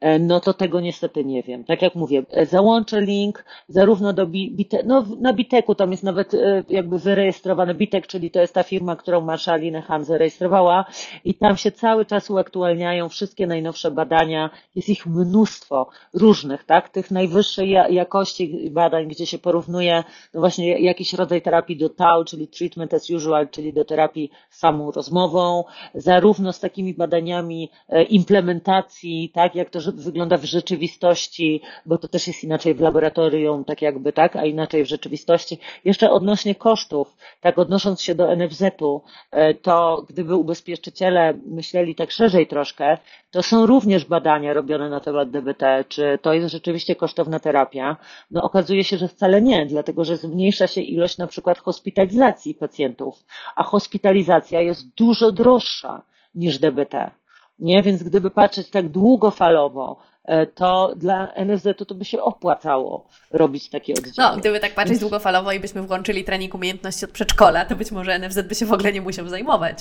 e, 0.00 0.18
no 0.18 0.40
to 0.40 0.54
tego 0.54 0.80
niestety 0.80 1.24
nie 1.24 1.42
wiem. 1.42 1.64
Tak 1.64 1.82
jak 1.82 1.94
mówię, 1.94 2.22
e, 2.30 2.46
załączę 2.46 3.00
link 3.00 3.44
zarówno 3.68 4.12
do 4.12 4.26
Bitek, 4.26 4.82
no 4.84 5.04
na 5.20 5.32
Biteku 5.32 5.74
tam 5.74 5.90
jest 5.90 6.02
nawet 6.02 6.34
e, 6.34 6.64
jakby 6.68 6.98
wyrejestrowany 6.98 7.74
Bitek, 7.74 8.06
czyli 8.06 8.30
to 8.30 8.40
jest 8.40 8.54
ta 8.54 8.62
firma, 8.62 8.96
którą 8.96 9.20
Marszali 9.20 9.72
Nehan 9.72 10.04
zarejestrowała 10.04 10.84
i 11.24 11.34
tam 11.34 11.56
się 11.56 11.72
cały 11.72 12.04
czas 12.04 12.30
uaktualniają 12.30 13.08
wszystkie 13.08 13.46
najnowsze 13.46 13.90
badania. 13.90 14.50
Jest 14.74 14.88
ich 14.88 15.06
mnóstwo 15.06 15.88
różnych, 16.14 16.64
tak? 16.64 16.88
Tych 16.88 17.10
najwyższej 17.10 17.70
jakości 17.90 18.37
badań, 18.70 19.08
gdzie 19.08 19.26
się 19.26 19.38
porównuje 19.38 20.04
no 20.34 20.40
właśnie 20.40 20.78
jakiś 20.78 21.12
rodzaj 21.12 21.42
terapii 21.42 21.76
do 21.76 21.88
TAU, 21.88 22.24
czyli 22.24 22.48
treatment 22.48 22.94
as 22.94 23.10
usual, 23.10 23.48
czyli 23.48 23.72
do 23.72 23.84
terapii 23.84 24.30
samą 24.50 24.90
rozmową, 24.90 25.64
zarówno 25.94 26.52
z 26.52 26.60
takimi 26.60 26.94
badaniami 26.94 27.70
e, 27.88 28.02
implementacji, 28.02 29.30
tak, 29.34 29.54
jak 29.54 29.70
to 29.70 29.78
wygląda 29.94 30.36
w 30.36 30.44
rzeczywistości, 30.44 31.62
bo 31.86 31.98
to 31.98 32.08
też 32.08 32.26
jest 32.26 32.44
inaczej 32.44 32.74
w 32.74 32.80
laboratorium, 32.80 33.64
tak 33.64 33.82
jakby, 33.82 34.12
tak, 34.12 34.36
a 34.36 34.44
inaczej 34.44 34.84
w 34.84 34.88
rzeczywistości. 34.88 35.58
Jeszcze 35.84 36.10
odnośnie 36.10 36.54
kosztów, 36.54 37.16
tak, 37.40 37.58
odnosząc 37.58 38.02
się 38.02 38.14
do 38.14 38.36
NFZ-u, 38.36 39.02
e, 39.30 39.54
to 39.54 40.04
gdyby 40.08 40.36
ubezpieczyciele 40.36 41.34
myśleli 41.46 41.94
tak 41.94 42.10
szerzej 42.10 42.46
troszkę, 42.46 42.98
to 43.30 43.42
są 43.42 43.66
również 43.66 44.04
badania 44.04 44.52
robione 44.52 44.88
na 44.90 45.00
temat 45.00 45.30
DBT, 45.30 45.84
czy 45.88 46.18
to 46.22 46.32
jest 46.32 46.52
rzeczywiście 46.52 46.96
kosztowna 46.96 47.40
terapia. 47.40 47.96
No 48.30 48.42
okazuje 48.42 48.84
się, 48.84 48.98
że 48.98 49.08
wcale 49.08 49.42
nie, 49.42 49.66
dlatego 49.66 50.04
że 50.04 50.16
zmniejsza 50.16 50.66
się 50.66 50.80
ilość 50.80 51.18
na 51.18 51.26
przykład 51.26 51.58
hospitalizacji 51.58 52.54
pacjentów, 52.54 53.24
a 53.56 53.62
hospitalizacja 53.62 54.60
jest 54.60 54.94
dużo 54.94 55.32
droższa 55.32 56.02
niż 56.34 56.58
DBT. 56.58 57.10
Nie? 57.58 57.82
Więc 57.82 58.02
gdyby 58.02 58.30
patrzeć 58.30 58.70
tak 58.70 58.88
długofalowo, 58.88 59.96
e, 60.24 60.46
to 60.46 60.92
dla 60.96 61.32
NFZ-u 61.34 61.84
to 61.84 61.94
by 61.94 62.04
się 62.04 62.22
opłacało 62.22 63.06
robić 63.30 63.70
takie 63.70 63.92
oddziały. 63.92 64.34
No, 64.34 64.40
gdyby 64.40 64.60
tak 64.60 64.74
patrzeć 64.74 64.98
długofalowo 64.98 65.52
i 65.52 65.60
byśmy 65.60 65.82
włączyli 65.82 66.24
trening 66.24 66.54
umiejętności 66.54 67.04
od 67.04 67.10
przedszkola, 67.10 67.64
to 67.64 67.76
być 67.76 67.90
może 67.92 68.18
NFZ 68.18 68.42
by 68.48 68.54
się 68.54 68.66
w 68.66 68.72
ogóle 68.72 68.92
nie 68.92 69.02
musiał 69.02 69.28
zajmować. 69.28 69.78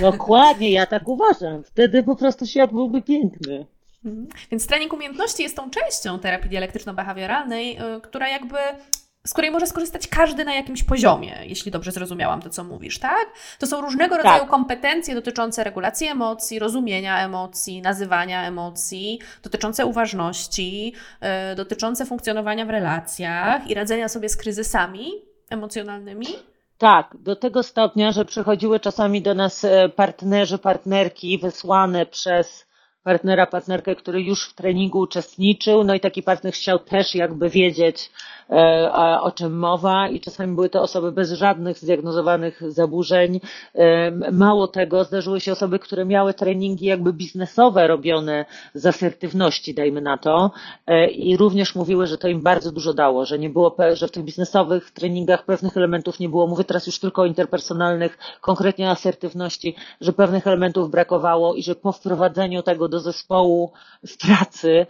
Dokładnie, 0.00 0.70
ja 0.70 0.86
tak 0.86 1.08
uważam. 1.08 1.62
Wtedy 1.62 2.02
po 2.02 2.16
prostu 2.16 2.46
świat 2.46 2.72
byłby 2.72 3.02
piękny. 3.02 3.66
Mhm. 4.04 4.28
Więc 4.50 4.66
trening 4.66 4.92
umiejętności 4.92 5.42
jest 5.42 5.56
tą 5.56 5.70
częścią 5.70 6.18
terapii 6.18 6.50
dialektyczno-behawioralnej, 6.50 7.96
y, 7.96 8.00
która 8.00 8.28
jakby 8.28 8.58
z 9.26 9.32
której 9.32 9.50
może 9.50 9.66
skorzystać 9.66 10.08
każdy 10.08 10.44
na 10.44 10.54
jakimś 10.54 10.82
poziomie, 10.82 11.38
jeśli 11.44 11.70
dobrze 11.72 11.92
zrozumiałam 11.92 12.42
to, 12.42 12.50
co 12.50 12.64
mówisz, 12.64 12.98
tak? 12.98 13.26
To 13.58 13.66
są 13.66 13.80
różnego 13.80 14.16
rodzaju 14.16 14.40
tak. 14.40 14.50
kompetencje 14.50 15.14
dotyczące 15.14 15.64
regulacji 15.64 16.06
emocji, 16.06 16.58
rozumienia 16.58 17.24
emocji, 17.24 17.82
nazywania 17.82 18.46
emocji, 18.46 19.20
dotyczące 19.42 19.86
uważności, 19.86 20.92
yy, 21.20 21.28
dotyczące 21.56 22.06
funkcjonowania 22.06 22.66
w 22.66 22.70
relacjach 22.70 23.70
i 23.70 23.74
radzenia 23.74 24.08
sobie 24.08 24.28
z 24.28 24.36
kryzysami 24.36 25.10
emocjonalnymi. 25.50 26.26
Tak, 26.78 27.16
do 27.18 27.36
tego 27.36 27.62
stopnia, 27.62 28.12
że 28.12 28.24
przychodziły 28.24 28.80
czasami 28.80 29.22
do 29.22 29.34
nas 29.34 29.64
e, 29.64 29.88
partnerzy, 29.88 30.58
partnerki 30.58 31.38
wysłane 31.38 32.06
przez 32.06 32.63
partnera, 33.04 33.46
partnerkę, 33.46 33.96
który 33.96 34.22
już 34.22 34.48
w 34.48 34.54
treningu 34.54 34.98
uczestniczył, 34.98 35.84
no 35.84 35.94
i 35.94 36.00
taki 36.00 36.22
partner 36.22 36.52
chciał 36.52 36.78
też 36.78 37.14
jakby 37.14 37.50
wiedzieć, 37.50 38.10
o 39.20 39.30
czym 39.30 39.58
mowa 39.58 40.08
i 40.08 40.20
czasami 40.20 40.54
były 40.54 40.68
to 40.68 40.82
osoby 40.82 41.12
bez 41.12 41.32
żadnych 41.32 41.78
zdiagnozowanych 41.78 42.72
zaburzeń. 42.72 43.40
E, 43.74 44.10
mało 44.32 44.68
tego, 44.68 45.04
zdarzyły 45.04 45.40
się 45.40 45.52
osoby, 45.52 45.78
które 45.78 46.04
miały 46.04 46.34
treningi 46.34 46.86
jakby 46.86 47.12
biznesowe 47.12 47.86
robione 47.86 48.44
z 48.74 48.86
asertywności, 48.86 49.74
dajmy 49.74 50.00
na 50.00 50.18
to, 50.18 50.50
e, 50.86 51.06
i 51.06 51.36
również 51.36 51.74
mówiły, 51.74 52.06
że 52.06 52.18
to 52.18 52.28
im 52.28 52.42
bardzo 52.42 52.72
dużo 52.72 52.94
dało, 52.94 53.24
że 53.24 53.38
nie 53.38 53.50
było, 53.50 53.76
że 53.92 54.08
w 54.08 54.10
tych 54.10 54.24
biznesowych 54.24 54.90
treningach 54.90 55.44
pewnych 55.44 55.76
elementów 55.76 56.20
nie 56.20 56.28
było. 56.28 56.46
Mówię 56.46 56.64
teraz 56.64 56.86
już 56.86 56.98
tylko 56.98 57.22
o 57.22 57.26
interpersonalnych, 57.26 58.18
konkretnie 58.40 58.90
asertywności, 58.90 59.76
że 60.00 60.12
pewnych 60.12 60.46
elementów 60.46 60.90
brakowało 60.90 61.54
i 61.54 61.62
że 61.62 61.74
po 61.74 61.92
wprowadzeniu 61.92 62.62
tego 62.62 62.88
do 62.88 63.00
zespołu 63.00 63.72
w 64.06 64.16
pracy 64.26 64.86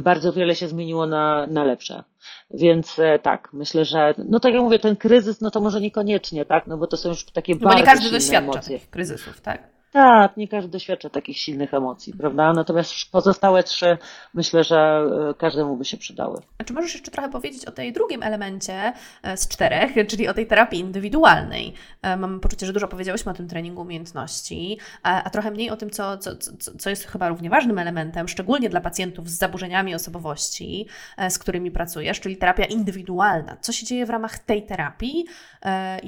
bardzo 0.00 0.32
wiele 0.32 0.54
się 0.54 0.68
zmieniło 0.68 1.06
na, 1.06 1.46
na 1.46 1.64
lepsze. 1.64 2.04
Więc 2.50 2.98
e, 2.98 3.18
tak, 3.18 3.48
myślę, 3.52 3.84
że, 3.84 4.14
no 4.28 4.40
tak 4.40 4.54
jak 4.54 4.62
mówię, 4.62 4.78
ten 4.78 4.96
kryzys, 4.96 5.40
no 5.40 5.50
to 5.50 5.60
może 5.60 5.80
niekoniecznie, 5.80 6.44
tak, 6.44 6.66
no 6.66 6.76
bo 6.78 6.86
to 6.86 6.96
są 6.96 7.08
już 7.08 7.24
takie 7.24 7.52
no 7.54 7.58
bardzo 7.60 7.74
Bo 7.74 7.80
nie 7.80 7.86
każdy 7.86 8.10
doświadcza 8.10 8.38
emocje. 8.38 8.62
takich 8.78 8.90
kryzysów, 8.90 9.40
tak? 9.40 9.77
Tak, 9.92 10.36
nie 10.36 10.48
każdy 10.48 10.70
doświadcza 10.70 11.10
takich 11.10 11.38
silnych 11.38 11.74
emocji, 11.74 12.12
prawda? 12.12 12.52
Natomiast 12.52 12.92
pozostałe 13.12 13.62
trzy 13.62 13.98
myślę, 14.34 14.64
że 14.64 14.76
e, 15.30 15.34
każdemu 15.34 15.76
by 15.76 15.84
się 15.84 15.96
przydały. 15.96 16.40
A 16.58 16.64
czy 16.64 16.72
możesz 16.72 16.92
jeszcze 16.94 17.10
trochę 17.10 17.28
powiedzieć 17.30 17.64
o 17.64 17.70
tej 17.70 17.92
drugim 17.92 18.22
elemencie 18.22 18.92
e, 19.22 19.36
z 19.36 19.48
czterech, 19.48 20.06
czyli 20.08 20.28
o 20.28 20.34
tej 20.34 20.46
terapii 20.46 20.80
indywidualnej? 20.80 21.74
E, 22.02 22.16
mam 22.16 22.40
poczucie, 22.40 22.66
że 22.66 22.72
dużo 22.72 22.88
powiedziałyśmy 22.88 23.32
o 23.32 23.34
tym 23.34 23.48
treningu 23.48 23.82
umiejętności, 23.82 24.78
a, 25.02 25.30
trochę 25.30 25.50
mniej 25.50 25.70
o 25.70 25.76
tym, 25.76 25.90
co, 25.90 26.18
co, 26.18 26.30
co 26.78 26.90
jest 26.90 27.04
chyba 27.04 27.28
równie 27.28 27.50
ważnym 27.50 27.78
elementem, 27.78 28.28
szczególnie 28.28 28.68
dla 28.68 28.80
pacjentów 28.80 29.30
z 29.30 29.38
zaburzeniami 29.38 29.94
osobowości, 29.94 30.86
z 31.28 31.38
którymi 31.38 31.70
pracujesz, 31.70 32.20
czyli 32.20 32.36
terapia 32.36 32.64
indywidualna. 32.64 33.56
Co 33.60 33.72
się 33.72 33.86
dzieje 33.86 34.06
w 34.06 34.10
ramach 34.10 34.38
tej 34.38 34.66
terapii? 34.66 35.26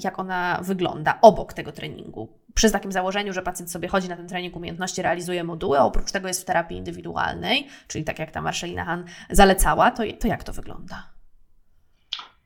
Jak 0.02 0.18
ona 0.18 0.60
wygląda 0.62 1.18
obok 1.22 1.52
tego 1.52 1.72
treningu? 1.72 2.39
Przy 2.54 2.70
takim 2.70 2.92
założeniu, 2.92 3.32
że 3.32 3.42
pacjent 3.42 3.70
sobie 3.70 3.88
chodzi 3.88 4.08
na 4.08 4.16
ten 4.16 4.28
trening 4.28 4.56
umiejętności, 4.56 5.02
realizuje 5.02 5.44
moduły, 5.44 5.78
a 5.78 5.84
oprócz 5.84 6.12
tego 6.12 6.28
jest 6.28 6.42
w 6.42 6.44
terapii 6.44 6.78
indywidualnej, 6.78 7.66
czyli 7.88 8.04
tak 8.04 8.18
jak 8.18 8.30
ta 8.30 8.40
Marszalina 8.40 8.84
Han 8.84 9.04
zalecała, 9.30 9.90
to, 9.90 10.02
to 10.20 10.28
jak 10.28 10.44
to 10.44 10.52
wygląda? 10.52 11.10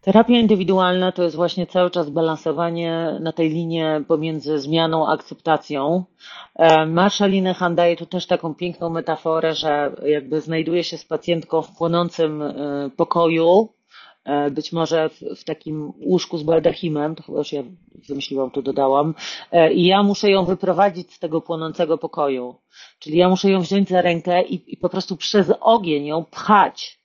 Terapia 0.04 0.38
indywidualna 0.38 1.12
to 1.12 1.22
jest 1.22 1.36
właśnie 1.36 1.66
cały 1.66 1.90
czas 1.90 2.10
balansowanie 2.10 3.18
na 3.20 3.32
tej 3.32 3.50
linii 3.50 3.82
pomiędzy 4.08 4.58
zmianą 4.58 5.08
a 5.08 5.12
akceptacją. 5.12 6.04
E, 6.56 6.86
Marszalina 6.86 7.54
Han 7.54 7.74
daje 7.74 7.96
tu 7.96 8.06
też 8.06 8.26
taką 8.26 8.54
piękną 8.54 8.90
metaforę, 8.90 9.54
że 9.54 9.92
jakby 10.06 10.40
znajduje 10.40 10.84
się 10.84 10.98
z 10.98 11.04
pacjentką 11.04 11.62
w 11.62 11.76
płonącym 11.76 12.42
e, 12.42 12.54
pokoju, 12.96 13.68
być 14.50 14.72
może 14.72 15.08
w, 15.08 15.20
w, 15.40 15.44
takim 15.44 15.92
łóżku 16.00 16.38
z 16.38 16.42
baldachimem, 16.42 17.14
to 17.14 17.22
chyba 17.22 17.38
już 17.38 17.52
ja 17.52 17.62
wymyśliłam, 18.08 18.50
tu 18.50 18.62
dodałam, 18.62 19.14
e, 19.52 19.72
i 19.72 19.86
ja 19.86 20.02
muszę 20.02 20.30
ją 20.30 20.44
wyprowadzić 20.44 21.14
z 21.14 21.18
tego 21.18 21.40
płonącego 21.40 21.98
pokoju. 21.98 22.54
Czyli 22.98 23.18
ja 23.18 23.28
muszę 23.28 23.50
ją 23.50 23.60
wziąć 23.60 23.88
za 23.88 24.02
rękę 24.02 24.42
i, 24.42 24.72
i 24.72 24.76
po 24.76 24.88
prostu 24.88 25.16
przez 25.16 25.52
ogień 25.60 26.06
ją 26.06 26.24
pchać. 26.24 27.04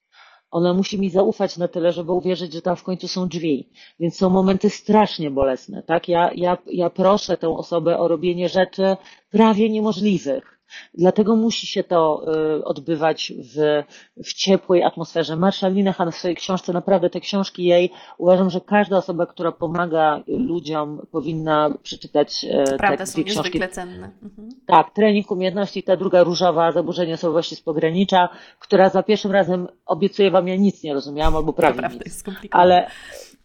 Ona 0.51 0.73
musi 0.73 0.99
mi 0.99 1.09
zaufać 1.09 1.57
na 1.57 1.67
tyle, 1.67 1.91
żeby 1.91 2.11
uwierzyć, 2.11 2.53
że 2.53 2.61
tam 2.61 2.75
w 2.75 2.83
końcu 2.83 3.07
są 3.07 3.27
drzwi. 3.27 3.69
Więc 3.99 4.17
są 4.17 4.29
momenty 4.29 4.69
strasznie 4.69 5.31
bolesne, 5.31 5.83
tak? 5.83 6.07
Ja, 6.07 6.31
ja, 6.35 6.57
ja 6.65 6.89
proszę 6.89 7.37
tę 7.37 7.49
osobę 7.49 7.99
o 7.99 8.07
robienie 8.07 8.49
rzeczy 8.49 8.97
prawie 9.31 9.69
niemożliwych 9.69 10.58
Dlatego 10.93 11.35
musi 11.35 11.67
się 11.67 11.83
to 11.83 12.25
y, 12.57 12.65
odbywać 12.65 13.33
w, 13.37 13.83
w 14.23 14.33
ciepłej 14.33 14.83
atmosferze. 14.83 15.35
Marszalina 15.35 15.93
Han 15.93 16.11
w 16.11 16.15
swojej 16.15 16.35
książce, 16.35 16.73
naprawdę 16.73 17.09
te 17.09 17.19
książki 17.19 17.63
jej, 17.63 17.91
uważam, 18.17 18.49
że 18.49 18.61
każda 18.61 18.97
osoba, 18.97 19.25
która 19.25 19.51
pomaga 19.51 20.23
ludziom, 20.27 21.01
powinna 21.11 21.73
przeczytać 21.83 22.45
e, 22.49 22.63
te, 22.63 22.77
Prawda, 22.77 23.05
są 23.05 23.23
książki. 23.23 23.59
cenne. 23.71 24.11
Mhm. 24.23 24.49
Tak, 24.65 24.93
trening 24.93 25.31
umiejętności, 25.31 25.83
ta 25.83 25.95
druga 25.97 26.23
różowa, 26.23 26.71
zaburzenie 26.71 27.13
osobowości 27.13 27.55
z 27.55 27.61
pogranicza, 27.61 28.29
która 28.59 28.89
za 28.89 29.03
pierwszym 29.03 29.31
razem 29.31 29.67
obiecuję 29.85 30.31
wam, 30.31 30.47
ja 30.47 30.55
nic 30.55 30.83
nie 30.83 30.93
rozumiałam, 30.93 31.35
albo 31.35 31.53
prawie 31.53 31.81
to 31.81 31.87
nic. 31.87 32.05
Jest 32.05 32.27
ale 32.51 32.87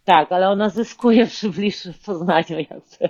tak, 0.05 0.31
ale 0.31 0.49
ona 0.49 0.69
zyskuje 0.69 1.27
przy 1.27 1.49
bliższym 1.49 1.93
poznaniu 2.05 2.59
jakby. 2.69 3.09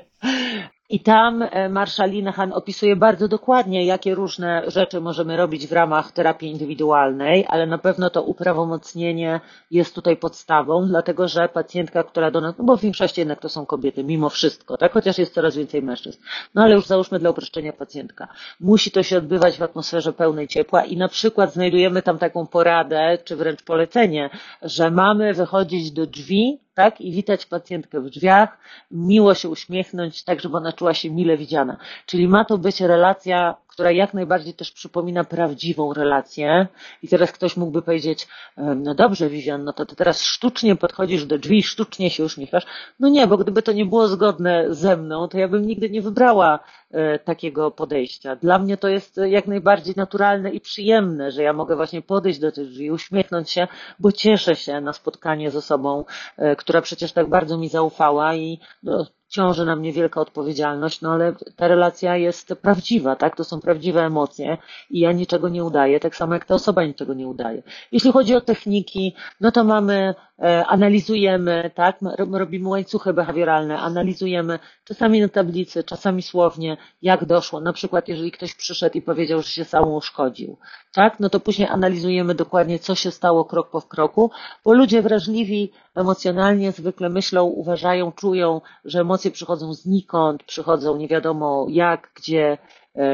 I 0.90 1.00
tam 1.00 1.42
e, 1.42 1.70
Marszalina 1.70 2.32
Han 2.32 2.54
opisuje 2.54 2.96
bardzo 2.96 3.28
dokładnie, 3.28 3.86
jakie 3.86 4.16
różne 4.16 4.64
rzeczy 4.68 5.02
możemy 5.02 5.38
robić 5.38 5.68
w 5.68 5.72
ramach 5.72 6.12
terapii 6.12 6.52
indywidualnej, 6.52 7.46
ale 7.48 7.68
na 7.68 7.78
pewno 7.78 8.10
to 8.10 8.24
uprawomocnienie 8.24 9.40
jest 9.72 9.96
tutaj 9.96 10.18
podstawą, 10.18 10.88
dlatego 10.88 11.28
że 11.28 11.50
pacjentka, 11.50 12.04
która 12.04 12.32
do 12.32 12.42
nas, 12.42 12.56
no 12.58 12.66
bo 12.66 12.78
w 12.78 12.82
większości 12.82 13.22
jednak 13.22 13.40
to 13.40 13.50
są 13.50 13.66
kobiety, 13.66 14.04
mimo 14.04 14.30
wszystko, 14.30 14.78
tak, 14.78 14.92
chociaż 14.92 15.18
jest 15.18 15.34
coraz 15.34 15.56
więcej 15.56 15.82
mężczyzn. 15.82 16.20
No 16.56 16.64
ale 16.64 16.76
już 16.76 16.86
załóżmy 16.86 17.20
dla 17.20 17.30
uproszczenia 17.30 17.74
pacjentka. 17.74 18.28
Musi 18.60 18.92
to 18.92 19.04
się 19.04 19.18
odbywać 19.18 19.58
w 19.58 19.64
atmosferze 19.64 20.14
pełnej 20.14 20.48
ciepła 20.48 20.86
i 20.86 20.98
na 20.98 21.08
przykład 21.08 21.54
znajdujemy 21.54 22.02
tam 22.02 22.18
taką 22.18 22.48
poradę, 22.48 23.18
czy 23.24 23.36
wręcz 23.36 23.64
polecenie, 23.64 24.30
że 24.62 24.92
mamy 24.92 25.34
wychodzić 25.34 25.92
do 25.92 26.08
drzwi 26.08 26.64
tak? 26.76 27.01
I 27.01 27.11
witać 27.11 27.45
pacjentkę 27.45 28.01
w 28.01 28.09
drzwiach, 28.09 28.57
miło 28.91 29.34
się 29.34 29.49
uśmiechnąć, 29.49 30.23
tak 30.23 30.41
żeby 30.41 30.57
ona 30.57 30.73
czuła 30.73 30.93
się 30.93 31.09
mile 31.09 31.38
widziana. 31.38 31.78
Czyli 32.05 32.28
ma 32.28 32.45
to 32.45 32.57
być 32.57 32.82
relacja 32.82 33.55
która 33.76 33.91
jak 33.91 34.13
najbardziej 34.13 34.53
też 34.53 34.71
przypomina 34.71 35.23
prawdziwą 35.23 35.93
relację. 35.93 36.67
I 37.03 37.07
teraz 37.07 37.32
ktoś 37.32 37.57
mógłby 37.57 37.82
powiedzieć, 37.82 38.28
no 38.57 38.95
dobrze, 38.95 39.30
Vivian, 39.30 39.63
no 39.63 39.73
to 39.73 39.86
ty 39.86 39.95
teraz 39.95 40.21
sztucznie 40.21 40.76
podchodzisz 40.76 41.26
do 41.26 41.38
drzwi, 41.38 41.63
sztucznie 41.63 42.09
się 42.09 42.23
uśmiechasz. 42.23 42.65
No 42.99 43.09
nie, 43.09 43.28
bo 43.28 43.38
gdyby 43.38 43.61
to 43.61 43.71
nie 43.71 43.86
było 43.86 44.07
zgodne 44.07 44.65
ze 44.69 44.97
mną, 44.97 45.28
to 45.28 45.38
ja 45.38 45.47
bym 45.47 45.67
nigdy 45.67 45.89
nie 45.89 46.01
wybrała 46.01 46.59
e, 46.91 47.19
takiego 47.19 47.71
podejścia. 47.71 48.36
Dla 48.36 48.59
mnie 48.59 48.78
to 48.78 48.88
jest 48.88 49.19
jak 49.26 49.47
najbardziej 49.47 49.93
naturalne 49.97 50.51
i 50.51 50.61
przyjemne, 50.61 51.32
że 51.32 51.43
ja 51.43 51.53
mogę 51.53 51.76
właśnie 51.76 52.01
podejść 52.01 52.39
do 52.39 52.51
tych 52.51 52.67
drzwi, 52.67 52.91
uśmiechnąć 52.91 53.49
się, 53.49 53.67
bo 53.99 54.11
cieszę 54.11 54.55
się 54.55 54.82
na 54.82 54.93
spotkanie 54.93 55.51
z 55.51 55.55
osobą, 55.55 56.05
e, 56.38 56.55
która 56.55 56.82
przecież 56.82 57.11
tak 57.11 57.30
bardzo 57.30 57.57
mi 57.57 57.69
zaufała 57.69 58.36
i 58.36 58.59
no, 58.84 59.05
ciąży 59.28 59.65
na 59.65 59.76
mnie 59.76 59.91
wielka 59.91 60.21
odpowiedzialność, 60.21 61.01
no 61.01 61.13
ale 61.13 61.34
ta 61.55 61.67
relacja 61.67 62.17
jest 62.17 62.53
prawdziwa, 62.61 63.15
tak? 63.15 63.36
To 63.36 63.43
są 63.43 63.61
prawdziwe 63.61 64.01
emocje 64.05 64.57
i 64.89 64.99
ja 64.99 65.11
niczego 65.11 65.49
nie 65.49 65.63
udaję, 65.63 65.99
tak 65.99 66.15
samo 66.15 66.34
jak 66.34 66.45
ta 66.45 66.55
osoba 66.55 66.84
niczego 66.84 67.13
nie 67.13 67.28
udaje. 67.28 67.63
Jeśli 67.91 68.11
chodzi 68.11 68.36
o 68.36 68.41
techniki, 68.41 69.15
no 69.41 69.51
to 69.51 69.63
mamy, 69.63 70.15
e, 70.39 70.65
analizujemy, 70.65 71.71
tak? 71.76 71.99
Robimy 72.32 72.69
łańcuchy 72.69 73.13
behawioralne, 73.13 73.80
analizujemy 73.80 74.59
czasami 74.84 75.21
na 75.21 75.30
tablicy, 75.30 75.84
czasami 75.84 76.21
słownie, 76.21 76.78
jak 77.01 77.26
doszło. 77.26 77.61
Na 77.61 77.73
przykład, 77.73 78.07
jeżeli 78.07 78.32
ktoś 78.32 78.55
przyszedł 78.55 78.97
i 78.97 79.01
powiedział, 79.01 79.41
że 79.41 79.49
się 79.49 79.65
sam 79.65 79.91
uszkodził, 79.91 80.57
tak? 80.93 81.19
No 81.19 81.30
to 81.30 81.39
później 81.39 81.67
analizujemy 81.67 82.36
dokładnie, 82.36 82.80
co 82.80 82.95
się 82.95 83.11
stało 83.11 83.45
krok 83.45 83.69
po 83.69 83.82
kroku, 83.82 84.32
bo 84.65 84.73
ludzie 84.73 85.01
wrażliwi 85.01 85.71
emocjonalnie 85.96 86.72
zwykle 86.72 87.10
myślą, 87.10 87.43
uważają, 87.43 88.12
czują, 88.12 88.62
że 88.86 89.00
emocje 89.00 89.32
przychodzą 89.32 89.74
znikąd, 89.74 90.43
przychodzą 90.43 90.98
nie 90.98 91.08
wiadomo 91.08 91.66
jak, 91.70 92.12
gdzie 92.16 92.58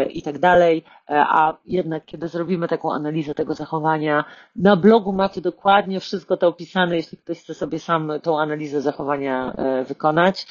i 0.09 0.21
tak 0.21 0.39
dalej, 0.39 0.83
a 1.07 1.53
jednak 1.65 2.05
kiedy 2.05 2.27
zrobimy 2.27 2.67
taką 2.67 2.93
analizę 2.93 3.35
tego 3.35 3.53
zachowania, 3.53 4.25
na 4.55 4.75
blogu 4.75 5.13
macie 5.13 5.41
dokładnie 5.41 5.99
wszystko 5.99 6.37
to 6.37 6.47
opisane, 6.47 6.95
jeśli 6.95 7.17
ktoś 7.17 7.39
chce 7.39 7.53
sobie 7.53 7.79
sam 7.79 8.11
tą 8.23 8.39
analizę 8.39 8.81
zachowania 8.81 9.53
wykonać, 9.87 10.47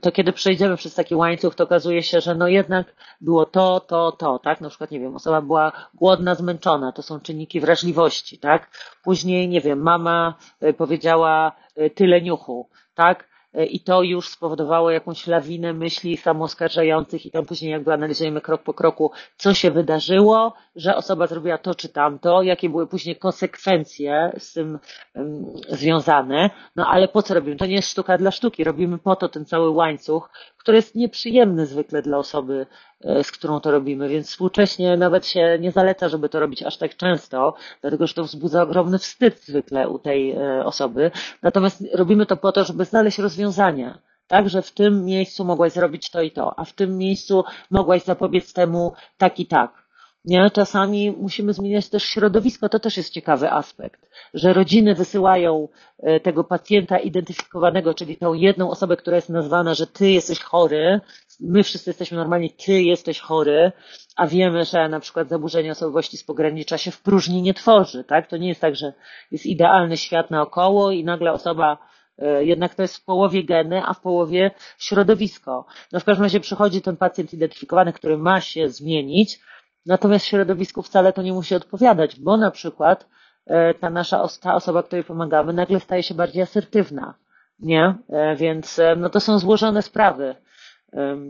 to 0.00 0.12
kiedy 0.12 0.32
przejdziemy 0.32 0.76
przez 0.76 0.94
taki 0.94 1.14
łańcuch, 1.14 1.54
to 1.54 1.64
okazuje 1.64 2.02
się, 2.02 2.20
że 2.20 2.34
no 2.34 2.48
jednak 2.48 2.94
było 3.20 3.46
to, 3.46 3.80
to, 3.80 4.12
to, 4.12 4.38
tak? 4.38 4.60
Na 4.60 4.68
przykład, 4.68 4.90
nie 4.90 5.00
wiem, 5.00 5.16
osoba 5.16 5.42
była 5.42 5.72
głodna, 5.94 6.34
zmęczona, 6.34 6.92
to 6.92 7.02
są 7.02 7.20
czynniki 7.20 7.60
wrażliwości, 7.60 8.38
tak? 8.38 8.70
Później, 9.04 9.48
nie 9.48 9.60
wiem, 9.60 9.82
mama 9.82 10.34
powiedziała 10.76 11.52
tyle 11.94 12.22
niuchu, 12.22 12.68
tak? 12.94 13.33
I 13.62 13.80
to 13.80 14.02
już 14.02 14.28
spowodowało 14.28 14.90
jakąś 14.90 15.26
lawinę 15.26 15.72
myśli 15.72 16.16
samoskarżających 16.16 17.26
i 17.26 17.30
tam 17.30 17.44
później 17.46 17.70
jakby 17.70 17.92
analizujemy 17.92 18.40
krok 18.40 18.62
po 18.62 18.74
kroku, 18.74 19.10
co 19.36 19.54
się 19.54 19.70
wydarzyło, 19.70 20.54
że 20.76 20.96
osoba 20.96 21.26
zrobiła 21.26 21.58
to 21.58 21.74
czy 21.74 21.88
tamto, 21.88 22.42
jakie 22.42 22.68
były 22.68 22.86
później 22.86 23.16
konsekwencje 23.16 24.32
z 24.38 24.52
tym 24.52 24.78
um, 25.14 25.44
związane, 25.68 26.50
no 26.76 26.86
ale 26.86 27.08
po 27.08 27.22
co 27.22 27.34
robimy? 27.34 27.56
To 27.56 27.66
nie 27.66 27.74
jest 27.74 27.88
sztuka 27.88 28.18
dla 28.18 28.30
sztuki, 28.30 28.64
robimy 28.64 28.98
po 28.98 29.16
to 29.16 29.28
ten 29.28 29.44
cały 29.44 29.70
łańcuch, 29.70 30.30
który 30.64 30.76
jest 30.76 30.94
nieprzyjemny 30.94 31.66
zwykle 31.66 32.02
dla 32.02 32.18
osoby, 32.18 32.66
e, 33.04 33.24
z 33.24 33.30
którą 33.30 33.60
to 33.60 33.70
robimy, 33.70 34.08
więc 34.08 34.28
współcześnie 34.28 34.96
nawet 34.96 35.26
się 35.26 35.58
nie 35.60 35.72
zaleca, 35.72 36.08
żeby 36.08 36.28
to 36.28 36.40
robić 36.40 36.62
aż 36.62 36.76
tak 36.76 36.96
często, 36.96 37.54
dlatego 37.80 38.06
że 38.06 38.14
to 38.14 38.24
wzbudza 38.24 38.62
ogromny 38.62 38.98
wstyd 38.98 39.40
zwykle 39.40 39.88
u 39.88 39.98
tej 39.98 40.30
e, 40.32 40.64
osoby. 40.64 41.10
Natomiast 41.42 41.84
robimy 41.92 42.26
to 42.26 42.36
po 42.36 42.52
to, 42.52 42.64
żeby 42.64 42.84
znaleźć 42.84 43.18
rozwiązania. 43.18 43.98
Tak, 44.26 44.48
że 44.48 44.62
w 44.62 44.72
tym 44.72 45.04
miejscu 45.04 45.44
mogłaś 45.44 45.72
zrobić 45.72 46.10
to 46.10 46.22
i 46.22 46.30
to, 46.30 46.58
a 46.58 46.64
w 46.64 46.72
tym 46.72 46.98
miejscu 46.98 47.44
mogłaś 47.70 48.02
zapobiec 48.02 48.52
temu 48.52 48.92
tak 49.18 49.40
i 49.40 49.46
tak. 49.46 49.83
Nie? 50.24 50.50
Czasami 50.50 51.10
musimy 51.10 51.52
zmieniać 51.52 51.88
też 51.88 52.04
środowisko, 52.04 52.68
to 52.68 52.78
też 52.78 52.96
jest 52.96 53.12
ciekawy 53.12 53.50
aspekt, 53.50 54.08
że 54.34 54.52
rodziny 54.52 54.94
wysyłają 54.94 55.68
e, 55.98 56.20
tego 56.20 56.44
pacjenta 56.44 56.98
identyfikowanego, 56.98 57.94
czyli 57.94 58.16
tą 58.16 58.34
jedną 58.34 58.70
osobę, 58.70 58.96
która 58.96 59.16
jest 59.16 59.28
nazwana, 59.28 59.74
że 59.74 59.86
ty 59.86 60.10
jesteś 60.10 60.40
chory, 60.40 61.00
my 61.40 61.62
wszyscy 61.62 61.90
jesteśmy 61.90 62.16
normalni, 62.16 62.50
ty 62.50 62.82
jesteś 62.82 63.20
chory, 63.20 63.72
a 64.16 64.26
wiemy, 64.26 64.64
że 64.64 64.88
na 64.88 65.00
przykład 65.00 65.28
zaburzenie 65.28 65.72
osobowości 65.72 66.16
z 66.16 66.24
pogranicza 66.24 66.78
się 66.78 66.90
w 66.90 67.02
próżni 67.02 67.42
nie 67.42 67.54
tworzy, 67.54 68.04
tak? 68.04 68.26
To 68.26 68.36
nie 68.36 68.48
jest 68.48 68.60
tak, 68.60 68.76
że 68.76 68.92
jest 69.30 69.46
idealny 69.46 69.96
świat 69.96 70.30
naokoło 70.30 70.90
i 70.90 71.04
nagle 71.04 71.32
osoba 71.32 71.78
e, 72.18 72.44
jednak 72.44 72.74
to 72.74 72.82
jest 72.82 72.96
w 72.96 73.04
połowie 73.04 73.44
geny, 73.44 73.82
a 73.86 73.94
w 73.94 74.00
połowie 74.00 74.50
środowisko. 74.78 75.66
No 75.92 76.00
w 76.00 76.04
każdym 76.04 76.22
razie 76.22 76.40
przychodzi 76.40 76.82
ten 76.82 76.96
pacjent 76.96 77.34
identyfikowany, 77.34 77.92
który 77.92 78.18
ma 78.18 78.40
się 78.40 78.68
zmienić, 78.68 79.40
Natomiast 79.86 80.26
środowisku 80.26 80.82
wcale 80.82 81.12
to 81.12 81.22
nie 81.22 81.32
musi 81.32 81.54
odpowiadać, 81.54 82.20
bo 82.20 82.36
na 82.36 82.50
przykład 82.50 83.06
e, 83.46 83.74
ta 83.74 83.90
nasza 83.90 84.26
ta 84.40 84.54
osoba, 84.54 84.82
której 84.82 85.04
pomagamy, 85.04 85.52
nagle 85.52 85.80
staje 85.80 86.02
się 86.02 86.14
bardziej 86.14 86.42
asertywna. 86.42 87.14
Nie? 87.58 87.94
E, 88.08 88.36
więc 88.36 88.78
e, 88.78 88.96
no 88.96 89.10
to 89.10 89.20
są 89.20 89.38
złożone 89.38 89.82
sprawy. 89.82 90.34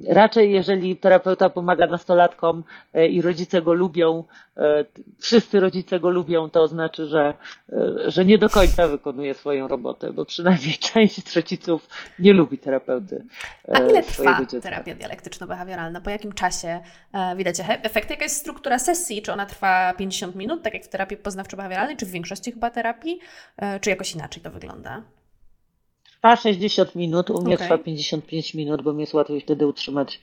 Raczej 0.08 0.52
jeżeli 0.52 0.96
terapeuta 0.96 1.50
pomaga 1.50 1.86
nastolatkom 1.86 2.64
e, 2.94 3.08
i 3.08 3.22
rodzice 3.22 3.62
go 3.62 3.72
lubią, 3.72 4.24
e, 4.56 4.84
wszyscy 5.18 5.60
rodzice 5.60 6.00
go 6.00 6.10
lubią, 6.10 6.50
to 6.50 6.68
znaczy, 6.68 7.06
że, 7.06 7.34
e, 7.72 8.10
że 8.10 8.24
nie 8.24 8.38
do 8.38 8.48
końca 8.48 8.88
wykonuje 8.88 9.34
swoją 9.34 9.68
robotę, 9.68 10.12
bo 10.12 10.24
przynajmniej 10.24 10.74
część 10.92 11.36
rodziców 11.36 11.88
nie 12.18 12.32
lubi 12.32 12.58
terapeuty. 12.58 13.24
A 13.72 13.78
ile 13.78 14.02
trwa 14.02 14.40
terapia 14.62 14.94
dialektyczno-behawioralna? 14.94 16.00
Po 16.00 16.10
jakim 16.10 16.32
czasie 16.32 16.80
widać 17.36 17.60
efekty? 17.60 18.12
Jaka 18.12 18.24
jest 18.24 18.36
struktura 18.36 18.78
sesji? 18.78 19.22
Czy 19.22 19.32
ona 19.32 19.46
trwa 19.46 19.94
50 19.98 20.34
minut, 20.36 20.62
tak 20.62 20.74
jak 20.74 20.84
w 20.84 20.88
terapii 20.88 21.16
poznawczo-behawioralnej, 21.16 21.96
czy 21.96 22.06
w 22.06 22.10
większości 22.10 22.52
chyba 22.52 22.70
terapii? 22.70 23.18
Czy 23.80 23.90
jakoś 23.90 24.14
inaczej 24.14 24.42
to 24.42 24.50
wygląda? 24.50 25.02
Trwa 26.24 26.36
60 26.36 26.94
minut, 26.94 27.30
u 27.30 27.42
mnie 27.42 27.54
okay. 27.54 27.66
trwa 27.66 27.78
55 27.78 28.54
minut, 28.54 28.82
bo 28.82 28.92
mi 28.92 29.00
jest 29.00 29.14
łatwiej 29.14 29.40
wtedy 29.40 29.66
utrzymać 29.66 30.20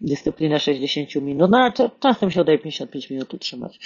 dyscyplinę 0.00 0.60
60 0.60 1.14
minut, 1.14 1.50
no 1.50 1.58
ale 1.58 1.72
czasem 2.00 2.30
się 2.30 2.40
udaje 2.40 2.58
55 2.58 3.10
minut 3.10 3.34
utrzymać. 3.34 3.78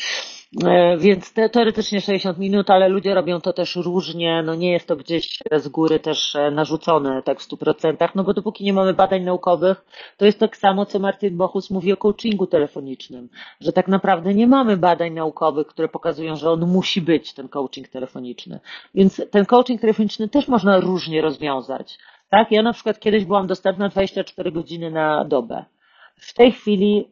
E, 0.65 0.97
więc 0.99 1.33
te, 1.33 1.49
teoretycznie 1.49 2.01
60 2.01 2.39
minut, 2.39 2.71
ale 2.71 2.89
ludzie 2.89 3.15
robią 3.15 3.41
to 3.41 3.53
też 3.53 3.77
różnie, 3.77 4.43
no 4.43 4.55
nie 4.55 4.73
jest 4.73 4.87
to 4.87 4.97
gdzieś 4.97 5.39
z 5.57 5.69
góry 5.69 5.99
też 5.99 6.37
e, 6.37 6.51
narzucone 6.51 7.23
tak 7.23 7.41
w 7.41 7.49
100%, 7.49 8.09
no 8.15 8.25
bo 8.25 8.35
dopóki 8.35 8.65
nie 8.65 8.73
mamy 8.73 8.95
badań 8.95 9.23
naukowych, 9.23 9.85
to 10.17 10.27
jest 10.27 10.39
tak 10.39 10.57
samo, 10.57 10.87
co 10.87 10.99
Martin 10.99 11.37
Bochus 11.37 11.71
mówi 11.71 11.93
o 11.93 11.97
coachingu 11.97 12.47
telefonicznym, 12.47 13.29
że 13.61 13.73
tak 13.73 13.89
naprawdę 13.89 14.35
nie 14.35 14.47
mamy 14.47 14.77
badań 14.77 15.13
naukowych, 15.13 15.67
które 15.67 15.89
pokazują, 15.89 16.37
że 16.37 16.51
on 16.51 16.61
musi 16.67 17.01
być, 17.01 17.35
ten 17.35 17.49
coaching 17.49 17.89
telefoniczny. 17.89 18.61
Więc 18.95 19.23
ten 19.31 19.47
coaching 19.47 19.81
telefoniczny 19.81 20.29
też 20.29 20.49
można 20.49 20.81
różnie 20.81 21.23
rozwiązać. 21.23 21.50
Tak, 22.31 22.53
ja 22.53 22.63
na 22.63 22.73
przykład 22.73 23.01
kiedyś 23.01 23.25
byłam 23.25 23.47
dostępna 23.47 23.89
24 23.89 24.53
godziny 24.53 24.91
na 24.91 25.25
dobę. 25.25 25.65
W 26.17 26.35
tej 26.35 26.53
chwili 26.53 27.09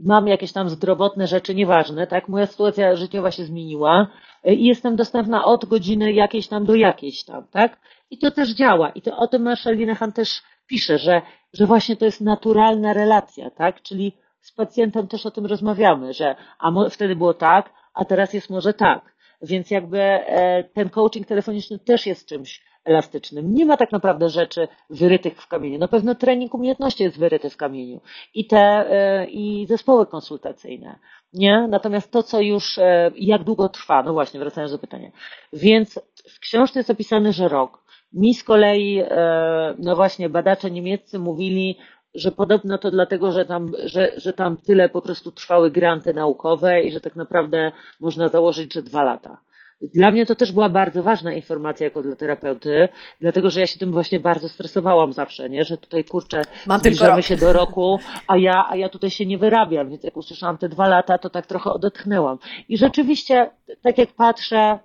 mam 0.00 0.28
jakieś 0.28 0.52
tam 0.52 0.68
zdrowotne 0.68 1.26
rzeczy, 1.26 1.54
nieważne, 1.54 2.06
tak? 2.06 2.28
Moja 2.28 2.46
sytuacja 2.46 2.96
życiowa 2.96 3.30
się 3.30 3.44
zmieniła 3.44 4.06
i 4.44 4.64
jestem 4.64 4.96
dostępna 4.96 5.44
od 5.44 5.64
godziny 5.64 6.12
jakiejś 6.12 6.48
tam 6.48 6.64
do 6.64 6.74
jakiejś 6.74 7.24
tam, 7.24 7.46
tak? 7.50 7.80
I 8.10 8.18
to 8.18 8.30
też 8.30 8.50
działa. 8.50 8.90
I 8.90 9.02
to 9.02 9.16
o 9.16 9.26
tym 9.26 9.42
Marshall 9.42 9.76
Linehan 9.76 10.12
też 10.12 10.42
pisze, 10.66 10.98
że, 10.98 11.22
że 11.52 11.66
właśnie 11.66 11.96
to 11.96 12.04
jest 12.04 12.20
naturalna 12.20 12.92
relacja, 12.92 13.50
tak? 13.50 13.82
Czyli 13.82 14.12
z 14.40 14.52
pacjentem 14.52 15.08
też 15.08 15.26
o 15.26 15.30
tym 15.30 15.46
rozmawiamy, 15.46 16.12
że 16.12 16.36
a 16.58 16.72
wtedy 16.90 17.16
było 17.16 17.34
tak, 17.34 17.72
a 17.94 18.04
teraz 18.04 18.32
jest 18.32 18.50
może 18.50 18.74
tak. 18.74 19.14
Więc 19.42 19.70
jakby 19.70 20.00
e, 20.00 20.64
ten 20.64 20.90
coaching 20.90 21.26
telefoniczny 21.26 21.78
też 21.78 22.06
jest 22.06 22.28
czymś 22.28 22.67
elastycznym. 22.84 23.54
Nie 23.54 23.66
ma 23.66 23.76
tak 23.76 23.92
naprawdę 23.92 24.28
rzeczy 24.28 24.68
wyrytych 24.90 25.42
w 25.42 25.48
kamieniu. 25.48 25.78
Na 25.78 25.88
pewno 25.88 26.14
trening 26.14 26.54
umiejętności 26.54 27.02
jest 27.02 27.18
wyryty 27.18 27.50
w 27.50 27.56
kamieniu 27.56 28.00
i 28.34 28.46
te 28.46 28.58
e, 28.58 29.26
i 29.26 29.66
zespoły 29.66 30.06
konsultacyjne. 30.06 30.98
Nie? 31.32 31.66
Natomiast 31.68 32.10
to, 32.10 32.22
co 32.22 32.40
już, 32.40 32.78
e, 32.78 33.10
jak 33.16 33.44
długo 33.44 33.68
trwa, 33.68 34.02
no 34.02 34.12
właśnie, 34.12 34.40
wracając 34.40 34.72
do 34.72 34.78
pytania. 34.78 35.10
Więc 35.52 36.00
w 36.34 36.40
książce 36.40 36.80
jest 36.80 36.90
opisane, 36.90 37.32
że 37.32 37.48
rok. 37.48 37.88
Mi 38.12 38.34
z 38.34 38.44
kolei, 38.44 39.02
no 39.78 39.96
właśnie, 39.96 40.28
badacze 40.28 40.70
niemieccy 40.70 41.18
mówili, 41.18 41.76
że 42.14 42.32
podobno 42.32 42.78
to 42.78 42.90
dlatego, 42.90 43.32
że 43.32 43.44
tam, 43.44 43.72
że, 43.84 44.12
że 44.16 44.32
tam 44.32 44.56
tyle 44.56 44.88
po 44.88 45.02
prostu 45.02 45.32
trwały 45.32 45.70
granty 45.70 46.14
naukowe 46.14 46.82
i 46.82 46.92
że 46.92 47.00
tak 47.00 47.16
naprawdę 47.16 47.72
można 48.00 48.28
założyć, 48.28 48.74
że 48.74 48.82
dwa 48.82 49.02
lata. 49.02 49.40
Dla 49.82 50.10
mnie 50.10 50.26
to 50.26 50.34
też 50.34 50.52
była 50.52 50.68
bardzo 50.68 51.02
ważna 51.02 51.32
informacja 51.32 51.84
jako 51.84 52.02
dla 52.02 52.16
terapeuty, 52.16 52.88
dlatego 53.20 53.50
że 53.50 53.60
ja 53.60 53.66
się 53.66 53.78
tym 53.78 53.92
właśnie 53.92 54.20
bardzo 54.20 54.48
stresowałam 54.48 55.12
zawsze, 55.12 55.50
nie? 55.50 55.64
że 55.64 55.76
tutaj 55.78 56.04
kurczę, 56.04 56.42
Mam 56.66 56.80
zbliżamy 56.80 57.22
się 57.22 57.36
do 57.36 57.52
roku, 57.52 57.98
a 58.26 58.36
ja, 58.36 58.66
a 58.68 58.76
ja 58.76 58.88
tutaj 58.88 59.10
się 59.10 59.26
nie 59.26 59.38
wyrabiam, 59.38 59.90
więc 59.90 60.04
jak 60.04 60.16
usłyszałam 60.16 60.58
te 60.58 60.68
dwa 60.68 60.88
lata, 60.88 61.18
to 61.18 61.30
tak 61.30 61.46
trochę 61.46 61.70
odetchnęłam. 61.72 62.38
I 62.68 62.78
rzeczywiście, 62.78 63.50
tak 63.82 63.98
jak 63.98 64.12
patrzę, 64.12 64.78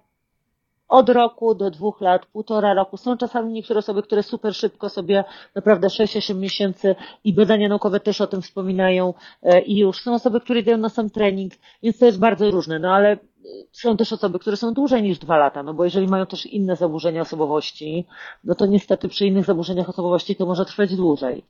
od 0.94 1.10
roku 1.10 1.56
do 1.56 1.72
dwóch 1.72 2.02
lat, 2.02 2.26
półtora 2.26 2.74
roku. 2.74 2.98
Są 2.98 3.18
czasami 3.18 3.54
niektóre 3.54 3.80
osoby, 3.80 4.04
które 4.04 4.24
super 4.24 4.56
szybko 4.56 4.90
sobie, 4.90 5.24
naprawdę 5.56 5.88
6-8 5.88 6.36
miesięcy 6.36 6.96
i 7.24 7.34
badania 7.34 7.70
naukowe 7.70 8.00
też 8.00 8.22
o 8.22 8.28
tym 8.28 8.42
wspominają 8.42 9.14
e, 9.44 9.62
i 9.62 9.78
już. 9.78 10.02
Są 10.02 10.14
osoby, 10.14 10.42
które 10.42 10.60
idą 10.60 10.78
na 10.78 10.90
sam 10.90 11.10
trening, 11.10 11.54
więc 11.84 12.00
to 12.00 12.06
jest 12.06 12.20
bardzo 12.20 12.52
różne. 12.52 12.80
No 12.80 12.94
ale 12.94 13.18
są 13.72 13.98
też 13.98 14.14
osoby, 14.14 14.40
które 14.40 14.58
są 14.58 14.74
dłużej 14.74 15.04
niż 15.04 15.20
dwa 15.20 15.38
lata, 15.38 15.64
no 15.64 15.74
bo 15.74 15.84
jeżeli 15.84 16.08
mają 16.08 16.26
też 16.26 16.46
inne 16.46 16.76
zaburzenia 16.76 17.22
osobowości, 17.22 18.06
no 18.44 18.56
to 18.56 18.66
niestety 18.66 19.10
przy 19.10 19.26
innych 19.26 19.46
zaburzeniach 19.46 19.90
osobowości 19.90 20.36
to 20.36 20.46
może 20.46 20.66
trwać 20.66 20.96
dłużej. 20.96 21.44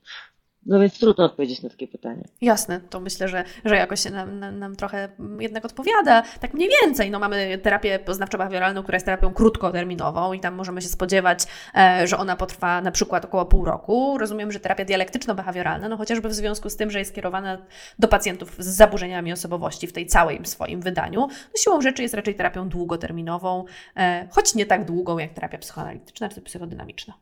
No 0.66 0.80
więc 0.80 0.99
trudno 0.99 1.26
odpowiedzieć 1.26 1.61
na 1.61 1.70
takie 1.70 1.88
pytanie. 1.88 2.24
Jasne, 2.41 2.82
to 2.89 2.99
myślę, 2.99 3.28
że, 3.28 3.43
że 3.66 3.76
jakoś 3.76 3.99
się 4.03 4.09
nam, 4.09 4.39
nam, 4.39 4.59
nam 4.59 4.76
trochę 4.76 5.09
jednak 5.39 5.66
odpowiada. 5.66 6.24
Tak 6.39 6.53
mniej 6.53 6.70
więcej, 6.82 7.11
no 7.11 7.20
mamy 7.20 7.57
terapię 7.57 7.99
poznawczo-behawioralną, 8.05 8.84
która 8.84 8.95
jest 8.95 9.05
terapią 9.05 9.34
krótkoterminową 9.34 10.34
i 10.34 10.39
tam 10.39 10.55
możemy 10.55 10.82
się 10.82 10.88
spodziewać, 10.88 11.45
e, 11.76 12.07
że 12.07 12.18
ona 12.18 12.36
potrwa 12.36 12.82
na 12.82 12.91
przykład 12.91 13.26
około 13.26 13.45
pół 13.45 13.66
roku. 13.66 14.18
Rozumiem, 14.18 14.51
że 14.51 14.59
terapia 14.59 14.86
dialektyczno-behawioralna, 14.86 15.89
no 15.89 15.97
chociażby 15.97 16.30
w 16.30 16.34
związku 16.34 16.70
z 16.70 16.76
tym, 16.76 16.91
że 16.91 16.99
jest 16.99 17.11
skierowana 17.11 17.57
do 17.99 18.07
pacjentów 18.07 18.55
z 18.59 18.68
zaburzeniami 18.68 19.34
osobowości 19.34 19.88
w 19.88 19.93
tej 19.93 20.05
całej 20.05 20.45
swoim 20.45 20.82
wydaniu, 20.82 21.20
no 21.22 21.57
siłą 21.57 21.82
rzeczy 21.82 22.01
jest 22.01 22.14
raczej 22.14 22.36
terapią 22.36 22.70
długoterminową, 22.70 23.66
e, 23.97 24.28
choć 24.32 24.55
nie 24.55 24.66
tak 24.66 24.86
długą 24.86 25.18
jak 25.18 25.34
terapia 25.34 25.57
psychoanalityczna 25.57 26.30
czy 26.30 26.41
psychodynamiczna. 26.41 27.14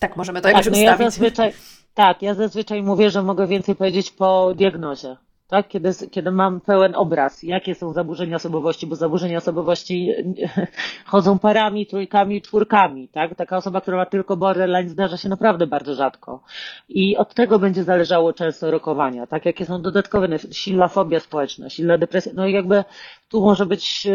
Tak, 0.00 0.16
możemy 0.16 0.40
to 0.42 0.48
jakoś 0.48 0.64
tak, 0.64 0.72
no 0.72 0.78
ustawić. 0.78 1.00
Ja 1.00 1.10
zazwyczaj, 1.10 1.52
tak, 1.94 2.22
ja 2.22 2.34
zazwyczaj 2.34 2.82
mówię, 2.82 3.10
że 3.10 3.22
mogę 3.22 3.46
więcej 3.46 3.74
powiedzieć 3.76 4.10
po 4.10 4.54
diagnozie. 4.54 5.16
tak? 5.48 5.68
Kiedy, 5.68 5.90
kiedy 6.10 6.30
mam 6.30 6.60
pełen 6.60 6.94
obraz, 6.94 7.42
jakie 7.42 7.74
są 7.74 7.92
zaburzenia 7.92 8.36
osobowości, 8.36 8.86
bo 8.86 8.96
zaburzenia 8.96 9.38
osobowości 9.38 10.12
chodzą 11.12 11.38
parami, 11.38 11.86
trójkami, 11.86 12.42
czwórkami, 12.42 13.08
tak? 13.08 13.34
Taka 13.34 13.56
osoba, 13.56 13.80
która 13.80 13.96
ma 13.96 14.06
tylko 14.06 14.36
borderline 14.36 14.88
zdarza 14.88 15.16
się 15.16 15.28
naprawdę 15.28 15.66
bardzo 15.66 15.94
rzadko. 15.94 16.42
I 16.88 17.16
od 17.16 17.34
tego 17.34 17.58
będzie 17.58 17.84
zależało 17.84 18.32
często 18.32 18.70
rokowania, 18.70 19.26
tak? 19.26 19.46
Jakie 19.46 19.66
są 19.66 19.82
dodatkowe, 19.82 20.28
silna 20.52 20.88
fobia 20.88 21.20
społeczna, 21.20 21.70
silna 21.70 21.98
depresja, 21.98 22.32
no 22.34 22.46
i 22.46 22.52
jakby 22.52 22.84
tu 23.28 23.40
może 23.40 23.66
być 23.66 24.06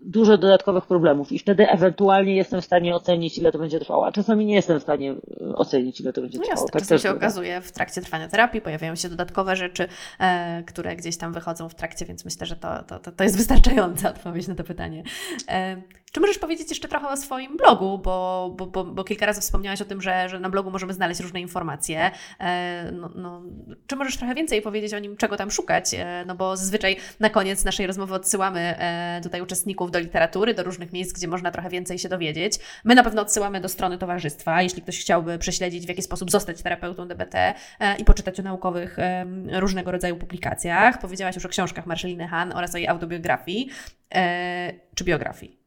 dużo 0.00 0.38
dodatkowych 0.38 0.86
problemów 0.86 1.32
i 1.32 1.38
wtedy 1.38 1.70
ewentualnie 1.70 2.36
jestem 2.36 2.60
w 2.60 2.64
stanie 2.64 2.94
ocenić, 2.94 3.38
ile 3.38 3.52
to 3.52 3.58
będzie 3.58 3.80
trwało, 3.80 4.06
a 4.06 4.12
czasami 4.12 4.46
nie 4.46 4.54
jestem 4.54 4.80
w 4.80 4.82
stanie 4.82 5.14
ocenić, 5.54 6.00
ile 6.00 6.12
to 6.12 6.20
będzie 6.20 6.38
no 6.38 6.44
trwało. 6.44 6.60
Jasne, 6.60 6.72
tak 6.72 6.82
czasem 6.82 6.98
się 6.98 7.10
okazuje 7.10 7.60
w 7.60 7.72
trakcie 7.72 8.00
trwania 8.00 8.28
terapii, 8.28 8.60
pojawiają 8.60 8.94
się 8.94 9.08
dodatkowe 9.08 9.56
rzeczy, 9.56 9.88
e, 10.20 10.62
które 10.66 10.96
gdzieś 10.96 11.16
tam 11.16 11.32
wychodzą 11.32 11.68
w 11.68 11.74
trakcie, 11.74 12.06
więc 12.06 12.24
myślę, 12.24 12.46
że 12.46 12.56
to, 12.56 12.82
to, 12.82 13.12
to 13.12 13.24
jest 13.24 13.36
wystarczająca 13.36 14.08
odpowiedź 14.14 14.48
na 14.48 14.54
to 14.54 14.64
pytanie. 14.64 15.02
E, 15.48 15.82
czy 16.12 16.20
możesz 16.20 16.38
powiedzieć 16.38 16.68
jeszcze 16.68 16.88
trochę 16.88 17.08
o 17.08 17.16
swoim 17.16 17.56
blogu, 17.56 17.98
bo, 17.98 18.50
bo, 18.56 18.66
bo, 18.66 18.84
bo 18.84 19.04
kilka 19.04 19.26
razy 19.26 19.40
wspomniałaś 19.40 19.82
o 19.82 19.84
tym, 19.84 20.02
że, 20.02 20.28
że 20.28 20.40
na 20.40 20.50
blogu 20.50 20.70
możemy 20.70 20.92
znaleźć 20.92 21.20
różne 21.20 21.40
informacje. 21.40 22.10
E, 22.40 22.90
no, 22.92 23.10
no, 23.14 23.42
czy 23.86 23.96
możesz 23.96 24.16
trochę 24.16 24.34
więcej 24.34 24.62
powiedzieć 24.62 24.94
o 24.94 24.98
nim, 24.98 25.16
czego 25.16 25.36
tam 25.36 25.50
szukać? 25.50 25.94
E, 25.94 26.24
no 26.26 26.34
bo 26.34 26.56
zazwyczaj 26.56 26.96
na 27.20 27.30
koniec 27.30 27.64
naszej 27.64 27.86
rozmowy 27.86 28.14
odsyłamy 28.14 28.55
e, 28.60 29.20
tutaj 29.22 29.40
uczestników 29.40 29.90
do 29.90 29.98
literatury, 29.98 30.54
do 30.54 30.62
różnych 30.62 30.92
miejsc, 30.92 31.12
gdzie 31.12 31.28
można 31.28 31.50
trochę 31.50 31.68
więcej 31.68 31.98
się 31.98 32.08
dowiedzieć. 32.08 32.58
My 32.84 32.94
na 32.94 33.04
pewno 33.04 33.22
odsyłamy 33.22 33.60
do 33.60 33.68
strony 33.68 33.98
towarzystwa, 33.98 34.62
jeśli 34.62 34.82
ktoś 34.82 35.00
chciałby 35.00 35.38
prześledzić, 35.38 35.86
w 35.86 35.88
jaki 35.88 36.02
sposób 36.02 36.30
zostać 36.30 36.62
terapeutą 36.62 37.08
DBT 37.08 37.54
i 37.98 38.04
poczytać 38.04 38.40
o 38.40 38.42
naukowych 38.42 38.96
różnego 39.52 39.90
rodzaju 39.90 40.16
publikacjach. 40.16 40.98
Powiedziałaś 40.98 41.34
już 41.34 41.46
o 41.46 41.48
książkach 41.48 41.86
Marszeliny 41.86 42.28
Han 42.28 42.52
oraz 42.52 42.74
o 42.74 42.78
jej 42.78 42.88
autobiografii 42.88 43.70
czy 44.94 45.04
biografii. 45.04 45.65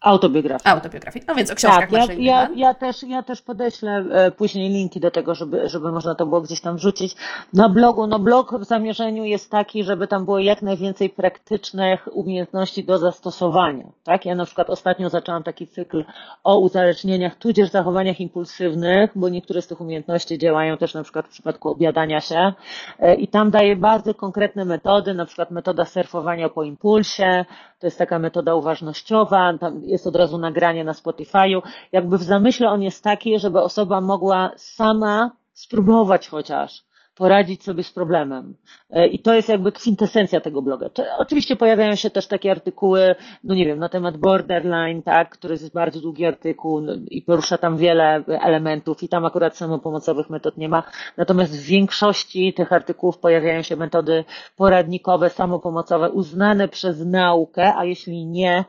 Autobiografii. 0.00 0.74
Autobiografii. 0.74 1.24
No 1.28 1.34
więc 1.34 1.50
o 1.50 1.54
książkach 1.54 1.90
tak, 1.90 2.18
ja, 2.18 2.42
ja, 2.42 2.48
ja, 2.56 2.74
też, 2.74 3.02
ja 3.02 3.22
też 3.22 3.42
podeślę 3.42 4.04
e, 4.12 4.30
później 4.30 4.70
linki 4.70 5.00
do 5.00 5.10
tego, 5.10 5.34
żeby, 5.34 5.68
żeby 5.68 5.92
można 5.92 6.14
to 6.14 6.26
było 6.26 6.40
gdzieś 6.40 6.60
tam 6.60 6.76
wrzucić. 6.76 7.16
Na 7.52 7.68
blogu, 7.68 8.06
no 8.06 8.18
blog 8.18 8.54
w 8.60 8.64
zamierzeniu 8.64 9.24
jest 9.24 9.50
taki, 9.50 9.84
żeby 9.84 10.08
tam 10.08 10.24
było 10.24 10.38
jak 10.38 10.62
najwięcej 10.62 11.10
praktycznych 11.10 12.08
umiejętności 12.12 12.84
do 12.84 12.98
zastosowania. 12.98 13.84
Tak? 14.04 14.24
Ja 14.24 14.34
na 14.34 14.44
przykład 14.44 14.70
ostatnio 14.70 15.10
zaczęłam 15.10 15.42
taki 15.42 15.66
cykl 15.66 16.04
o 16.44 16.58
uzależnieniach, 16.58 17.34
tudzież 17.36 17.70
zachowaniach 17.70 18.20
impulsywnych, 18.20 19.10
bo 19.14 19.28
niektóre 19.28 19.62
z 19.62 19.66
tych 19.66 19.80
umiejętności 19.80 20.38
działają 20.38 20.76
też 20.76 20.94
na 20.94 21.02
przykład 21.02 21.26
w 21.26 21.30
przypadku 21.30 21.68
obiadania 21.68 22.20
się 22.20 22.52
e, 22.98 23.14
i 23.14 23.28
tam 23.28 23.50
daję 23.50 23.76
bardzo 23.76 24.14
konkretne 24.14 24.64
metody, 24.64 25.14
na 25.14 25.26
przykład 25.26 25.50
metoda 25.50 25.84
surfowania 25.84 26.48
po 26.48 26.62
impulsie, 26.62 27.44
to 27.86 27.88
jest 27.88 27.98
taka 27.98 28.18
metoda 28.18 28.54
uważnościowa, 28.54 29.58
tam 29.58 29.84
jest 29.84 30.06
od 30.06 30.16
razu 30.16 30.38
nagranie 30.38 30.84
na 30.84 30.92
Spotify'u. 30.92 31.62
Jakby 31.92 32.18
w 32.18 32.22
zamyśle 32.22 32.70
on 32.70 32.82
jest 32.82 33.04
taki, 33.04 33.38
żeby 33.38 33.60
osoba 33.60 34.00
mogła 34.00 34.50
sama 34.56 35.30
spróbować 35.52 36.28
chociaż 36.28 36.84
poradzić 37.16 37.64
sobie 37.64 37.82
z 37.82 37.92
problemem. 37.92 38.54
E, 38.90 39.06
I 39.06 39.18
to 39.18 39.34
jest 39.34 39.48
jakby 39.48 39.72
kwintesencja 39.72 40.40
tego 40.40 40.62
bloga. 40.62 40.90
Oczywiście 41.18 41.56
pojawiają 41.56 41.94
się 41.94 42.10
też 42.10 42.26
takie 42.26 42.50
artykuły, 42.50 43.14
no 43.44 43.54
nie 43.54 43.66
wiem, 43.66 43.78
na 43.78 43.88
temat 43.88 44.16
borderline, 44.16 45.02
tak, 45.02 45.30
który 45.30 45.54
jest 45.54 45.72
bardzo 45.72 46.00
długi 46.00 46.26
artykuł 46.26 46.80
no, 46.80 46.92
i 47.10 47.22
porusza 47.22 47.58
tam 47.58 47.76
wiele 47.76 48.24
elementów 48.26 49.02
i 49.02 49.08
tam 49.08 49.24
akurat 49.24 49.56
samopomocowych 49.56 50.30
metod 50.30 50.56
nie 50.56 50.68
ma. 50.68 50.82
Natomiast 51.16 51.58
w 51.58 51.66
większości 51.66 52.54
tych 52.54 52.72
artykułów 52.72 53.18
pojawiają 53.18 53.62
się 53.62 53.76
metody 53.76 54.24
poradnikowe, 54.56 55.30
samopomocowe, 55.30 56.10
uznane 56.10 56.68
przez 56.68 57.06
naukę, 57.06 57.74
a 57.76 57.84
jeśli 57.84 58.26
nie, 58.26 58.64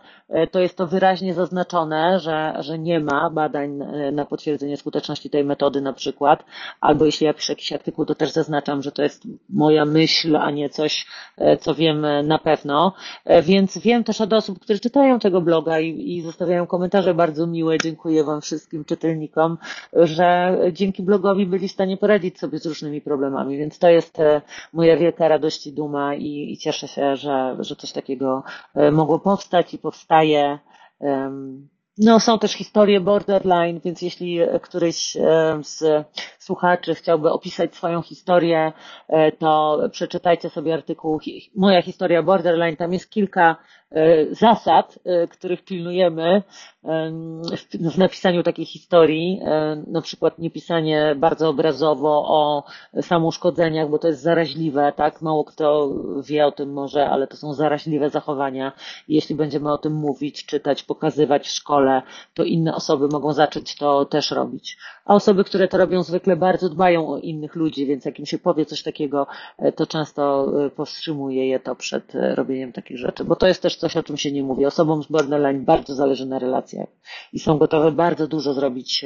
to 0.52 0.60
jest 0.60 0.78
to 0.78 0.88
wyraźnie 0.88 1.34
zaznaczone, 1.34 2.20
że, 2.20 2.54
że 2.60 2.80
nie 2.80 3.00
ma 3.00 3.30
badań 3.30 3.82
e, 3.82 4.12
na 4.12 4.26
potwierdzenie 4.26 4.78
skuteczności 4.78 5.30
tej 5.30 5.44
metody 5.44 5.82
na 5.82 5.94
przykład, 5.94 6.46
albo 6.82 7.06
jeśli 7.06 7.26
ja 7.26 7.34
piszę 7.34 7.54
jakiś 7.54 7.74
artykuł, 7.74 8.06
to 8.06 8.16
też 8.16 8.32
zaznaczam, 8.32 8.82
że 8.82 8.92
to 8.92 9.04
jest 9.04 9.24
moja 9.50 9.86
myśl, 9.86 10.36
a 10.36 10.52
nie 10.52 10.70
coś, 10.70 11.08
e, 11.38 11.58
co 11.58 11.76
wiem 11.76 12.06
na 12.24 12.38
pewno. 12.38 12.94
E, 13.26 13.42
więc 13.42 13.78
wiem 13.78 14.04
też 14.04 14.22
od 14.22 14.34
osób, 14.34 14.60
które 14.60 14.80
czytają 14.80 15.20
tego 15.20 15.42
bloga 15.42 15.80
i, 15.80 16.18
i 16.18 16.22
zostawiają 16.22 16.68
komentarze 16.68 17.14
bardzo 17.14 17.48
miłe. 17.48 17.78
Dziękuję 17.84 18.24
Wam 18.24 18.42
wszystkim 18.42 18.86
czytelnikom, 18.86 19.58
że 19.94 20.58
dzięki 20.72 21.04
blogowi 21.04 21.46
byli 21.46 21.68
w 21.68 21.72
stanie 21.72 21.98
poradzić 21.98 22.40
sobie 22.40 22.60
z 22.60 22.66
różnymi 22.66 23.02
problemami. 23.02 23.58
Więc 23.58 23.80
to 23.80 23.90
jest 23.90 24.20
e, 24.20 24.42
moja 24.74 24.98
wielka 24.98 25.28
radość 25.28 25.68
i 25.68 25.74
duma 25.74 26.16
i, 26.16 26.52
i 26.52 26.58
cieszę 26.58 26.88
się, 26.88 27.16
że, 27.16 27.56
że 27.60 27.76
coś 27.76 27.92
takiego 27.92 28.44
mogło 28.92 29.20
powstać 29.20 29.74
i 29.74 29.78
No, 31.98 32.20
są 32.20 32.40
też 32.40 32.54
historie 32.54 33.00
borderline, 33.00 33.80
więc 33.86 34.02
jeśli 34.02 34.40
któryś 34.62 35.18
z 35.64 35.84
słuchaczy 36.48 36.96
chciałby 36.96 37.32
opisać 37.32 37.76
swoją 37.76 38.02
historię, 38.02 38.72
e, 39.08 39.32
to 39.32 39.80
przeczytajcie 39.92 40.50
sobie 40.50 40.74
artykuł 40.74 41.20
Moja 41.56 41.82
historia 41.82 42.24
borderline. 42.24 42.76
Tam 42.76 42.94
jest 42.94 43.10
kilka 43.10 43.56
e, 43.87 43.87
zasad, 44.32 45.00
e, 45.06 45.28
których 45.28 45.64
pilnujemy 45.64 46.44
w 47.74 47.98
napisaniu 47.98 48.44
takiej 48.44 48.66
historii. 48.66 49.42
Na 49.88 50.02
przykład 50.02 50.40
nie 50.40 50.52
pisanie 50.52 51.16
bardzo 51.18 51.50
obrazowo 51.50 52.26
o 52.28 52.64
samouszkodzeniach, 53.02 53.90
bo 53.90 54.00
to 54.00 54.08
jest 54.08 54.22
zaraźliwe, 54.22 54.94
tak? 54.96 55.22
Mało 55.22 55.44
kto 55.44 55.90
wie 56.24 56.46
o 56.46 56.52
tym 56.52 56.74
może, 56.74 57.10
ale 57.10 57.28
to 57.28 57.38
są 57.38 57.54
zaraźliwe 57.54 58.10
zachowania. 58.10 58.72
Jeśli 59.08 59.36
będziemy 59.36 59.72
o 59.72 59.78
tym 59.78 59.94
mówić, 59.94 60.46
czytać, 60.46 60.84
pokazywać 60.84 61.48
w 61.48 61.52
szkole, 61.52 62.02
to 62.34 62.44
inne 62.44 62.76
osoby 62.76 63.08
mogą 63.08 63.34
zacząć 63.34 63.76
to 63.76 64.06
też 64.06 64.32
robić. 64.32 64.78
A 65.06 65.16
osoby, 65.16 65.44
które 65.44 65.68
to 65.68 65.78
robią 65.78 66.04
zwykle 66.04 66.36
bardzo 66.36 66.70
dbają 66.70 67.10
o 67.10 67.18
innych 67.18 67.56
ludzi, 67.56 67.86
więc 67.86 68.06
jak 68.06 68.20
im 68.20 68.26
się 68.26 68.38
powie 68.40 68.66
coś 68.66 68.84
takiego, 68.84 69.28
e, 69.58 69.72
to 69.72 69.88
często 69.88 70.52
e, 70.66 70.70
powstrzymuje 70.70 71.48
je 71.48 71.60
to 71.60 71.76
przed 71.76 72.16
e, 72.16 72.36
robieniem 72.36 72.74
takich 72.74 72.98
rzeczy, 72.98 73.26
bo 73.26 73.36
to 73.36 73.48
jest 73.48 73.62
też 73.62 73.77
coś, 73.78 73.98
o 73.98 74.04
czym 74.04 74.18
się 74.18 74.32
nie 74.32 74.44
mówi. 74.44 74.66
Osobom 74.66 75.04
z 75.04 75.08
borderline 75.08 75.66
bardzo 75.66 75.96
zależy 75.96 76.26
na 76.26 76.40
relacjach 76.40 76.88
i 77.34 77.40
są 77.40 77.58
gotowe 77.58 77.92
bardzo 77.92 78.28
dużo 78.28 78.54
zrobić, 78.54 79.06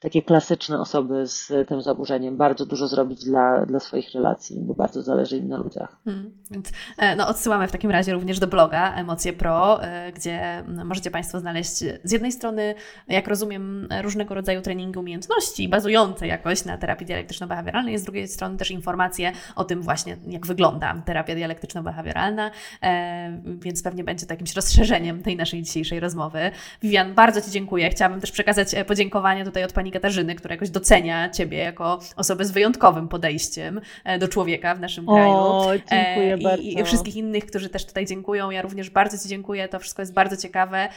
takie 0.00 0.22
klasyczne 0.22 0.80
osoby 0.80 1.26
z 1.26 1.52
tym 1.68 1.82
zaburzeniem, 1.82 2.36
bardzo 2.36 2.66
dużo 2.66 2.88
zrobić 2.88 3.24
dla, 3.24 3.66
dla 3.66 3.80
swoich 3.80 4.14
relacji, 4.14 4.60
bo 4.60 4.74
bardzo 4.74 5.02
zależy 5.02 5.36
im 5.36 5.48
na 5.48 5.56
ludziach. 5.56 5.96
Hmm, 6.04 6.30
więc 6.50 6.72
no, 7.16 7.28
odsyłamy 7.28 7.68
w 7.68 7.72
takim 7.72 7.90
razie 7.90 8.12
również 8.12 8.38
do 8.38 8.46
bloga 8.46 8.94
Emocje 8.94 9.32
Pro, 9.32 9.80
gdzie 10.14 10.64
możecie 10.84 11.10
Państwo 11.10 11.40
znaleźć 11.40 11.78
z 12.04 12.12
jednej 12.12 12.32
strony, 12.32 12.74
jak 13.08 13.28
rozumiem, 13.28 13.88
różnego 14.02 14.34
rodzaju 14.34 14.62
treningi 14.62 14.98
umiejętności 14.98 15.68
bazujące 15.68 16.26
jakoś 16.26 16.64
na 16.64 16.78
terapii 16.78 17.06
dialektyczno-behawioralnej, 17.06 17.98
z 17.98 18.04
drugiej 18.04 18.28
strony 18.28 18.56
też 18.56 18.70
informacje 18.70 19.32
o 19.56 19.64
tym 19.64 19.82
właśnie, 19.82 20.16
jak 20.26 20.46
wygląda 20.46 21.02
terapia 21.04 21.34
dialektyczno-behawioralna, 21.34 22.50
e, 22.82 23.40
więc 23.58 23.82
pewnie 23.82 24.04
będzie 24.06 24.26
to 24.26 24.32
jakimś 24.32 24.54
rozszerzeniem 24.54 25.22
tej 25.22 25.36
naszej 25.36 25.62
dzisiejszej 25.62 26.00
rozmowy. 26.00 26.50
Vivian, 26.82 27.14
bardzo 27.14 27.42
Ci 27.42 27.50
dziękuję. 27.50 27.90
Chciałabym 27.90 28.20
też 28.20 28.32
przekazać 28.32 28.74
e, 28.74 28.84
podziękowanie 28.84 29.44
tutaj 29.44 29.64
od 29.64 29.72
Pani 29.72 29.92
Katarzyny, 29.92 30.34
która 30.34 30.54
jakoś 30.54 30.70
docenia 30.70 31.30
Ciebie 31.30 31.58
jako 31.58 32.00
osobę 32.16 32.44
z 32.44 32.50
wyjątkowym 32.50 33.08
podejściem 33.08 33.80
e, 34.04 34.18
do 34.18 34.28
człowieka 34.28 34.74
w 34.74 34.80
naszym 34.80 35.06
kraju. 35.06 35.30
O, 35.30 35.70
dziękuję 35.90 36.36
I, 36.38 36.42
bardzo. 36.42 36.62
I 36.62 36.84
wszystkich 36.84 37.16
innych, 37.16 37.46
którzy 37.46 37.68
też 37.68 37.86
tutaj 37.86 38.06
dziękują. 38.06 38.50
Ja 38.50 38.62
również 38.62 38.90
bardzo 38.90 39.18
Ci 39.18 39.28
dziękuję. 39.28 39.68
To 39.68 39.78
wszystko 39.78 40.02
jest 40.02 40.12
bardzo 40.12 40.36
ciekawe. 40.36 40.88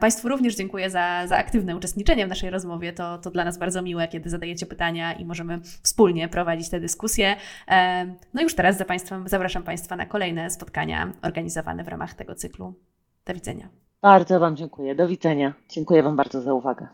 Państwu 0.00 0.28
również 0.28 0.56
dziękuję 0.56 0.90
za, 0.90 1.26
za 1.26 1.36
aktywne 1.36 1.76
uczestniczenie 1.76 2.26
w 2.26 2.28
naszej 2.28 2.50
rozmowie. 2.50 2.92
To, 2.92 3.18
to 3.18 3.30
dla 3.30 3.44
nas 3.44 3.58
bardzo 3.58 3.82
miłe, 3.82 4.08
kiedy 4.08 4.30
zadajecie 4.30 4.66
pytania 4.66 5.12
i 5.12 5.24
możemy 5.24 5.60
wspólnie 5.82 6.28
prowadzić 6.28 6.68
te 6.68 6.80
dyskusje. 6.80 7.36
No 8.34 8.40
i 8.40 8.44
już 8.44 8.54
teraz 8.54 8.78
za 8.78 8.84
Państwem, 8.84 9.28
zapraszam 9.28 9.62
Państwa 9.62 9.96
na 9.96 10.06
kolejne 10.06 10.50
spotkania 10.50 11.12
organizowane 11.22 11.84
w 11.84 11.88
ramach 11.88 12.14
tego 12.14 12.34
cyklu. 12.38 12.74
Do 13.24 13.34
widzenia. 13.34 13.68
Bardzo 14.02 14.40
Wam 14.40 14.56
dziękuję. 14.56 14.94
Do 14.94 15.08
widzenia. 15.08 15.54
Dziękuję 15.68 16.02
Wam 16.02 16.16
bardzo 16.16 16.40
za 16.40 16.54
uwagę. 16.54 16.88